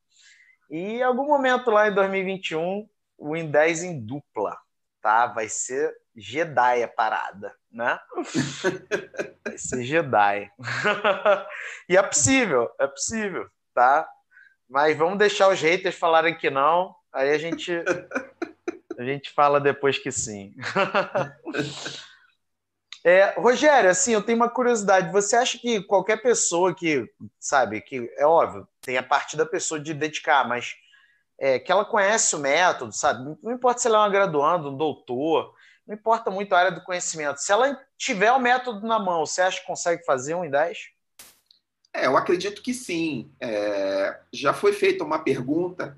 E 0.70 0.98
em 0.98 1.04
algum 1.04 1.28
momento 1.28 1.70
lá 1.70 1.88
em 1.88 1.94
2021, 1.94 2.88
o 3.18 3.36
em 3.36 3.50
10 3.50 3.84
em 3.84 4.00
dupla, 4.00 4.58
tá? 5.02 5.28
Vai 5.28 5.48
ser 5.48 5.94
Jedi 6.16 6.84
a 6.84 6.88
parada, 6.88 7.56
né? 7.72 8.00
Vai 9.46 9.58
ser 9.58 9.84
Jedi. 9.84 10.52
e 11.90 11.98
é 11.98 12.04
possível, 12.04 12.70
é 12.80 12.88
possível, 12.88 13.48
tá? 13.74 14.08
Mas 14.70 14.98
vamos 14.98 15.18
deixar 15.18 15.50
os 15.50 15.60
haters 15.60 15.96
falarem 15.96 16.38
que 16.38 16.50
não. 16.50 16.96
Aí 17.12 17.30
a 17.32 17.38
gente 17.38 17.72
a 18.98 19.04
gente 19.04 19.32
fala 19.32 19.60
depois 19.60 19.98
que 19.98 20.12
sim. 20.12 20.56
É, 23.04 23.34
Rogério, 23.38 23.90
assim, 23.90 24.14
eu 24.14 24.22
tenho 24.22 24.38
uma 24.38 24.50
curiosidade. 24.50 25.12
Você 25.12 25.36
acha 25.36 25.58
que 25.58 25.84
qualquer 25.84 26.22
pessoa 26.22 26.74
que, 26.74 27.06
sabe, 27.38 27.82
que 27.82 28.10
é 28.18 28.26
óbvio, 28.26 28.68
tem 28.82 28.98
a 28.98 29.04
parte 29.04 29.36
da 29.36 29.46
pessoa 29.46 29.80
de 29.80 29.94
dedicar, 29.94 30.48
mas 30.48 30.76
é, 31.38 31.60
que 31.60 31.72
ela 31.72 31.84
conhece 31.84 32.34
o 32.36 32.40
método, 32.40 32.94
sabe? 32.94 33.38
Não 33.44 33.52
importa 33.52 33.82
se 33.82 33.88
ela 33.88 33.98
é 33.98 34.02
uma 34.02 34.10
graduanda, 34.10 34.70
um 34.70 34.78
doutor, 34.78 35.54
não 35.86 35.96
importa 35.96 36.32
muito 36.32 36.54
a 36.54 36.60
área 36.60 36.72
do 36.72 36.84
conhecimento. 36.84 37.38
Se 37.38 37.52
ela 37.52 37.80
tiver 37.98 38.32
o 38.32 38.40
método 38.40 38.86
na 38.88 39.00
mão, 39.00 39.26
você 39.26 39.42
acha 39.42 39.60
que 39.60 39.68
consegue 39.68 40.04
fazer 40.06 40.36
um 40.36 40.46
em 40.46 40.50
10? 40.50 40.78
É, 41.94 42.08
eu 42.08 42.18
acredito 42.18 42.62
que 42.62 42.74
sim. 42.74 43.32
É, 43.40 44.20
já 44.32 44.54
foi 44.54 44.74
feita 44.74 45.04
uma 45.04 45.20
pergunta 45.20 45.98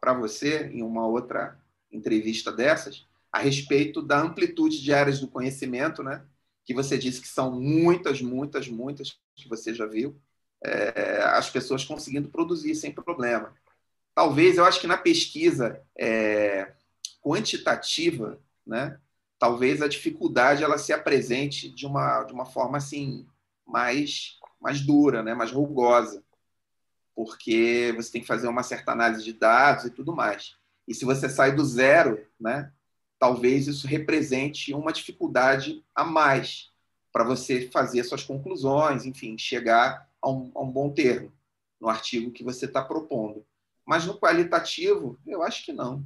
para 0.00 0.14
você 0.14 0.66
em 0.68 0.82
uma 0.82 1.06
outra 1.06 1.58
entrevista 1.92 2.50
dessas 2.50 3.06
a 3.32 3.38
respeito 3.38 4.02
da 4.02 4.20
amplitude 4.20 4.82
de 4.82 4.92
áreas 4.92 5.20
do 5.20 5.28
conhecimento, 5.28 6.02
né? 6.02 6.24
Que 6.64 6.74
você 6.74 6.96
disse 6.96 7.20
que 7.20 7.28
são 7.28 7.52
muitas, 7.52 8.20
muitas, 8.20 8.68
muitas 8.68 9.20
que 9.36 9.48
você 9.48 9.74
já 9.74 9.86
viu. 9.86 10.20
É, 10.62 11.22
as 11.22 11.48
pessoas 11.48 11.84
conseguindo 11.84 12.28
produzir 12.28 12.74
sem 12.74 12.92
problema. 12.92 13.54
Talvez, 14.14 14.58
eu 14.58 14.64
acho 14.64 14.80
que 14.80 14.86
na 14.86 14.96
pesquisa 14.96 15.80
é, 15.98 16.72
quantitativa, 17.22 18.38
né? 18.66 18.98
Talvez 19.38 19.80
a 19.82 19.88
dificuldade 19.88 20.62
ela 20.62 20.78
se 20.78 20.92
apresente 20.92 21.70
de 21.70 21.86
uma, 21.86 22.24
de 22.24 22.32
uma 22.32 22.46
forma 22.46 22.78
assim 22.78 23.26
mais 23.66 24.38
mais 24.60 24.80
dura, 24.82 25.22
né? 25.22 25.32
Mais 25.34 25.50
rugosa, 25.50 26.22
porque 27.14 27.94
você 27.96 28.12
tem 28.12 28.20
que 28.20 28.26
fazer 28.26 28.46
uma 28.46 28.62
certa 28.62 28.92
análise 28.92 29.24
de 29.24 29.32
dados 29.32 29.86
e 29.86 29.90
tudo 29.90 30.14
mais. 30.14 30.56
E 30.86 30.94
se 30.94 31.04
você 31.04 31.28
sai 31.28 31.54
do 31.54 31.64
zero, 31.64 32.26
né? 32.38 32.70
talvez 33.20 33.68
isso 33.68 33.86
represente 33.86 34.72
uma 34.72 34.92
dificuldade 34.92 35.84
a 35.94 36.02
mais 36.02 36.72
para 37.12 37.22
você 37.22 37.68
fazer 37.68 38.02
suas 38.02 38.24
conclusões, 38.24 39.04
enfim, 39.04 39.36
chegar 39.36 40.10
a 40.22 40.30
um, 40.30 40.50
a 40.54 40.62
um 40.62 40.72
bom 40.72 40.90
termo 40.90 41.30
no 41.78 41.88
artigo 41.88 42.32
que 42.32 42.42
você 42.42 42.64
está 42.64 42.82
propondo. 42.82 43.44
Mas 43.84 44.06
no 44.06 44.18
qualitativo, 44.18 45.18
eu 45.26 45.42
acho 45.42 45.66
que 45.66 45.72
não. 45.72 46.04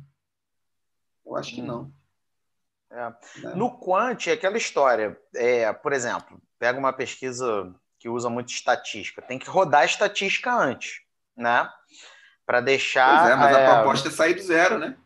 Eu 1.24 1.36
acho 1.36 1.54
que 1.54 1.62
hum. 1.62 1.66
não. 1.66 1.92
É. 2.90 3.08
Né? 3.40 3.54
No 3.54 3.78
quant, 3.78 4.26
é 4.26 4.32
aquela 4.32 4.56
história. 4.56 5.18
É, 5.34 5.72
por 5.72 5.92
exemplo, 5.92 6.40
pega 6.58 6.78
uma 6.78 6.92
pesquisa 6.92 7.74
que 7.98 8.08
usa 8.08 8.28
muito 8.28 8.50
estatística. 8.50 9.22
Tem 9.22 9.38
que 9.38 9.48
rodar 9.48 9.82
a 9.82 9.86
estatística 9.86 10.52
antes, 10.52 11.00
né? 11.36 11.68
Para 12.46 12.60
deixar. 12.60 13.20
Pois 13.20 13.30
é, 13.30 13.36
mas 13.36 13.56
é... 13.56 13.66
a 13.66 13.74
proposta 13.76 14.08
é 14.08 14.10
sair 14.12 14.34
do 14.34 14.42
zero, 14.42 14.78
né? 14.78 14.96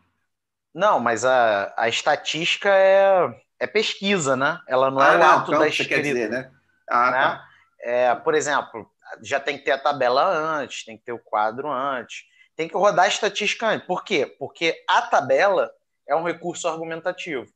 Não, 0.75 1.01
mas 1.01 1.25
a, 1.25 1.73
a 1.77 1.89
estatística 1.89 2.69
é, 2.69 3.35
é 3.59 3.67
pesquisa, 3.67 4.37
né? 4.37 4.61
Ela 4.69 4.91
não 4.91 5.03
é 5.03 5.11
ah, 5.11 5.15
é 5.15 5.19
o 5.19 5.23
ato 5.23 5.51
então, 5.51 5.61
da 5.61 5.69
escrita. 5.69 5.95
Quer 5.95 6.03
dizer, 6.03 6.31
né? 6.31 6.51
Ah, 6.89 7.11
né? 7.11 7.21
Tá. 7.21 7.49
É, 7.81 8.15
por 8.15 8.35
exemplo, 8.35 8.91
já 9.23 9.41
tem 9.41 9.59
que 9.59 9.65
ter 9.65 9.73
a 9.73 9.79
tabela 9.79 10.25
antes, 10.25 10.85
tem 10.85 10.97
que 10.97 11.05
ter 11.05 11.13
o 11.13 11.19
quadro 11.19 11.71
antes, 11.71 12.25
tem 12.57 12.69
que 12.69 12.77
rodar 12.77 13.07
a 13.07 13.09
estatística 13.09 13.67
antes. 13.67 13.87
Por 13.87 14.05
quê? 14.05 14.27
Porque 14.39 14.75
a 14.89 15.03
tabela 15.03 15.71
é 16.07 16.15
um 16.15 16.25
recurso 16.25 16.69
argumentativo, 16.69 17.47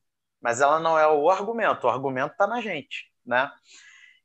mas 0.43 0.61
ela 0.61 0.81
não 0.81 0.99
é 0.99 1.07
o 1.07 1.31
argumento. 1.31 1.87
O 1.87 1.91
argumento 1.91 2.33
está 2.33 2.47
na 2.47 2.61
gente, 2.61 3.11
né? 3.25 3.51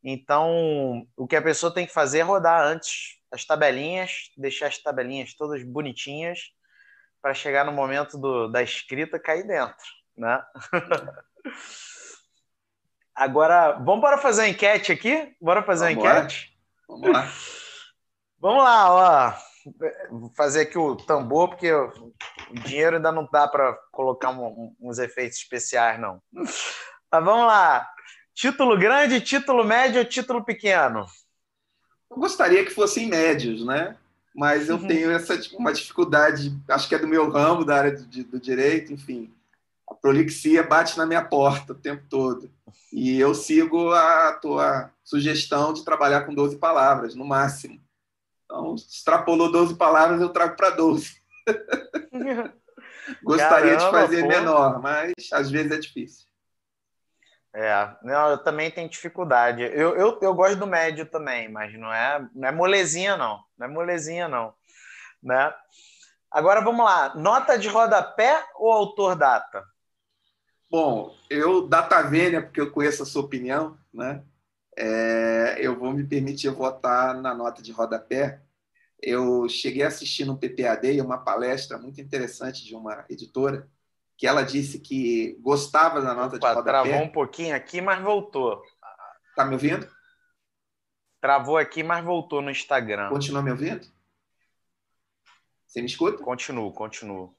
Então, 0.04 1.08
o 1.16 1.28
que 1.28 1.36
a 1.36 1.42
pessoa 1.42 1.74
tem 1.74 1.86
que 1.86 1.94
fazer 1.94 2.20
é 2.20 2.24
rodar 2.24 2.66
antes 2.66 3.18
as 3.32 3.46
tabelinhas, 3.46 4.32
deixar 4.36 4.68
as 4.68 4.78
tabelinhas 4.78 5.34
todas 5.36 5.64
bonitinhas 5.64 6.52
para 7.22 7.34
chegar 7.34 7.66
no 7.66 7.72
momento 7.72 8.18
do, 8.18 8.48
da 8.48 8.64
escrita 8.64 9.20
cair 9.20 9.46
dentro, 9.46 9.86
né? 10.18 10.42
Agora, 13.14 13.74
vamos 13.74 14.02
para 14.02 14.18
fazer 14.18 14.44
a 14.44 14.50
enquete 14.50 14.92
aqui? 14.92 15.36
Bora 15.42 15.64
fazer 15.64 15.94
vamos 15.94 16.06
a 16.06 16.12
enquete? 16.12 16.58
Lá. 16.88 16.96
Vamos 16.96 17.12
lá. 17.12 17.32
vamos 18.40 18.64
lá, 18.64 18.94
ó. 18.94 19.34
Vou 20.10 20.32
fazer 20.36 20.62
aqui 20.62 20.78
o 20.78 20.96
tambor, 20.96 21.50
porque 21.50 21.72
o 22.50 22.54
dinheiro 22.56 22.98
ainda 22.98 23.12
não 23.12 23.28
dá 23.32 23.48
para 23.48 23.74
colocar 23.92 24.30
um, 24.30 24.76
uns 24.80 25.00
efeitos 25.00 25.38
especiais, 25.38 26.00
não. 26.00 26.22
Mas 26.34 27.24
vamos 27.24 27.48
lá. 27.48 27.90
Título 28.34 28.78
grande, 28.78 29.22
título 29.22 29.64
médio 29.64 30.00
ou 30.00 30.06
título 30.06 30.44
pequeno? 30.44 31.06
Eu 32.10 32.18
gostaria 32.18 32.64
que 32.64 32.72
fossem 32.72 33.08
médios, 33.08 33.66
né? 33.66 33.98
mas 34.38 34.70
eu 34.70 34.76
uhum. 34.76 34.88
tenho 34.88 35.10
essa 35.10 35.36
tipo, 35.36 35.58
uma 35.58 35.74
dificuldade, 35.74 36.56
acho 36.70 36.88
que 36.88 36.94
é 36.94 37.00
do 37.00 37.08
meu 37.08 37.28
ramo, 37.28 37.66
da 37.66 37.76
área 37.76 37.92
do, 37.92 38.24
do 38.24 38.40
direito, 38.40 38.94
enfim. 38.94 39.34
A 39.90 39.96
prolixia 39.96 40.62
bate 40.62 40.96
na 40.96 41.08
minha 41.08 41.26
porta 41.26 41.74
o 41.74 41.76
tempo 41.76 42.04
todo. 42.08 42.48
E 42.94 43.20
eu 43.20 43.34
sigo 43.34 43.92
a 43.92 44.34
tua 44.34 44.92
sugestão 45.04 45.74
de 45.74 45.84
trabalhar 45.84 46.22
com 46.22 46.36
12 46.36 46.58
palavras, 46.58 47.16
no 47.16 47.26
máximo. 47.26 47.82
Então, 48.46 48.76
extrapolou 48.76 49.52
12 49.52 49.74
palavras, 49.74 50.22
eu 50.22 50.30
trago 50.30 50.56
para 50.56 50.70
12. 50.70 51.20
Gostaria 53.24 53.78
Caramba, 53.78 53.86
de 53.86 53.92
fazer 53.92 54.22
pô. 54.22 54.28
menor, 54.28 54.82
mas 54.82 55.14
às 55.32 55.50
vezes 55.50 55.72
é 55.72 55.78
difícil. 55.78 56.28
É, 57.54 57.96
não, 58.04 58.32
eu 58.32 58.38
também 58.38 58.70
tenho 58.70 58.90
dificuldade. 58.90 59.64
Eu, 59.64 59.96
eu, 59.96 60.20
eu 60.22 60.34
gosto 60.36 60.58
do 60.58 60.68
médio 60.68 61.06
também, 61.06 61.50
mas 61.50 61.74
não 61.74 61.92
é, 61.92 62.28
não 62.36 62.48
é 62.48 62.52
molezinha, 62.52 63.18
não. 63.18 63.44
Não 63.58 63.66
é 63.66 63.70
molezinha, 63.70 64.28
não. 64.28 64.54
Né? 65.24 65.52
Agora 66.30 66.62
vamos 66.62 66.86
lá. 66.86 67.16
Nota 67.16 67.58
de 67.58 67.68
rodapé 67.68 68.46
ou 68.56 68.72
autor 68.72 69.16
data? 69.16 69.64
Bom, 70.70 71.16
eu 71.30 71.68
data 71.68 72.02
vênia, 72.04 72.42
porque 72.42 72.62
eu 72.62 72.72
conheço 72.72 73.02
a 73.02 73.06
sua 73.06 73.24
opinião, 73.24 73.78
né? 73.94 74.22
É, 74.78 75.56
eu 75.60 75.76
vou 75.80 75.92
me 75.92 76.04
permitir 76.04 76.50
votar 76.50 77.16
na 77.16 77.34
nota 77.34 77.62
de 77.62 77.72
rodapé. 77.72 78.42
Eu 79.02 79.48
cheguei 79.48 79.84
a 79.84 79.88
assistir 79.88 80.26
no 80.26 80.38
PPAD 80.38 81.00
uma 81.02 81.20
palestra 81.20 81.78
muito 81.78 82.02
interessante 82.02 82.66
de 82.66 82.76
uma 82.76 83.06
editora 83.10 83.70
que 84.18 84.26
ela 84.26 84.42
disse 84.42 84.80
que 84.80 85.38
gostava 85.42 86.02
da 86.02 86.16
nota 86.16 86.38
Opa, 86.38 86.50
de 86.50 86.56
rodapé. 86.56 86.90
Travou 86.90 87.08
um 87.08 87.12
pouquinho 87.12 87.56
aqui, 87.56 87.80
mas 87.80 88.02
voltou. 88.02 88.64
Tá 89.36 89.46
me 89.46 89.54
ouvindo? 89.54 89.88
Travou 91.22 91.58
aqui, 91.58 91.84
mas 91.84 92.04
voltou 92.04 92.42
no 92.42 92.50
Instagram. 92.50 93.10
Continua 93.10 93.44
me 93.44 93.52
ouvindo? 93.52 93.88
Você 95.68 95.82
me 95.82 95.88
escuta? 95.88 96.24
Continuo, 96.24 96.74
continuo. 96.74 97.36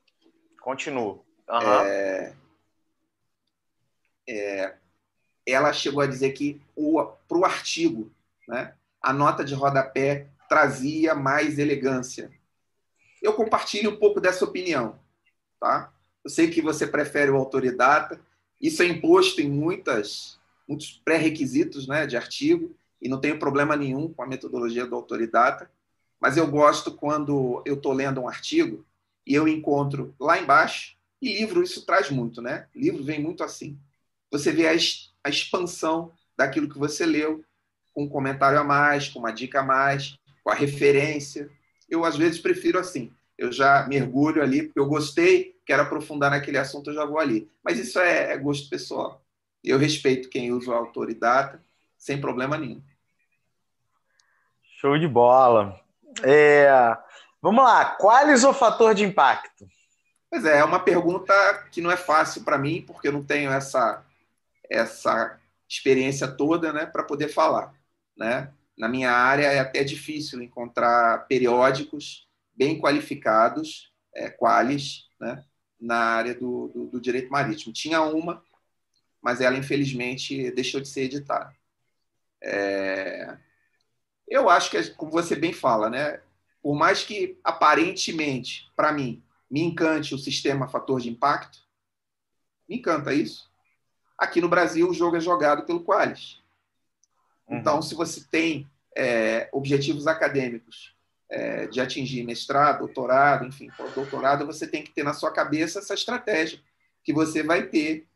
Continuo. 0.60 1.24
Uhum. 1.48 1.80
É... 1.82 2.36
É... 4.28 4.76
Ela 5.44 5.72
chegou 5.72 6.02
a 6.02 6.06
dizer 6.06 6.32
que 6.32 6.60
para 7.26 7.38
o 7.38 7.44
artigo, 7.44 8.12
né, 8.46 8.76
a 9.02 9.12
nota 9.12 9.44
de 9.44 9.54
rodapé 9.54 10.28
trazia 10.48 11.14
mais 11.14 11.58
elegância. 11.58 12.30
Eu 13.22 13.34
compartilho 13.34 13.90
um 13.90 13.96
pouco 13.96 14.20
dessa 14.20 14.44
opinião. 14.44 14.98
Tá? 15.60 15.92
Eu 16.24 16.30
sei 16.30 16.48
que 16.48 16.62
você 16.62 16.86
prefere 16.86 17.30
o 17.30 17.36
autoridata. 17.36 18.20
Isso 18.60 18.82
é 18.82 18.86
imposto 18.86 19.40
em 19.40 19.48
muitas, 19.48 20.38
muitos 20.68 21.00
pré-requisitos 21.04 21.86
né, 21.86 22.06
de 22.06 22.16
artigo, 22.16 22.74
e 23.00 23.08
não 23.08 23.20
tenho 23.20 23.38
problema 23.38 23.76
nenhum 23.76 24.12
com 24.12 24.22
a 24.22 24.26
metodologia 24.26 24.86
do 24.86 24.94
autoridata. 24.94 25.70
Mas 26.20 26.36
eu 26.36 26.46
gosto 26.48 26.92
quando 26.92 27.62
eu 27.64 27.74
estou 27.74 27.92
lendo 27.92 28.20
um 28.20 28.28
artigo 28.28 28.84
e 29.24 29.34
eu 29.34 29.46
encontro 29.46 30.14
lá 30.18 30.38
embaixo, 30.38 30.96
e 31.20 31.38
livro 31.38 31.62
isso 31.62 31.84
traz 31.84 32.10
muito, 32.10 32.40
né? 32.40 32.66
Livro 32.74 33.04
vem 33.04 33.22
muito 33.22 33.44
assim. 33.44 33.78
Você 34.30 34.52
vê 34.52 34.68
a, 34.68 34.72
a 35.24 35.28
expansão 35.28 36.12
daquilo 36.36 36.68
que 36.68 36.78
você 36.78 37.04
leu, 37.04 37.44
com 37.92 38.04
um 38.04 38.08
comentário 38.08 38.58
a 38.58 38.64
mais, 38.64 39.08
com 39.08 39.18
uma 39.18 39.32
dica 39.32 39.60
a 39.60 39.64
mais, 39.64 40.18
com 40.48 40.52
a 40.52 40.54
referência. 40.54 41.50
Eu, 41.90 42.06
às 42.06 42.16
vezes, 42.16 42.40
prefiro 42.40 42.78
assim. 42.78 43.12
Eu 43.36 43.52
já 43.52 43.86
mergulho 43.86 44.42
ali, 44.42 44.62
porque 44.62 44.80
eu 44.80 44.86
gostei, 44.86 45.54
quero 45.66 45.82
aprofundar 45.82 46.30
naquele 46.30 46.56
assunto, 46.56 46.88
eu 46.88 46.94
já 46.94 47.04
vou 47.04 47.18
ali. 47.18 47.50
Mas 47.62 47.78
isso 47.78 47.98
é, 47.98 48.32
é 48.32 48.38
gosto 48.38 48.70
pessoal. 48.70 49.22
Eu 49.62 49.76
respeito 49.76 50.30
quem 50.30 50.50
usa 50.50 50.70
o 50.70 50.74
autoridata, 50.74 51.62
sem 51.98 52.18
problema 52.18 52.56
nenhum. 52.56 52.82
Show 54.80 54.98
de 54.98 55.06
bola. 55.06 55.78
É, 56.22 56.96
vamos 57.42 57.62
lá, 57.62 57.84
quais 57.96 58.42
o 58.42 58.54
fator 58.54 58.94
de 58.94 59.04
impacto? 59.04 59.68
Pois 60.30 60.46
é, 60.46 60.60
é 60.60 60.64
uma 60.64 60.80
pergunta 60.80 61.34
que 61.70 61.82
não 61.82 61.90
é 61.90 61.96
fácil 61.96 62.42
para 62.42 62.56
mim, 62.56 62.82
porque 62.86 63.08
eu 63.08 63.12
não 63.12 63.22
tenho 63.22 63.50
essa, 63.50 64.02
essa 64.70 65.38
experiência 65.68 66.26
toda 66.26 66.72
né, 66.72 66.86
para 66.86 67.02
poder 67.02 67.28
falar. 67.28 67.74
Né? 68.16 68.50
Na 68.78 68.88
minha 68.88 69.10
área 69.10 69.46
é 69.46 69.58
até 69.58 69.82
difícil 69.82 70.40
encontrar 70.40 71.26
periódicos 71.26 72.28
bem 72.54 72.80
qualificados, 72.80 73.92
é, 74.14 74.32
né, 75.20 75.44
na 75.80 75.96
área 75.96 76.34
do, 76.34 76.68
do, 76.68 76.86
do, 76.86 77.00
direito 77.00 77.30
marítimo. 77.30 77.72
Tinha 77.72 78.00
uma, 78.02 78.42
mas 79.20 79.40
ela, 79.40 79.56
infelizmente, 79.56 80.52
deixou 80.52 80.80
de 80.80 80.88
ser 80.88 81.02
editada. 81.02 81.52
É... 82.40 83.36
Eu 84.28 84.48
acho 84.48 84.70
que, 84.70 84.90
como 84.90 85.10
você 85.10 85.34
bem 85.34 85.52
fala, 85.52 85.90
né, 85.90 86.20
por 86.62 86.76
mais 86.76 87.02
que 87.02 87.36
aparentemente, 87.42 88.70
para 88.76 88.92
mim, 88.92 89.22
me 89.50 89.60
encante 89.60 90.14
o 90.14 90.18
sistema 90.18 90.68
fator 90.68 91.00
de 91.00 91.08
impacto, 91.08 91.58
me 92.68 92.76
encanta 92.76 93.12
isso. 93.12 93.50
Aqui 94.16 94.40
no 94.40 94.48
Brasil, 94.48 94.88
o 94.88 94.94
jogo 94.94 95.16
é 95.16 95.20
jogado 95.20 95.64
pelo 95.64 95.84
Qualis. 95.84 96.37
Uhum. 97.48 97.58
Então, 97.58 97.82
se 97.82 97.94
você 97.94 98.24
tem 98.30 98.68
é, 98.96 99.48
objetivos 99.52 100.06
acadêmicos 100.06 100.94
é, 101.30 101.66
de 101.66 101.80
atingir 101.80 102.24
mestrado, 102.24 102.80
doutorado, 102.80 103.46
enfim, 103.46 103.70
doutorado, 103.94 104.46
você 104.46 104.66
tem 104.66 104.82
que 104.82 104.90
ter 104.92 105.02
na 105.02 105.12
sua 105.12 105.32
cabeça 105.32 105.78
essa 105.78 105.94
estratégia 105.94 106.60
que 107.04 107.12
você 107.12 107.42
vai 107.42 107.64
ter 107.64 108.06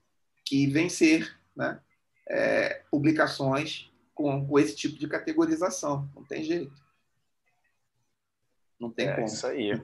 que 0.45 0.67
vencer 0.67 1.35
né? 1.57 1.81
É, 2.29 2.83
publicações 2.91 3.91
com, 4.15 4.47
com, 4.47 4.59
esse 4.59 4.75
tipo 4.75 4.99
de 4.99 5.07
categorização. 5.09 6.11
Não 6.15 6.25
tem 6.25 6.43
jeito. 6.43 6.73
Não 8.79 8.91
tem 8.91 9.09
é 9.09 9.15
como. 9.15 9.27
Isso 9.27 9.47
aí. 9.47 9.73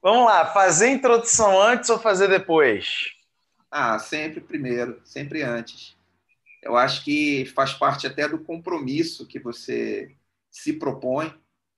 Vamos 0.00 0.26
lá, 0.26 0.46
fazer 0.52 0.90
introdução 0.90 1.60
antes 1.60 1.90
ou 1.90 1.98
fazer 1.98 2.28
depois? 2.28 3.16
Ah, 3.70 3.98
sempre 3.98 4.40
primeiro, 4.40 5.00
sempre 5.04 5.42
antes. 5.42 5.97
Eu 6.68 6.76
acho 6.76 7.02
que 7.02 7.46
faz 7.46 7.72
parte 7.72 8.06
até 8.06 8.28
do 8.28 8.38
compromisso 8.38 9.26
que 9.26 9.38
você 9.38 10.14
se 10.50 10.74
propõe 10.74 11.34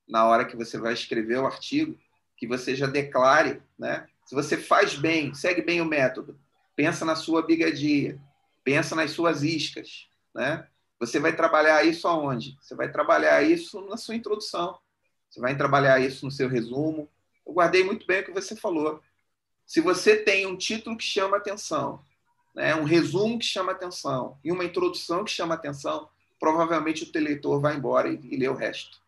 na 0.09 0.27
hora 0.27 0.45
que 0.45 0.57
você 0.57 0.79
vai 0.79 0.93
escrever 0.93 1.39
o 1.39 1.47
artigo, 1.47 1.97
que 2.37 2.45
você 2.45 2.75
já 2.75 2.89
declare, 2.89 3.63
né? 3.79 4.09
Se 4.27 4.35
você 4.35 4.57
faz 4.57 4.97
bem, 4.97 5.33
segue 5.33 5.63
bem 5.63 5.81
o 5.81 5.85
método, 5.85 6.37
pensa 6.75 7.05
na 7.05 7.15
sua 7.15 7.41
bigadia, 7.41 8.21
pensa 8.65 8.97
nas 8.97 9.13
suas 9.13 9.45
iscas, 9.45 10.09
né? 10.35 10.67
Você 10.99 11.21
vai 11.21 11.37
trabalhar 11.37 11.87
isso 11.87 12.09
aonde? 12.09 12.59
Você 12.61 12.75
vai 12.75 12.91
trabalhar 12.91 13.45
isso 13.45 13.81
na 13.83 13.97
sua 13.97 14.17
introdução. 14.17 14.77
Você 15.31 15.41
vai 15.41 15.57
trabalhar 15.57 16.01
isso 16.01 16.25
no 16.25 16.33
seu 16.33 16.49
resumo. 16.49 17.09
Eu 17.47 17.53
guardei 17.53 17.85
muito 17.85 18.05
bem 18.09 18.23
o 18.23 18.25
que 18.25 18.33
você 18.33 18.57
falou. 18.57 19.01
Se 19.65 19.81
você 19.81 20.17
tem 20.17 20.49
um 20.49 20.57
título 20.57 20.97
que 20.97 21.05
chama 21.05 21.37
atenção, 21.37 22.05
né, 22.55 22.75
um 22.75 22.85
resumo 22.85 23.39
que 23.39 23.45
chama 23.45 23.73
atenção 23.73 24.39
e 24.45 24.51
uma 24.51 24.65
introdução 24.65 25.25
que 25.25 25.31
chama 25.31 25.55
atenção, 25.55 26.09
provavelmente 26.39 27.05
o 27.05 27.13
teu 27.13 27.23
leitor 27.23 27.61
vai 27.61 27.77
embora 27.77 28.09
e, 28.09 28.19
e 28.23 28.37
lê 28.37 28.49
o 28.49 28.55
resto. 28.55 28.99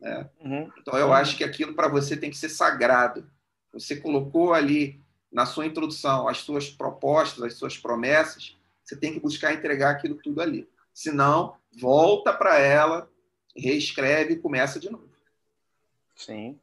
Né? 0.00 0.28
Uhum. 0.40 0.72
Então, 0.78 0.96
eu 0.96 1.12
acho 1.12 1.36
que 1.36 1.44
aquilo 1.44 1.74
para 1.74 1.88
você 1.88 2.16
tem 2.16 2.30
que 2.30 2.36
ser 2.36 2.48
sagrado. 2.48 3.28
Você 3.72 3.96
colocou 3.96 4.54
ali 4.54 5.00
na 5.30 5.44
sua 5.44 5.66
introdução 5.66 6.28
as 6.28 6.38
suas 6.38 6.70
propostas, 6.70 7.44
as 7.44 7.54
suas 7.54 7.76
promessas, 7.76 8.56
você 8.82 8.96
tem 8.96 9.12
que 9.12 9.20
buscar 9.20 9.52
entregar 9.52 9.90
aquilo 9.90 10.14
tudo 10.14 10.40
ali. 10.40 10.68
Senão, 10.94 11.56
volta 11.78 12.32
para 12.32 12.58
ela, 12.58 13.10
reescreve 13.54 14.34
e 14.34 14.38
começa 14.38 14.80
de 14.80 14.90
novo. 14.90 15.08
Sim. 16.16 16.58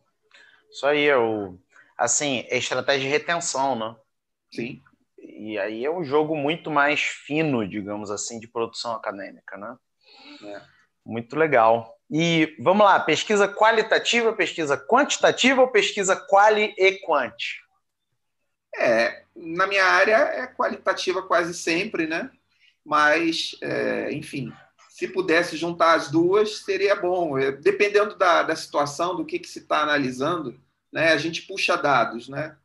Isso 0.69 0.85
aí 0.85 1.05
é 1.05 1.17
o. 1.17 1.57
Assim, 1.97 2.45
é 2.49 2.57
estratégia 2.57 3.07
de 3.07 3.07
retenção, 3.07 3.77
né? 3.77 3.95
Sim. 4.51 4.81
E 5.37 5.59
aí 5.59 5.85
é 5.85 5.91
um 5.91 6.03
jogo 6.03 6.35
muito 6.35 6.71
mais 6.71 7.01
fino, 7.01 7.67
digamos 7.67 8.09
assim, 8.09 8.39
de 8.39 8.47
produção 8.47 8.93
acadêmica, 8.93 9.57
né? 9.57 9.75
É. 10.43 10.61
Muito 11.05 11.37
legal. 11.37 11.99
E 12.09 12.55
vamos 12.59 12.85
lá, 12.85 12.99
pesquisa 12.99 13.47
qualitativa, 13.47 14.31
pesquisa 14.31 14.77
quantitativa 14.77 15.61
ou 15.61 15.67
pesquisa 15.67 16.15
quali 16.15 16.73
e 16.77 16.99
quant? 16.99 17.35
É, 18.77 19.23
na 19.35 19.67
minha 19.67 19.85
área 19.85 20.15
é 20.15 20.47
qualitativa 20.47 21.21
quase 21.21 21.53
sempre, 21.53 22.07
né? 22.07 22.31
Mas, 22.83 23.55
é, 23.61 24.11
enfim, 24.13 24.53
se 24.89 25.07
pudesse 25.07 25.57
juntar 25.57 25.95
as 25.95 26.09
duas, 26.09 26.59
seria 26.59 26.95
bom. 26.95 27.37
É, 27.37 27.51
dependendo 27.51 28.15
da, 28.15 28.43
da 28.43 28.55
situação, 28.55 29.15
do 29.15 29.25
que, 29.25 29.39
que 29.39 29.47
se 29.47 29.59
está 29.59 29.81
analisando, 29.81 30.59
né, 30.93 31.11
a 31.11 31.17
gente 31.17 31.41
puxa 31.41 31.75
dados, 31.75 32.29
né? 32.29 32.55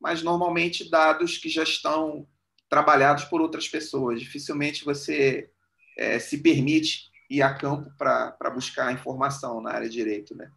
Mas 0.00 0.22
normalmente 0.22 0.88
dados 0.88 1.36
que 1.38 1.48
já 1.48 1.62
estão 1.62 2.26
trabalhados 2.68 3.24
por 3.24 3.40
outras 3.40 3.68
pessoas. 3.68 4.20
Dificilmente 4.20 4.84
você 4.84 5.50
é, 5.96 6.18
se 6.18 6.38
permite 6.38 7.10
ir 7.28 7.42
a 7.42 7.54
campo 7.54 7.92
para 7.98 8.50
buscar 8.52 8.92
informação 8.92 9.60
na 9.60 9.72
área 9.72 9.88
de 9.88 9.94
direito. 9.94 10.36
Né? 10.36 10.50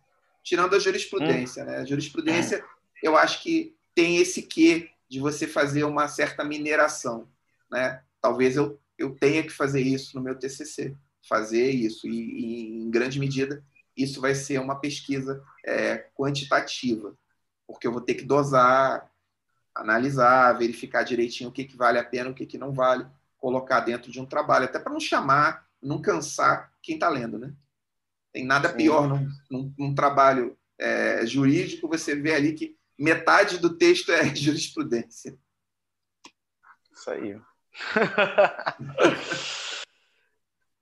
Tirando 0.43 0.75
a 0.75 0.79
jurisprudência. 0.79 1.63
Hum. 1.63 1.67
Né? 1.67 1.77
A 1.77 1.85
jurisprudência, 1.85 2.63
eu 3.01 3.17
acho 3.17 3.41
que 3.41 3.75
tem 3.93 4.17
esse 4.17 4.43
quê 4.43 4.89
de 5.09 5.19
você 5.19 5.47
fazer 5.47 5.83
uma 5.83 6.07
certa 6.07 6.43
mineração. 6.43 7.27
Né? 7.69 8.01
Talvez 8.21 8.55
eu, 8.55 8.79
eu 8.97 9.15
tenha 9.15 9.43
que 9.43 9.51
fazer 9.51 9.81
isso 9.81 10.15
no 10.15 10.23
meu 10.23 10.35
TCC 10.35 10.95
fazer 11.27 11.69
isso. 11.69 12.07
E, 12.07 12.11
e, 12.11 12.83
em 12.83 12.89
grande 12.89 13.19
medida, 13.19 13.63
isso 13.95 14.21
vai 14.21 14.35
ser 14.35 14.59
uma 14.59 14.79
pesquisa 14.79 15.43
é, 15.65 15.97
quantitativa, 16.15 17.17
porque 17.65 17.87
eu 17.87 17.91
vou 17.91 18.01
ter 18.01 18.15
que 18.15 18.25
dosar, 18.25 19.09
analisar, 19.75 20.57
verificar 20.57 21.03
direitinho 21.03 21.49
o 21.49 21.53
que, 21.53 21.65
que 21.65 21.75
vale 21.75 21.99
a 21.99 22.03
pena, 22.03 22.29
o 22.29 22.33
que, 22.33 22.45
que 22.45 22.57
não 22.57 22.71
vale, 22.71 23.05
colocar 23.37 23.81
dentro 23.81 24.11
de 24.11 24.19
um 24.19 24.25
trabalho, 24.25 24.65
até 24.65 24.79
para 24.79 24.93
não 24.93 24.99
chamar, 24.99 25.65
não 25.81 26.01
cansar 26.01 26.71
quem 26.81 26.95
está 26.95 27.09
lendo. 27.09 27.37
Né? 27.37 27.53
Tem 28.31 28.45
nada 28.45 28.69
Sim. 28.69 28.77
pior 28.77 29.07
num, 29.07 29.27
num, 29.49 29.73
num 29.77 29.95
trabalho 29.95 30.57
é, 30.79 31.25
jurídico, 31.25 31.87
você 31.87 32.15
vê 32.15 32.33
ali 32.33 32.53
que 32.53 32.77
metade 32.97 33.57
do 33.57 33.75
texto 33.75 34.11
é 34.11 34.23
jurisprudência. 34.35 35.37
Isso 36.91 37.09
aí. 37.09 37.39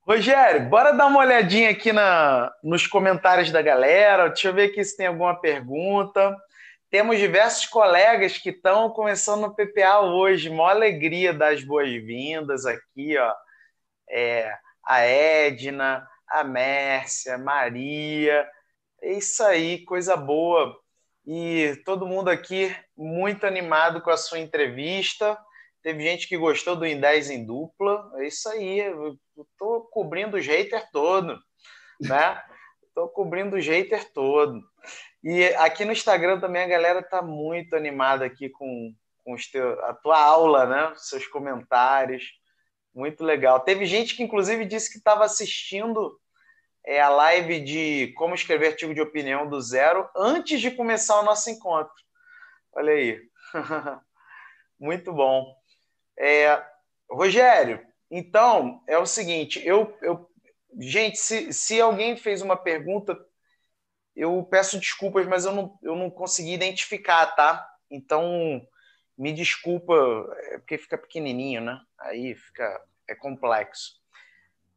Rogério, 0.04 0.68
bora 0.68 0.92
dar 0.92 1.06
uma 1.06 1.20
olhadinha 1.20 1.70
aqui 1.70 1.92
na, 1.92 2.52
nos 2.62 2.86
comentários 2.86 3.50
da 3.50 3.62
galera. 3.62 4.28
Deixa 4.28 4.48
eu 4.48 4.54
ver 4.54 4.70
aqui 4.70 4.84
se 4.84 4.96
tem 4.96 5.06
alguma 5.06 5.40
pergunta. 5.40 6.36
Temos 6.92 7.18
diversos 7.18 7.64
colegas 7.64 8.36
que 8.36 8.50
estão 8.50 8.90
começando 8.90 9.40
no 9.40 9.54
PPA 9.54 10.00
hoje. 10.00 10.50
Mó 10.50 10.68
alegria 10.68 11.32
dar 11.32 11.54
as 11.54 11.64
boas-vindas 11.64 12.66
aqui, 12.66 13.16
ó. 13.16 13.32
É, 14.10 14.54
a 14.84 15.00
Edna, 15.00 16.06
a 16.28 16.44
Mércia, 16.44 17.38
Maria. 17.38 18.46
É 19.00 19.14
isso 19.14 19.42
aí, 19.42 19.82
coisa 19.86 20.14
boa. 20.18 20.78
E 21.26 21.80
todo 21.86 22.06
mundo 22.06 22.28
aqui 22.28 22.76
muito 22.94 23.46
animado 23.46 24.02
com 24.02 24.10
a 24.10 24.18
sua 24.18 24.38
entrevista. 24.38 25.38
Teve 25.82 26.02
gente 26.02 26.28
que 26.28 26.36
gostou 26.36 26.76
do 26.76 26.84
em 26.84 27.00
10 27.00 27.30
em 27.30 27.46
dupla. 27.46 28.12
É 28.16 28.26
isso 28.26 28.46
aí. 28.50 28.82
Tô 29.58 29.88
cobrindo 29.90 30.36
o 30.36 30.40
hater 30.40 30.86
todo, 30.92 31.38
né? 31.98 32.38
Tô 32.94 33.08
cobrindo 33.08 33.56
o 33.56 33.58
hater 33.58 34.12
todo. 34.12 34.60
E 35.22 35.44
aqui 35.54 35.84
no 35.84 35.92
Instagram 35.92 36.40
também 36.40 36.62
a 36.62 36.68
galera 36.68 37.02
tá 37.02 37.22
muito 37.22 37.76
animada 37.76 38.24
aqui 38.24 38.48
com, 38.48 38.94
com 39.24 39.36
teu, 39.50 39.84
a 39.84 39.94
tua 39.94 40.20
aula, 40.20 40.66
né? 40.66 40.92
Seus 40.96 41.26
comentários. 41.26 42.32
Muito 42.94 43.24
legal. 43.24 43.60
Teve 43.60 43.86
gente 43.86 44.16
que, 44.16 44.22
inclusive, 44.22 44.64
disse 44.64 44.90
que 44.90 44.98
estava 44.98 45.24
assistindo 45.24 46.18
é, 46.84 47.00
a 47.00 47.08
live 47.08 47.60
de 47.60 48.12
como 48.16 48.34
escrever 48.34 48.68
artigo 48.68 48.92
de 48.92 49.00
opinião 49.00 49.48
do 49.48 49.60
zero 49.60 50.08
antes 50.16 50.60
de 50.60 50.70
começar 50.70 51.20
o 51.20 51.24
nosso 51.24 51.48
encontro. 51.48 51.94
Olha 52.72 52.92
aí. 52.92 53.20
Muito 54.78 55.12
bom. 55.12 55.54
É, 56.18 56.62
Rogério, 57.10 57.80
então 58.10 58.82
é 58.88 58.98
o 58.98 59.06
seguinte, 59.06 59.60
eu, 59.64 59.96
eu 60.02 60.28
gente, 60.78 61.18
se, 61.18 61.52
se 61.52 61.80
alguém 61.80 62.16
fez 62.16 62.42
uma 62.42 62.56
pergunta, 62.56 63.18
eu 64.14 64.42
peço 64.50 64.78
desculpas, 64.78 65.26
mas 65.26 65.44
eu 65.44 65.52
não, 65.52 65.78
eu 65.82 65.96
não 65.96 66.10
consegui 66.10 66.52
identificar, 66.52 67.26
tá? 67.26 67.66
Então 67.90 68.60
me 69.16 69.32
desculpa, 69.32 69.94
é 70.50 70.58
porque 70.58 70.78
fica 70.78 70.98
pequenininho, 70.98 71.60
né? 71.60 71.80
Aí 72.00 72.34
fica 72.34 72.82
é 73.08 73.14
complexo. 73.14 74.00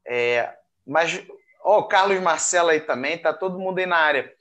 É, 0.07 0.53
mas 0.85 1.23
ó, 1.63 1.79
o 1.79 1.87
Carlos 1.87 2.19
Marcelo 2.21 2.69
aí 2.69 2.81
também, 2.81 3.17
tá 3.17 3.33
todo 3.33 3.59
mundo 3.59 3.79
aí 3.79 3.85
na 3.85 3.97
área. 3.97 4.33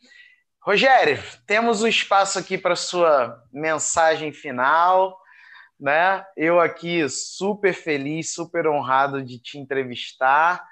Rogério, 0.60 1.22
temos 1.46 1.82
um 1.82 1.86
espaço 1.86 2.38
aqui 2.38 2.56
para 2.56 2.74
sua 2.74 3.42
mensagem 3.52 4.32
final 4.32 5.18
né? 5.78 6.24
Eu 6.36 6.60
aqui 6.60 7.08
super 7.08 7.74
feliz, 7.74 8.32
super 8.32 8.66
honrado 8.66 9.22
de 9.22 9.38
te 9.38 9.58
entrevistar, 9.58 10.66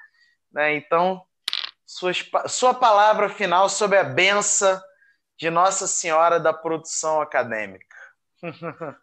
né? 0.53 0.75
Então, 0.75 1.23
sua, 1.93 2.13
sua 2.49 2.73
palavra 2.73 3.29
final 3.29 3.69
sobre 3.69 3.99
a 3.99 4.05
benção 4.05 4.81
de 5.39 5.51
Nossa 5.51 5.87
Senhora 5.87 6.41
da 6.41 6.53
Produção 6.53 7.21
Acadêmica. 7.21 7.97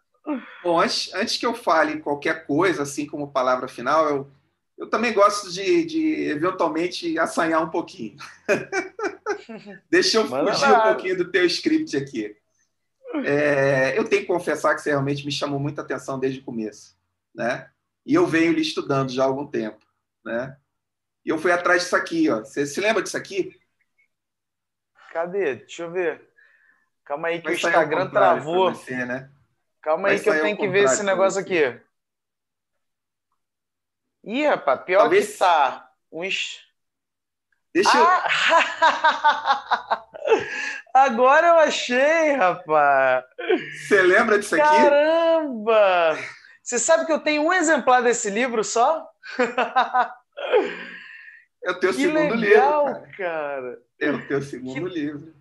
Bom, 0.62 0.80
antes, 0.80 1.14
antes 1.14 1.36
que 1.36 1.46
eu 1.46 1.54
fale 1.54 2.00
qualquer 2.00 2.46
coisa, 2.46 2.82
assim 2.82 3.06
como 3.06 3.30
palavra 3.30 3.68
final, 3.68 4.08
eu, 4.08 4.30
eu 4.76 4.90
também 4.90 5.12
gosto 5.12 5.52
de, 5.52 5.84
de 5.84 6.28
eventualmente 6.30 7.18
assanhar 7.18 7.62
um 7.62 7.70
pouquinho. 7.70 8.16
Deixa 9.88 10.18
eu 10.18 10.28
Manda 10.28 10.52
fugir 10.52 10.70
lá. 10.70 10.78
um 10.84 10.92
pouquinho 10.92 11.16
do 11.16 11.30
teu 11.30 11.46
script 11.46 11.96
aqui. 11.96 12.36
É, 13.24 13.96
eu 13.96 14.04
tenho 14.04 14.22
que 14.22 14.28
confessar 14.28 14.74
que 14.74 14.80
você 14.80 14.90
realmente 14.90 15.24
me 15.24 15.32
chamou 15.32 15.60
muita 15.60 15.82
atenção 15.82 16.18
desde 16.18 16.40
o 16.40 16.44
começo, 16.44 16.96
né? 17.34 17.70
E 18.04 18.14
eu 18.14 18.26
venho 18.26 18.52
lhe 18.52 18.62
estudando 18.62 19.10
já 19.10 19.24
há 19.24 19.26
algum 19.26 19.46
tempo, 19.46 19.84
né? 20.24 20.56
E 21.24 21.28
eu 21.28 21.38
fui 21.38 21.52
atrás 21.52 21.82
disso 21.82 21.96
aqui, 21.96 22.30
ó. 22.30 22.40
Você 22.40 22.66
se 22.66 22.80
lembra 22.80 23.02
disso 23.02 23.16
aqui? 23.16 23.58
Cadê? 25.12 25.56
Deixa 25.56 25.82
eu 25.82 25.90
ver. 25.90 26.30
Calma 27.04 27.28
aí 27.28 27.42
que 27.42 27.48
o 27.48 27.52
Instagram 27.52 28.08
travou. 28.10 28.72
Você, 28.72 29.04
né? 29.04 29.30
Calma 29.82 30.08
aí 30.08 30.20
que 30.20 30.28
eu 30.28 30.40
tenho 30.40 30.56
que 30.56 30.68
ver 30.68 30.84
esse 30.84 31.02
negócio 31.02 31.40
aqui. 31.40 31.80
Ih, 34.22 34.46
rapaz, 34.46 34.82
pior 34.84 35.00
Talvez... 35.00 35.32
que 35.32 35.38
tá. 35.38 35.90
Uns... 36.12 36.64
Deixa 37.72 37.90
ah! 37.92 38.24
eu. 40.26 40.46
Agora 40.94 41.48
eu 41.48 41.58
achei, 41.60 42.32
rapaz. 42.32 43.24
Você 43.72 44.02
lembra 44.02 44.38
disso 44.38 44.56
aqui? 44.56 44.64
Caramba! 44.64 46.18
Você 46.62 46.78
sabe 46.78 47.06
que 47.06 47.12
eu 47.12 47.20
tenho 47.20 47.42
um 47.42 47.52
exemplar 47.52 48.02
desse 48.02 48.30
livro 48.30 48.62
só? 48.62 49.08
É 51.62 51.70
o 51.70 51.80
teu 51.80 51.90
que 51.90 52.02
segundo 52.02 52.34
legal, 52.34 52.86
livro. 52.86 53.00
Cara. 53.00 53.16
cara. 53.16 53.82
É 53.98 54.10
o 54.10 54.26
teu 54.26 54.42
segundo 54.42 54.88
que... 54.88 54.98
livro. 54.98 55.34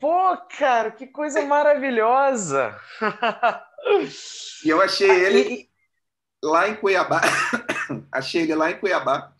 Pô, 0.00 0.36
cara, 0.58 0.90
que 0.90 1.06
coisa 1.06 1.44
maravilhosa! 1.44 2.78
E 4.64 4.68
eu 4.68 4.80
achei 4.80 5.08
ele 5.08 5.70
lá 6.42 6.68
em 6.68 6.76
Cuiabá. 6.76 7.20
achei 8.10 8.42
ele 8.42 8.54
lá 8.54 8.70
em 8.70 8.78
Cuiabá, 8.78 9.32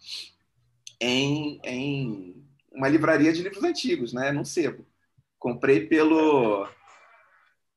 em, 1.00 1.60
em 1.64 2.46
uma 2.70 2.88
livraria 2.88 3.32
de 3.32 3.42
livros 3.42 3.64
antigos, 3.64 4.12
né? 4.12 4.30
Num 4.32 4.44
sebo. 4.44 4.86
Comprei 5.38 5.86
pelo 5.86 6.68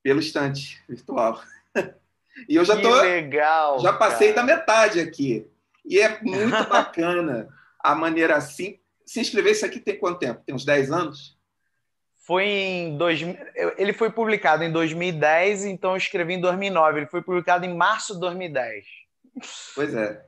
pelo 0.03 0.19
estante 0.19 0.81
virtual. 0.87 1.41
E 2.47 2.55
eu 2.55 2.63
já 2.63 2.77
que 2.77 2.83
tô 2.83 3.01
legal, 3.01 3.81
já 3.81 3.91
passei 3.91 4.31
cara. 4.31 4.47
da 4.47 4.55
metade 4.55 5.01
aqui. 5.01 5.45
E 5.89 5.99
é 5.99 6.21
muito 6.21 6.63
bacana 6.69 7.49
a 7.79 7.95
maneira 7.95 8.35
assim. 8.35 8.79
Se 9.05 9.19
inscrever 9.19 9.53
isso 9.53 9.65
aqui 9.65 9.79
tem 9.79 9.97
quanto 9.97 10.19
tempo? 10.19 10.43
Tem 10.45 10.53
uns 10.53 10.63
10 10.63 10.91
anos? 10.91 11.37
Foi 12.15 12.45
em 12.45 12.95
dois, 12.95 13.19
ele 13.75 13.91
foi 13.91 14.11
publicado 14.11 14.63
em 14.63 14.71
2010, 14.71 15.65
então 15.65 15.91
eu 15.91 15.97
escrevi 15.97 16.35
em 16.35 16.41
2009. 16.41 16.99
Ele 16.99 17.07
foi 17.07 17.23
publicado 17.23 17.65
em 17.65 17.75
março 17.75 18.13
de 18.13 18.19
2010. 18.19 18.85
Pois 19.73 19.95
é. 19.95 20.23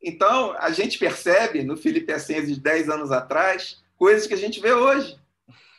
Então, 0.00 0.54
a 0.58 0.70
gente 0.70 0.98
percebe 0.98 1.64
no 1.64 1.76
Felipe 1.76 2.12
Ascenzi 2.12 2.54
de 2.54 2.60
10 2.60 2.88
anos 2.88 3.10
atrás 3.10 3.82
coisas 3.96 4.26
que 4.26 4.34
a 4.34 4.36
gente 4.38 4.60
vê 4.60 4.72
hoje, 4.72 5.18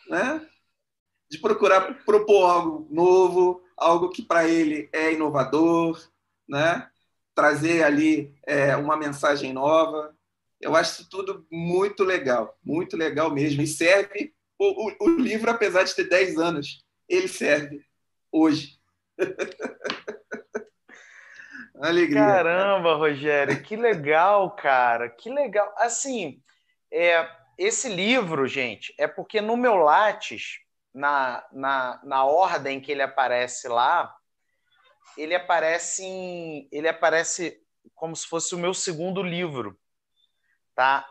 né? 0.09 0.45
De 1.29 1.37
procurar 1.37 2.03
propor 2.05 2.45
algo 2.45 2.87
novo, 2.89 3.61
algo 3.77 4.09
que 4.09 4.21
para 4.21 4.47
ele 4.47 4.89
é 4.91 5.13
inovador, 5.13 6.01
né? 6.47 6.89
Trazer 7.35 7.83
ali 7.83 8.33
é, 8.45 8.75
uma 8.75 8.95
mensagem 8.95 9.53
nova. 9.53 10.15
Eu 10.61 10.75
acho 10.75 11.01
isso 11.01 11.09
tudo 11.09 11.45
muito 11.51 12.03
legal, 12.03 12.57
muito 12.63 12.95
legal 12.95 13.31
mesmo. 13.31 13.61
E 13.61 13.67
serve 13.67 14.33
o, 14.57 14.87
o, 14.87 14.95
o 15.01 15.09
livro, 15.19 15.49
apesar 15.49 15.83
de 15.83 15.95
ter 15.95 16.05
10 16.05 16.37
anos, 16.37 16.83
ele 17.07 17.27
serve 17.27 17.85
hoje. 18.31 18.77
Alegria. 21.81 22.21
Caramba, 22.21 22.95
Rogério, 22.95 23.61
que 23.61 23.75
legal, 23.75 24.51
cara, 24.51 25.09
que 25.09 25.29
legal. 25.29 25.73
Assim, 25.77 26.41
é, 26.91 27.27
esse 27.57 27.89
livro, 27.89 28.47
gente, 28.47 28.93
é 28.97 29.07
porque 29.07 29.41
no 29.41 29.57
meu 29.57 29.75
Lattes, 29.75 30.59
na, 30.93 31.43
na, 31.51 31.99
na 32.03 32.23
ordem 32.23 32.79
que 32.79 32.91
ele 32.91 33.01
aparece 33.01 33.67
lá, 33.67 34.15
ele 35.17 35.35
aparece 35.35 36.03
em, 36.03 36.67
ele 36.71 36.87
aparece 36.87 37.61
como 37.95 38.15
se 38.15 38.27
fosse 38.27 38.55
o 38.55 38.57
meu 38.59 38.73
segundo 38.73 39.21
livro, 39.21 39.77
tá? 40.75 41.05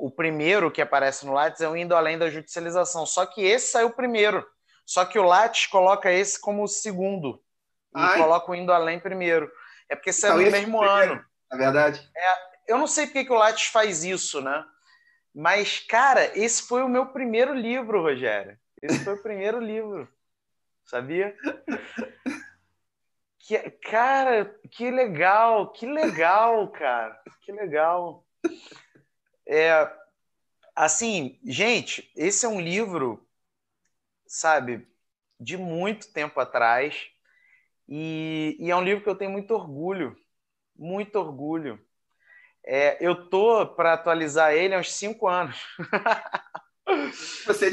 o 0.00 0.10
primeiro 0.10 0.70
que 0.70 0.80
aparece 0.80 1.26
no 1.26 1.32
Lattes 1.32 1.60
é 1.60 1.68
o 1.68 1.76
Indo 1.76 1.94
Além 1.94 2.18
da 2.18 2.30
Judicialização. 2.30 3.04
Só 3.04 3.26
que 3.26 3.42
esse 3.42 3.70
saiu 3.70 3.90
primeiro. 3.90 4.44
Só 4.84 5.04
que 5.04 5.18
o 5.18 5.22
Lattes 5.22 5.66
coloca 5.66 6.10
esse 6.10 6.40
como 6.40 6.64
o 6.64 6.68
segundo. 6.68 7.40
E 7.94 8.00
Ai. 8.00 8.18
coloca 8.18 8.50
o 8.50 8.54
Indo 8.54 8.72
Além 8.72 8.98
primeiro. 8.98 9.50
É 9.88 9.94
porque 9.94 10.12
saiu 10.12 10.40
então, 10.40 10.46
no 10.46 10.50
mesmo 10.50 10.82
ano. 10.82 11.22
Na 11.50 11.58
verdade. 11.58 12.10
É, 12.16 12.72
eu 12.72 12.78
não 12.78 12.86
sei 12.86 13.06
porque 13.06 13.26
que 13.26 13.32
o 13.32 13.36
Lattes 13.36 13.66
faz 13.66 14.02
isso, 14.02 14.40
né? 14.40 14.64
Mas, 15.34 15.78
cara, 15.80 16.36
esse 16.36 16.62
foi 16.62 16.82
o 16.82 16.88
meu 16.88 17.06
primeiro 17.06 17.54
livro, 17.54 18.02
Rogério. 18.02 18.58
Esse 18.82 19.04
foi 19.04 19.14
o 19.14 19.22
primeiro 19.22 19.60
livro. 19.60 20.08
Sabia? 20.86 21.36
Que, 23.50 23.58
cara, 23.58 24.44
que 24.70 24.92
legal, 24.92 25.72
que 25.72 25.84
legal, 25.84 26.68
cara. 26.68 27.20
Que 27.42 27.50
legal. 27.50 28.24
É, 29.44 29.90
assim, 30.76 31.36
gente, 31.42 32.12
esse 32.14 32.46
é 32.46 32.48
um 32.48 32.60
livro, 32.60 33.26
sabe, 34.24 34.86
de 35.40 35.56
muito 35.56 36.12
tempo 36.12 36.38
atrás, 36.38 37.08
e, 37.88 38.56
e 38.60 38.70
é 38.70 38.76
um 38.76 38.84
livro 38.84 39.02
que 39.02 39.10
eu 39.10 39.16
tenho 39.16 39.32
muito 39.32 39.52
orgulho, 39.52 40.16
muito 40.76 41.16
orgulho. 41.16 41.84
É, 42.64 43.04
eu 43.04 43.28
tô 43.28 43.66
para 43.66 43.94
atualizar 43.94 44.52
ele 44.52 44.76
há 44.76 44.78
uns 44.78 44.92
cinco 44.92 45.26
anos. 45.26 45.60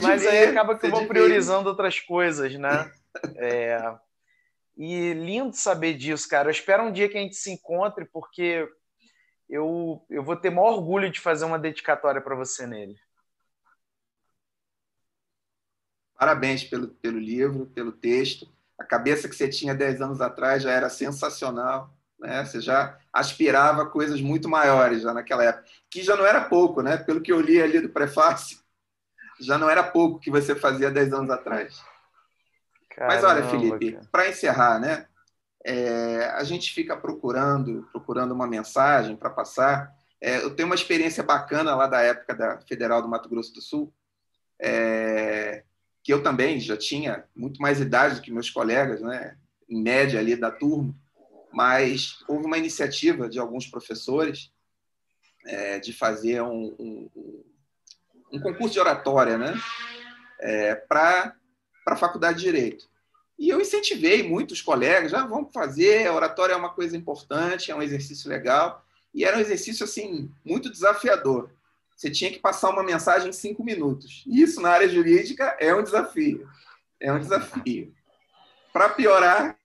Mas 0.01 0.25
aí 0.25 0.45
acaba 0.45 0.75
que 0.75 0.88
eu 0.88 0.89
vou 0.89 1.05
priorizando 1.07 1.69
outras 1.69 1.99
coisas, 1.99 2.55
né? 2.55 2.91
É, 3.36 3.80
e 4.78 5.13
lindo 5.13 5.55
saber 5.55 5.95
disso, 5.95 6.30
cara. 6.30 6.47
Eu 6.47 6.51
espero 6.51 6.84
um 6.84 6.91
dia 6.91 7.09
que 7.09 7.17
a 7.17 7.21
gente 7.21 7.36
se 7.36 7.51
encontre, 7.51 8.05
porque 8.05 8.69
eu, 9.49 10.05
eu 10.09 10.23
vou 10.23 10.36
ter 10.36 10.51
maior 10.51 10.73
orgulho 10.73 11.11
de 11.11 11.19
fazer 11.19 11.45
uma 11.45 11.57
dedicatória 11.57 12.21
para 12.21 12.36
você 12.36 12.67
nele. 12.67 12.95
Parabéns 16.17 16.63
pelo, 16.63 16.89
pelo 16.89 17.17
livro, 17.17 17.65
pelo 17.67 17.91
texto. 17.91 18.47
A 18.78 18.84
cabeça 18.84 19.28
que 19.28 19.36
você 19.36 19.49
tinha 19.49 19.73
10 19.73 20.01
anos 20.01 20.21
atrás 20.21 20.61
já 20.61 20.71
era 20.71 20.89
sensacional. 20.89 21.91
Né? 22.19 22.45
Você 22.45 22.61
já 22.61 22.99
aspirava 23.11 23.84
a 23.84 23.89
coisas 23.89 24.21
muito 24.21 24.47
maiores 24.47 25.01
já 25.01 25.13
naquela 25.13 25.43
época, 25.43 25.65
que 25.89 26.03
já 26.03 26.15
não 26.15 26.25
era 26.25 26.45
pouco, 26.45 26.82
né? 26.82 26.97
Pelo 26.97 27.21
que 27.21 27.32
eu 27.32 27.39
li 27.39 27.61
ali 27.61 27.80
do 27.80 27.89
prefácio, 27.89 28.59
já 29.39 29.57
não 29.57 29.69
era 29.69 29.84
pouco 29.84 30.19
que 30.19 30.32
você 30.32 30.55
fazia 30.55 30.89
10 30.89 31.13
anos 31.13 31.30
atrás. 31.30 31.80
Caramba, 32.97 33.15
Mas 33.15 33.23
olha, 33.23 33.49
Felipe, 33.49 33.99
para 34.11 34.27
encerrar, 34.27 34.79
né? 34.79 35.05
é, 35.67 36.23
a 36.33 36.45
gente 36.45 36.73
fica 36.73 36.95
procurando, 36.95 37.85
procurando 37.91 38.33
uma 38.33 38.47
mensagem 38.47 39.17
para 39.17 39.29
passar. 39.29 39.93
É, 40.21 40.37
eu 40.37 40.55
tenho 40.55 40.67
uma 40.67 40.75
experiência 40.75 41.21
bacana 41.21 41.75
lá 41.75 41.87
da 41.87 42.01
época 42.01 42.33
da 42.33 42.61
Federal 42.61 43.01
do 43.01 43.09
Mato 43.09 43.27
Grosso 43.27 43.53
do 43.53 43.61
Sul, 43.61 43.93
é, 44.57 45.65
que 46.01 46.13
eu 46.13 46.23
também 46.23 46.57
já 46.57 46.77
tinha 46.77 47.25
muito 47.35 47.61
mais 47.61 47.81
idade 47.81 48.15
do 48.15 48.21
que 48.21 48.31
meus 48.31 48.49
colegas, 48.49 49.01
né, 49.01 49.37
em 49.67 49.81
média 49.81 50.21
ali 50.21 50.37
da 50.37 50.49
turma, 50.49 50.95
mas 51.51 52.23
houve 52.29 52.45
uma 52.45 52.57
iniciativa 52.57 53.27
de 53.27 53.37
alguns 53.37 53.67
professores 53.67 54.53
é, 55.45 55.79
de 55.79 55.91
fazer 55.91 56.41
um, 56.41 56.75
um, 56.79 57.09
um, 58.31 58.39
concurso 58.39 58.73
de 58.73 58.79
oratória 58.79 59.37
né, 59.37 59.53
é, 60.39 60.75
para 61.88 61.95
a 61.95 61.97
Faculdade 61.97 62.39
de 62.39 62.43
Direito. 62.43 62.85
E 63.39 63.47
eu 63.47 63.61
incentivei 63.61 64.21
muitos 64.21 64.61
colegas, 64.61 65.11
já 65.11 65.21
ah, 65.21 65.25
vamos 65.25 65.53
fazer, 65.53 66.05
a 66.05 66.13
oratória 66.13 66.51
é 66.51 66.57
uma 66.57 66.73
coisa 66.73 66.97
importante, 66.97 67.71
é 67.71 67.75
um 67.75 67.81
exercício 67.81 68.29
legal. 68.29 68.85
E 69.13 69.23
era 69.23 69.38
um 69.38 69.39
exercício 69.39 69.85
assim 69.85 70.29
muito 70.43 70.69
desafiador. 70.69 71.49
Você 71.95 72.11
tinha 72.11 72.29
que 72.29 72.39
passar 72.39 72.71
uma 72.71 72.83
mensagem 72.83 73.29
em 73.29 73.33
cinco 73.33 73.63
minutos. 73.63 74.25
Isso 74.27 74.59
na 74.59 74.69
área 74.69 74.89
jurídica 74.89 75.55
é 75.61 75.73
um 75.73 75.81
desafio. 75.81 76.45
É 76.99 77.13
um 77.13 77.19
desafio. 77.19 77.93
Para 78.73 78.89
piorar, 78.89 79.57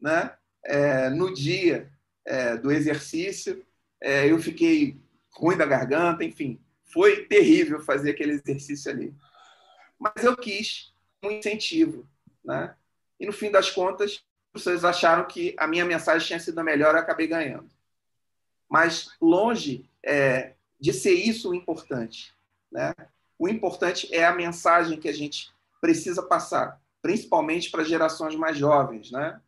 né, 0.00 0.32
é, 0.64 1.08
no 1.08 1.32
dia 1.32 1.88
é, 2.24 2.56
do 2.56 2.72
exercício, 2.72 3.64
é, 4.00 4.28
eu 4.28 4.40
fiquei 4.40 5.00
ruim 5.30 5.56
da 5.56 5.66
garganta, 5.66 6.24
enfim, 6.24 6.60
foi 6.92 7.26
terrível 7.26 7.78
fazer 7.78 8.10
aquele 8.10 8.32
exercício 8.32 8.90
ali. 8.90 9.14
Mas 10.00 10.24
eu 10.24 10.36
quis 10.36 10.92
um 11.26 11.30
incentivo, 11.30 12.06
né? 12.44 12.74
E 13.18 13.26
no 13.26 13.32
fim 13.32 13.50
das 13.50 13.70
contas, 13.70 14.24
vocês 14.52 14.84
acharam 14.84 15.26
que 15.26 15.54
a 15.58 15.66
minha 15.66 15.84
mensagem 15.84 16.26
tinha 16.26 16.38
sido 16.38 16.58
a 16.58 16.64
melhor, 16.64 16.94
eu 16.94 17.00
acabei 17.00 17.26
ganhando. 17.26 17.70
Mas 18.68 19.10
longe 19.20 19.88
é, 20.02 20.54
de 20.80 20.92
ser 20.92 21.14
isso 21.14 21.50
o 21.50 21.54
importante. 21.54 22.32
Né? 22.70 22.94
O 23.38 23.48
importante 23.48 24.14
é 24.14 24.24
a 24.24 24.34
mensagem 24.34 24.98
que 24.98 25.08
a 25.08 25.12
gente 25.12 25.52
precisa 25.80 26.22
passar, 26.22 26.80
principalmente 27.02 27.70
para 27.70 27.84
gerações 27.84 28.34
mais 28.36 28.56
jovens. 28.56 29.10
Né? 29.10 29.40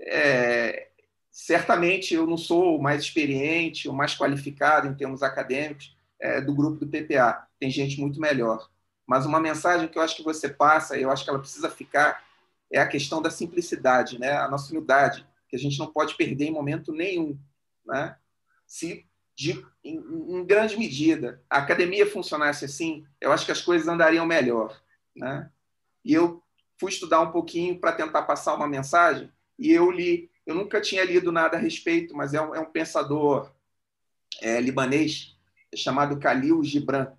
É, 0.00 0.88
certamente 1.30 2.14
eu 2.14 2.26
não 2.26 2.36
sou 2.36 2.76
o 2.76 2.82
mais 2.82 3.02
experiente, 3.02 3.88
o 3.88 3.92
mais 3.92 4.16
qualificado 4.16 4.86
em 4.86 4.94
termos 4.94 5.22
acadêmicos 5.22 5.96
é, 6.18 6.40
do 6.40 6.54
grupo 6.54 6.84
do 6.84 6.88
PPA. 6.88 7.46
Tem 7.58 7.70
gente 7.70 8.00
muito 8.00 8.20
melhor. 8.20 8.68
Mas 9.10 9.26
uma 9.26 9.40
mensagem 9.40 9.88
que 9.88 9.98
eu 9.98 10.02
acho 10.02 10.14
que 10.14 10.22
você 10.22 10.48
passa, 10.48 10.96
eu 10.96 11.10
acho 11.10 11.24
que 11.24 11.30
ela 11.30 11.40
precisa 11.40 11.68
ficar, 11.68 12.24
é 12.70 12.78
a 12.78 12.86
questão 12.86 13.20
da 13.20 13.28
simplicidade, 13.28 14.20
né? 14.20 14.34
a 14.34 14.48
nossa 14.48 14.70
humildade, 14.70 15.26
que 15.48 15.56
a 15.56 15.58
gente 15.58 15.76
não 15.80 15.88
pode 15.88 16.14
perder 16.14 16.44
em 16.44 16.52
momento 16.52 16.92
nenhum. 16.92 17.36
Né? 17.84 18.14
Se 18.64 19.04
de, 19.34 19.66
em, 19.82 19.96
em, 19.96 20.44
grande 20.44 20.78
medida, 20.78 21.42
a 21.50 21.58
academia 21.58 22.08
funcionasse 22.08 22.64
assim, 22.64 23.04
eu 23.20 23.32
acho 23.32 23.44
que 23.44 23.50
as 23.50 23.60
coisas 23.60 23.88
andariam 23.88 24.24
melhor. 24.24 24.80
Né? 25.16 25.50
E 26.04 26.14
eu 26.14 26.40
fui 26.78 26.92
estudar 26.92 27.20
um 27.20 27.32
pouquinho 27.32 27.80
para 27.80 27.90
tentar 27.90 28.22
passar 28.22 28.54
uma 28.54 28.68
mensagem, 28.68 29.28
e 29.58 29.72
eu 29.72 29.90
li, 29.90 30.30
eu 30.46 30.54
nunca 30.54 30.80
tinha 30.80 31.04
lido 31.04 31.32
nada 31.32 31.56
a 31.56 31.60
respeito, 31.60 32.16
mas 32.16 32.32
é 32.32 32.40
um, 32.40 32.54
é 32.54 32.60
um 32.60 32.70
pensador 32.70 33.50
é, 34.40 34.60
libanês 34.60 35.36
chamado 35.74 36.16
Khalil 36.16 36.62
Gibran. 36.62 37.12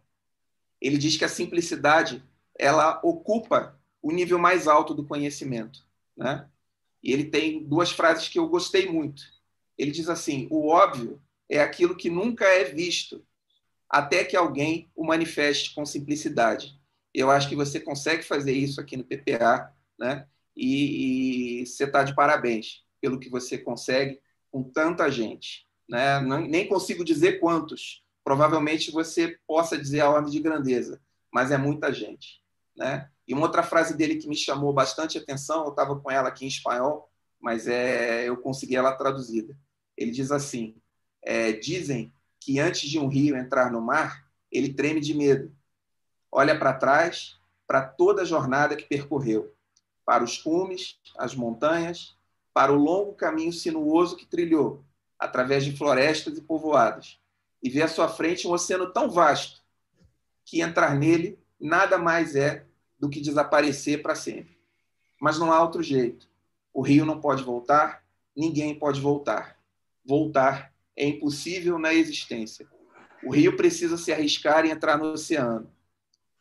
Ele 0.81 0.97
diz 0.97 1.15
que 1.15 1.25
a 1.25 1.29
simplicidade 1.29 2.23
ela 2.57 2.99
ocupa 3.03 3.79
o 4.01 4.11
nível 4.11 4.39
mais 4.39 4.67
alto 4.67 4.93
do 4.93 5.05
conhecimento. 5.05 5.85
Né? 6.17 6.47
E 7.03 7.11
ele 7.11 7.25
tem 7.25 7.63
duas 7.63 7.91
frases 7.91 8.27
que 8.27 8.39
eu 8.39 8.47
gostei 8.47 8.89
muito. 8.89 9.23
Ele 9.77 9.91
diz 9.91 10.09
assim: 10.09 10.47
o 10.49 10.67
óbvio 10.67 11.21
é 11.49 11.61
aquilo 11.61 11.95
que 11.95 12.09
nunca 12.09 12.45
é 12.45 12.63
visto, 12.63 13.23
até 13.89 14.23
que 14.23 14.35
alguém 14.35 14.89
o 14.95 15.05
manifeste 15.05 15.73
com 15.73 15.85
simplicidade. 15.85 16.79
Eu 17.13 17.29
acho 17.29 17.49
que 17.49 17.55
você 17.55 17.79
consegue 17.79 18.23
fazer 18.23 18.53
isso 18.53 18.79
aqui 18.79 18.95
no 18.95 19.03
PPA, 19.03 19.73
né? 19.99 20.25
E, 20.55 21.61
e 21.61 21.65
você 21.65 21.83
está 21.83 22.03
de 22.03 22.15
parabéns 22.15 22.83
pelo 23.01 23.19
que 23.19 23.29
você 23.29 23.57
consegue 23.57 24.19
com 24.49 24.63
tanta 24.63 25.09
gente. 25.09 25.67
Né? 25.89 26.21
nem 26.21 26.67
consigo 26.67 27.03
dizer 27.03 27.39
quantos. 27.39 28.00
Provavelmente 28.23 28.91
você 28.91 29.37
possa 29.47 29.77
dizer 29.77 30.01
a 30.01 30.09
ordem 30.09 30.31
de 30.31 30.39
grandeza, 30.39 31.01
mas 31.31 31.51
é 31.51 31.57
muita 31.57 31.93
gente. 31.93 32.41
Né? 32.75 33.09
E 33.27 33.33
uma 33.33 33.43
outra 33.43 33.63
frase 33.63 33.95
dele 33.95 34.15
que 34.15 34.27
me 34.27 34.35
chamou 34.35 34.73
bastante 34.73 35.17
atenção, 35.17 35.63
eu 35.65 35.69
estava 35.71 35.99
com 35.99 36.09
ela 36.09 36.29
aqui 36.29 36.45
em 36.45 36.49
espanhol, 36.49 37.09
mas 37.39 37.67
é, 37.67 38.27
eu 38.27 38.37
consegui 38.37 38.75
ela 38.75 38.95
traduzida. 38.95 39.57
Ele 39.97 40.11
diz 40.11 40.31
assim: 40.31 40.75
é, 41.21 41.51
dizem 41.51 42.13
que 42.39 42.59
antes 42.59 42.89
de 42.89 42.99
um 42.99 43.07
rio 43.07 43.37
entrar 43.37 43.71
no 43.71 43.81
mar, 43.81 44.25
ele 44.51 44.73
treme 44.73 44.99
de 44.99 45.13
medo. 45.13 45.55
Olha 46.31 46.57
para 46.57 46.73
trás, 46.73 47.39
para 47.67 47.81
toda 47.81 48.23
a 48.23 48.25
jornada 48.25 48.75
que 48.75 48.83
percorreu, 48.83 49.53
para 50.05 50.23
os 50.23 50.37
cumes, 50.37 50.99
as 51.17 51.35
montanhas, 51.35 52.17
para 52.53 52.73
o 52.73 52.75
longo 52.75 53.13
caminho 53.13 53.53
sinuoso 53.53 54.17
que 54.17 54.25
trilhou, 54.25 54.83
através 55.17 55.63
de 55.63 55.77
florestas 55.77 56.37
e 56.37 56.41
povoados, 56.41 57.20
e 57.61 57.69
vê 57.69 57.81
à 57.81 57.87
sua 57.87 58.07
frente 58.07 58.47
um 58.47 58.51
oceano 58.51 58.91
tão 58.91 59.09
vasto 59.09 59.61
que 60.45 60.61
entrar 60.61 60.95
nele 60.95 61.39
nada 61.59 61.97
mais 61.97 62.35
é 62.35 62.65
do 62.99 63.09
que 63.09 63.21
desaparecer 63.21 64.01
para 64.01 64.15
sempre. 64.15 64.57
Mas 65.19 65.37
não 65.37 65.51
há 65.51 65.61
outro 65.61 65.83
jeito. 65.83 66.27
O 66.73 66.81
rio 66.81 67.05
não 67.05 67.19
pode 67.19 67.43
voltar, 67.43 68.03
ninguém 68.35 68.77
pode 68.77 68.99
voltar. 68.99 69.57
Voltar 70.03 70.73
é 70.95 71.05
impossível 71.07 71.77
na 71.77 71.93
existência. 71.93 72.67
O 73.23 73.31
rio 73.31 73.55
precisa 73.55 73.97
se 73.97 74.11
arriscar 74.11 74.65
e 74.65 74.71
entrar 74.71 74.97
no 74.97 75.13
oceano. 75.13 75.71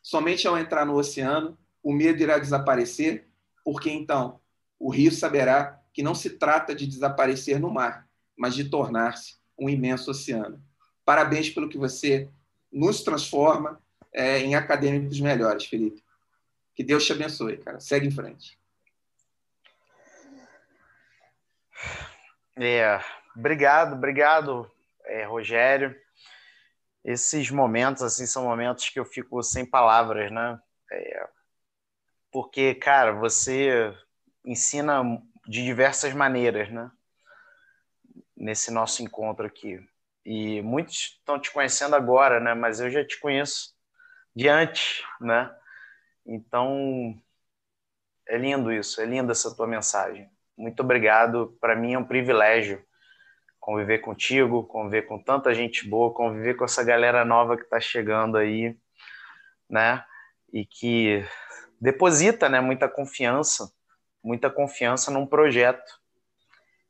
Somente 0.01 0.47
ao 0.47 0.57
entrar 0.57 0.85
no 0.85 0.95
oceano, 0.95 1.57
o 1.83 1.93
medo 1.93 2.21
irá 2.21 2.39
desaparecer, 2.39 3.27
porque 3.63 3.89
então 3.89 4.39
o 4.79 4.89
rio 4.89 5.11
saberá 5.11 5.79
que 5.93 6.01
não 6.01 6.15
se 6.15 6.31
trata 6.31 6.73
de 6.73 6.87
desaparecer 6.87 7.59
no 7.59 7.69
mar, 7.69 8.07
mas 8.35 8.55
de 8.55 8.65
tornar-se 8.65 9.35
um 9.57 9.69
imenso 9.69 10.09
oceano. 10.09 10.61
Parabéns 11.05 11.49
pelo 11.49 11.69
que 11.69 11.77
você 11.77 12.29
nos 12.71 13.03
transforma 13.03 13.81
é, 14.13 14.39
em 14.39 14.55
acadêmicos 14.55 15.19
melhores, 15.19 15.65
Felipe. 15.65 16.03
Que 16.75 16.83
Deus 16.83 17.05
te 17.05 17.13
abençoe, 17.13 17.57
cara. 17.57 17.79
Segue 17.79 18.07
em 18.07 18.11
frente. 18.11 18.57
É, 22.55 22.99
obrigado, 23.35 23.93
obrigado, 23.95 24.71
é, 25.05 25.23
Rogério. 25.25 25.95
Esses 27.03 27.49
momentos, 27.49 28.03
assim, 28.03 28.25
são 28.25 28.43
momentos 28.43 28.89
que 28.89 28.99
eu 28.99 29.05
fico 29.05 29.41
sem 29.41 29.65
palavras, 29.65 30.31
né? 30.31 30.59
É, 30.91 31.29
porque, 32.31 32.75
cara, 32.75 33.13
você 33.13 33.93
ensina 34.45 35.03
de 35.47 35.63
diversas 35.63 36.13
maneiras, 36.13 36.71
né? 36.71 36.91
Nesse 38.37 38.71
nosso 38.71 39.01
encontro 39.01 39.45
aqui. 39.45 39.83
E 40.25 40.61
muitos 40.61 41.17
estão 41.19 41.39
te 41.39 41.51
conhecendo 41.51 41.95
agora, 41.95 42.39
né? 42.39 42.53
Mas 42.53 42.79
eu 42.79 42.89
já 42.89 43.05
te 43.05 43.19
conheço 43.19 43.73
de 44.35 44.47
antes, 44.47 45.03
né? 45.19 45.53
Então, 46.25 47.15
é 48.27 48.37
lindo 48.37 48.71
isso, 48.71 49.01
é 49.01 49.05
linda 49.05 49.31
essa 49.31 49.55
tua 49.55 49.67
mensagem. 49.67 50.29
Muito 50.57 50.81
obrigado. 50.81 51.57
Para 51.59 51.75
mim 51.75 51.93
é 51.93 51.97
um 51.97 52.05
privilégio 52.05 52.85
conviver 53.59 53.99
contigo, 53.99 54.63
conviver 54.65 55.03
com 55.03 55.21
tanta 55.21 55.53
gente 55.53 55.87
boa, 55.87 56.13
conviver 56.13 56.55
com 56.55 56.65
essa 56.65 56.83
galera 56.83 57.25
nova 57.25 57.57
que 57.57 57.63
está 57.63 57.79
chegando 57.79 58.37
aí, 58.37 58.77
né? 59.69 60.03
E 60.51 60.65
que 60.65 61.25
deposita, 61.79 62.47
né, 62.47 62.59
muita 62.59 62.87
confiança, 62.87 63.71
muita 64.23 64.49
confiança 64.49 65.09
num 65.09 65.25
projeto. 65.25 65.99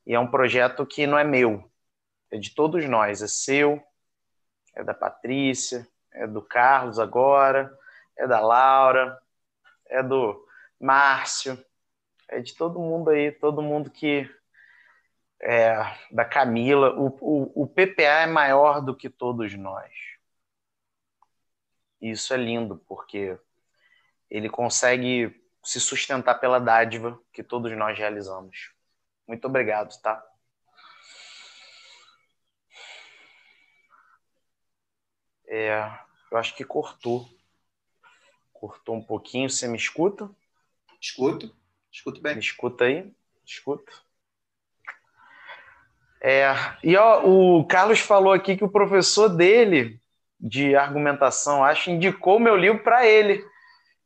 E 0.06 0.14
é 0.14 0.20
um 0.20 0.30
projeto 0.30 0.86
que 0.86 1.08
não 1.08 1.18
é 1.18 1.24
meu, 1.24 1.71
é 2.32 2.38
de 2.38 2.56
todos 2.56 2.88
nós, 2.88 3.22
é 3.22 3.28
seu, 3.28 3.84
é 4.74 4.84
da 4.84 4.94
Patrícia, 4.94 5.88
é 6.12 6.26
do 6.26 6.42
Carlos 6.42 6.98
agora, 6.98 7.78
é 8.18 8.26
da 8.26 8.40
Laura, 8.40 9.22
é 9.88 10.02
do 10.02 10.48
Márcio, 10.80 11.64
é 12.28 12.40
de 12.40 12.56
todo 12.56 12.80
mundo 12.80 13.10
aí, 13.10 13.32
todo 13.32 13.62
mundo 13.62 13.90
que. 13.90 14.30
É, 15.44 15.76
da 16.12 16.24
Camila. 16.24 16.94
O, 16.96 17.08
o, 17.20 17.64
o 17.64 17.68
PPA 17.68 18.22
é 18.22 18.28
maior 18.28 18.80
do 18.80 18.96
que 18.96 19.10
todos 19.10 19.54
nós. 19.56 19.92
Isso 22.00 22.34
é 22.34 22.38
lindo, 22.38 22.78
porque 22.88 23.38
ele 24.30 24.50
consegue 24.50 25.40
se 25.64 25.80
sustentar 25.80 26.36
pela 26.36 26.60
dádiva 26.60 27.20
que 27.34 27.44
todos 27.44 27.72
nós 27.76 27.98
realizamos. 27.98 28.72
Muito 29.28 29.46
obrigado, 29.46 30.00
tá? 30.02 30.24
É, 35.54 35.86
eu 36.32 36.38
acho 36.38 36.56
que 36.56 36.64
cortou. 36.64 37.28
Cortou 38.54 38.96
um 38.96 39.04
pouquinho. 39.04 39.50
Você 39.50 39.68
me 39.68 39.76
escuta? 39.76 40.30
Escuto. 41.00 41.54
Escuto 41.92 42.22
bem. 42.22 42.36
Me 42.36 42.40
escuta 42.40 42.86
aí? 42.86 43.12
Escuta. 43.46 43.92
É, 46.22 46.54
e 46.82 46.96
ó, 46.96 47.26
o 47.26 47.66
Carlos 47.66 48.00
falou 48.00 48.32
aqui 48.32 48.56
que 48.56 48.64
o 48.64 48.70
professor 48.70 49.28
dele 49.28 50.00
de 50.40 50.74
argumentação, 50.74 51.66
acho, 51.66 51.92
indicou 51.92 52.40
meu 52.40 52.56
livro 52.56 52.82
para 52.82 53.06
ele. 53.06 53.46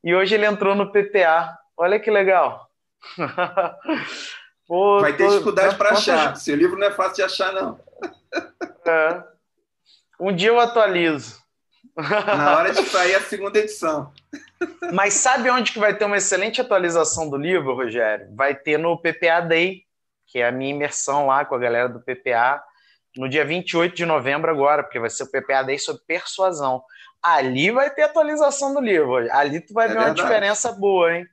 E 0.03 0.15
hoje 0.15 0.33
ele 0.33 0.47
entrou 0.47 0.73
no 0.73 0.91
PPA. 0.91 1.55
Olha 1.77 1.99
que 1.99 2.09
legal. 2.09 2.71
Pô, 4.67 4.99
Vai 4.99 5.15
ter 5.15 5.29
dificuldade 5.29 5.75
para 5.75 5.91
achar. 5.91 6.35
Seu 6.37 6.55
livro 6.55 6.79
não 6.79 6.87
é 6.87 6.91
fácil 6.91 7.17
de 7.17 7.21
achar, 7.21 7.53
não. 7.53 7.79
É. 8.87 9.34
Um 10.19 10.33
dia 10.33 10.49
eu 10.49 10.59
atualizo. 10.59 11.43
Na 11.95 12.57
hora 12.57 12.73
de 12.73 12.83
sair 12.89 13.15
a 13.15 13.21
segunda 13.21 13.59
edição. 13.59 14.11
Mas 14.93 15.13
sabe 15.13 15.49
onde 15.49 15.71
que 15.71 15.79
vai 15.79 15.95
ter 15.95 16.05
uma 16.05 16.17
excelente 16.17 16.59
atualização 16.59 17.29
do 17.29 17.37
livro, 17.37 17.75
Rogério? 17.75 18.27
Vai 18.35 18.55
ter 18.55 18.77
no 18.77 18.97
PPA 18.97 19.41
Day, 19.41 19.83
que 20.27 20.39
é 20.39 20.47
a 20.47 20.51
minha 20.51 20.71
imersão 20.71 21.27
lá 21.27 21.45
com 21.45 21.55
a 21.55 21.59
galera 21.59 21.87
do 21.87 22.01
PPA, 22.01 22.61
no 23.15 23.29
dia 23.29 23.45
28 23.45 23.95
de 23.95 24.05
novembro 24.05 24.51
agora, 24.51 24.83
porque 24.83 24.99
vai 24.99 25.09
ser 25.09 25.23
o 25.23 25.31
PPA 25.31 25.63
Day 25.63 25.79
sobre 25.79 26.03
persuasão. 26.05 26.83
Ali 27.23 27.71
vai 27.71 27.89
ter 27.89 28.03
atualização 28.03 28.73
do 28.73 28.81
livro. 28.81 29.15
Ali 29.31 29.61
tu 29.61 29.73
vai 29.73 29.85
é 29.85 29.87
ver 29.89 29.95
verdade. 29.95 30.19
uma 30.19 30.27
diferença 30.27 30.71
boa, 30.73 31.15
hein? 31.15 31.27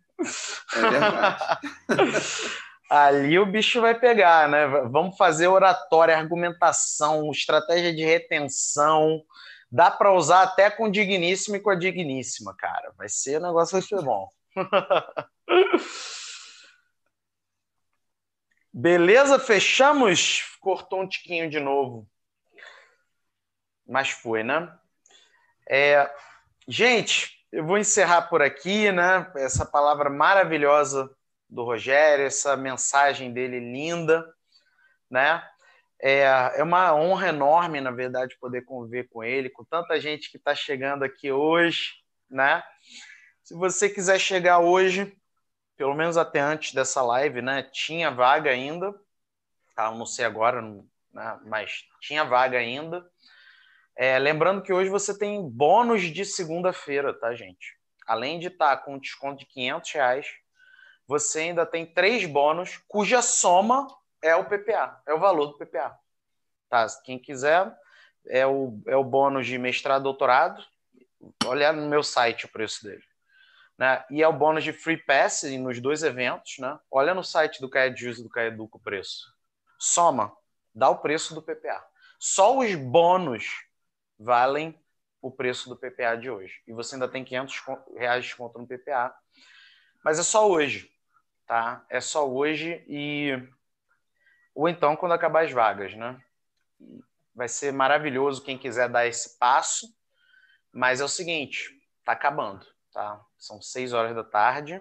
É 0.75 0.81
verdade. 0.81 1.59
Ali 2.95 3.39
o 3.39 3.47
bicho 3.47 3.81
vai 3.81 3.99
pegar, 3.99 4.49
né? 4.49 4.67
Vamos 4.67 5.17
fazer 5.17 5.47
oratória, 5.47 6.17
argumentação, 6.17 7.31
estratégia 7.31 7.95
de 7.95 8.05
retenção, 8.05 9.23
Dá 9.75 9.91
para 9.91 10.13
usar 10.13 10.43
até 10.43 10.71
com 10.71 10.91
digníssimo 10.91 11.57
e 11.57 11.61
com 11.61 11.71
a 11.71 11.75
digníssima, 11.75 12.55
cara. 12.55 12.93
Vai 12.95 13.09
ser, 13.09 13.39
o 13.39 13.43
negócio 13.43 13.73
vai 13.73 13.81
ser 13.81 14.03
bom. 14.03 14.29
Beleza, 18.71 19.39
fechamos. 19.39 20.59
Cortou 20.61 21.01
um 21.01 21.09
tiquinho 21.09 21.49
de 21.49 21.59
novo. 21.59 22.07
Mas 23.89 24.11
foi, 24.11 24.43
né? 24.43 24.71
É, 25.67 26.15
gente, 26.69 27.43
eu 27.51 27.65
vou 27.65 27.79
encerrar 27.79 28.29
por 28.29 28.43
aqui, 28.43 28.93
né? 28.93 29.33
Essa 29.37 29.65
palavra 29.65 30.11
maravilhosa 30.11 31.11
do 31.53 31.65
Rogério, 31.65 32.25
essa 32.25 32.57
mensagem 32.57 33.31
dele 33.31 33.61
linda, 33.61 34.27
né? 35.11 35.47
É, 36.01 36.23
é 36.57 36.63
uma 36.63 36.95
honra 36.95 37.29
enorme, 37.29 37.81
na 37.81 37.91
verdade, 37.91 38.39
poder 38.41 38.63
conviver 38.63 39.09
com 39.09 39.23
ele, 39.23 39.51
com 39.51 39.63
tanta 39.63 40.01
gente 40.01 40.31
que 40.31 40.39
está 40.39 40.55
chegando 40.55 41.05
aqui 41.05 41.31
hoje, 41.31 41.93
né? 42.29 42.63
Se 43.45 43.55
você 43.55 43.89
quiser 43.89 44.19
chegar 44.19 44.61
hoje, 44.61 45.15
pelo 45.77 45.95
menos 45.95 46.17
até 46.17 46.41
antes 46.41 46.73
dessa 46.73 47.03
live, 47.03 47.43
né? 47.43 47.63
Tinha 47.65 48.11
vaga 48.11 48.51
ainda, 48.51 48.93
tá? 49.77 49.91
não 49.91 50.07
sei 50.07 50.25
agora, 50.25 50.63
né? 50.63 51.41
mas 51.45 51.85
tinha 52.01 52.25
vaga 52.25 52.57
ainda. 52.57 53.07
É, 53.95 54.19
lembrando 54.19 54.63
que 54.63 54.73
hoje 54.73 54.89
você 54.89 55.17
tem 55.17 55.47
bônus 55.47 56.03
de 56.03 56.25
segunda-feira, 56.25 57.13
tá, 57.13 57.35
gente? 57.35 57.77
Além 58.07 58.39
de 58.41 58.47
estar 58.47 58.77
tá 58.77 58.83
com 58.83 58.99
desconto 58.99 59.41
de 59.41 59.47
500 59.47 59.93
reais, 59.93 60.42
você 61.07 61.41
ainda 61.41 61.67
tem 61.67 61.87
três 61.87 62.25
bônus, 62.27 62.79
cuja 62.89 63.23
soma 63.23 63.87
é 64.23 64.35
o 64.37 64.45
PPA, 64.45 65.03
é 65.07 65.13
o 65.13 65.19
valor 65.19 65.47
do 65.47 65.59
PPA. 65.59 65.99
Tá? 66.69 66.87
Quem 67.05 67.19
quiser, 67.19 67.75
é 68.27 68.47
o, 68.47 68.81
é 68.87 68.97
o 68.97 69.05
bônus 69.05 69.47
de 69.47 69.59
mestrado 69.59 70.05
doutorado. 70.05 70.65
Olha 71.45 71.73
no 71.73 71.89
meu 71.89 72.03
site 72.03 72.47
o 72.47 72.49
preço 72.49 72.85
dele. 72.85 73.03
Né? 73.77 74.05
E 74.11 74.23
é 74.23 74.29
o 74.29 74.33
bônus 74.33 74.65
de 74.65 74.73
Free 74.73 74.97
Pass 74.97 75.43
nos 75.43 75.81
dois 75.81 76.03
eventos. 76.03 76.59
Né? 76.59 76.79
Olha 76.91 77.15
no 77.15 77.25
site 77.25 77.61
do 77.61 77.69
CAEDUS 77.69 78.19
e 78.19 78.23
do 78.23 78.29
CAEDUC 78.29 78.77
o 78.77 78.81
preço. 78.81 79.35
Soma, 79.79 80.33
dá 80.75 80.89
o 80.89 80.99
preço 80.99 81.35
do 81.35 81.43
PPA. 81.43 81.85
Só 82.19 82.57
os 82.59 82.75
bônus 82.75 83.65
valem 84.19 84.79
o 85.21 85.31
preço 85.31 85.69
do 85.69 85.77
PPA 85.77 86.17
de 86.17 86.31
hoje. 86.31 86.61
E 86.67 86.73
você 86.73 86.95
ainda 86.95 87.09
tem 87.09 87.25
500 87.25 87.63
reais 87.97 88.23
de 88.23 88.31
desconto 88.31 88.59
no 88.59 88.67
PPA. 88.67 89.15
Mas 90.05 90.19
é 90.19 90.23
só 90.23 90.49
hoje, 90.49 90.92
tá? 91.47 91.85
É 91.89 92.01
só 92.01 92.29
hoje 92.29 92.85
e... 92.89 93.43
Ou 94.55 94.69
então 94.69 94.97
quando 94.97 95.13
acabar 95.13 95.45
as 95.45 95.53
vagas, 95.53 95.95
né? 95.95 96.21
Vai 97.35 97.49
ser 97.49 97.73
maravilhoso 97.73 98.43
quem 98.43 98.59
quiser 98.59 98.89
dar 98.89 99.07
esse 99.07 99.39
passo. 99.39 99.87
Mas 100.73 101.01
é 101.01 101.05
o 101.05 101.09
seguinte, 101.09 101.71
tá 102.05 102.13
acabando, 102.13 102.67
tá? 102.93 103.21
São 103.39 103.61
6 103.61 103.93
horas 103.93 104.15
da 104.15 104.25
tarde 104.25 104.81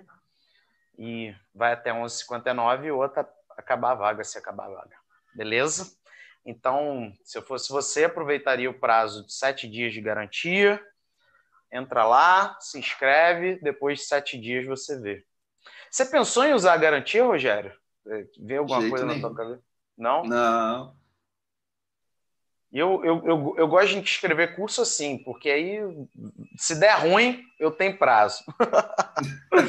e 0.97 1.35
vai 1.53 1.73
até 1.73 1.91
11h59 1.91 2.93
ou 2.93 3.03
até 3.03 3.25
acabar 3.57 3.91
a 3.91 3.95
vaga, 3.95 4.23
se 4.23 4.37
acabar 4.37 4.65
a 4.65 4.73
vaga. 4.73 4.95
Beleza? 5.33 5.97
Então, 6.45 7.13
se 7.23 7.37
eu 7.37 7.41
fosse 7.41 7.71
você, 7.71 8.05
aproveitaria 8.05 8.69
o 8.69 8.79
prazo 8.79 9.25
de 9.25 9.33
sete 9.33 9.67
dias 9.67 9.93
de 9.93 10.01
garantia. 10.01 10.83
Entra 11.71 12.05
lá, 12.05 12.57
se 12.59 12.79
inscreve, 12.79 13.59
depois 13.61 13.99
de 13.99 14.05
sete 14.05 14.39
dias 14.39 14.65
você 14.65 14.99
vê. 14.99 15.25
Você 15.91 16.05
pensou 16.05 16.45
em 16.45 16.53
usar 16.53 16.73
a 16.73 16.77
garantia, 16.77 17.25
Rogério? 17.25 17.73
É, 18.07 18.25
vê 18.39 18.55
alguma 18.55 18.79
coisa 18.89 19.05
nenhum. 19.05 19.21
na 19.21 19.27
tua 19.27 19.35
cabeça? 19.35 19.61
Não? 19.97 20.23
Não. 20.23 20.95
Eu, 22.71 23.03
eu, 23.03 23.27
eu, 23.27 23.55
eu 23.57 23.67
gosto 23.67 23.99
de 23.99 24.09
escrever 24.09 24.55
curso 24.55 24.81
assim, 24.81 25.17
porque 25.17 25.49
aí, 25.49 25.79
se 26.55 26.79
der 26.79 26.93
ruim, 26.93 27.43
eu 27.59 27.69
tenho 27.69 27.97
prazo. 27.97 28.41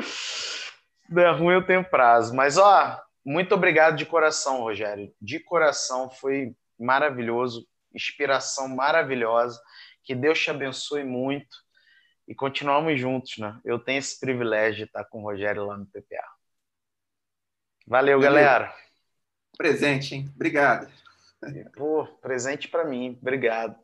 se 0.00 1.12
der 1.12 1.32
ruim, 1.32 1.54
eu 1.54 1.66
tenho 1.66 1.82
prazo. 1.82 2.32
Mas, 2.36 2.56
ó, 2.56 3.02
muito 3.24 3.52
obrigado 3.56 3.96
de 3.96 4.06
coração, 4.06 4.60
Rogério. 4.60 5.12
De 5.20 5.40
coração, 5.40 6.08
foi 6.08 6.54
maravilhoso, 6.78 7.66
inspiração 7.92 8.68
maravilhosa. 8.68 9.60
Que 10.04 10.14
Deus 10.14 10.38
te 10.38 10.52
abençoe 10.52 11.02
muito 11.02 11.67
e 12.28 12.34
continuamos 12.34 13.00
juntos, 13.00 13.38
né? 13.38 13.58
Eu 13.64 13.78
tenho 13.78 13.98
esse 13.98 14.20
privilégio 14.20 14.76
de 14.76 14.84
estar 14.84 15.02
com 15.06 15.20
o 15.20 15.22
Rogério 15.22 15.64
lá 15.64 15.78
no 15.78 15.86
PPA. 15.86 16.22
Valeu, 17.86 18.20
Valeu. 18.20 18.20
galera. 18.20 18.76
Presente, 19.56 20.14
hein? 20.14 20.30
Obrigado. 20.34 20.92
Pô, 21.74 22.06
presente 22.20 22.68
para 22.68 22.84
mim. 22.84 23.18
Obrigado. 23.20 23.74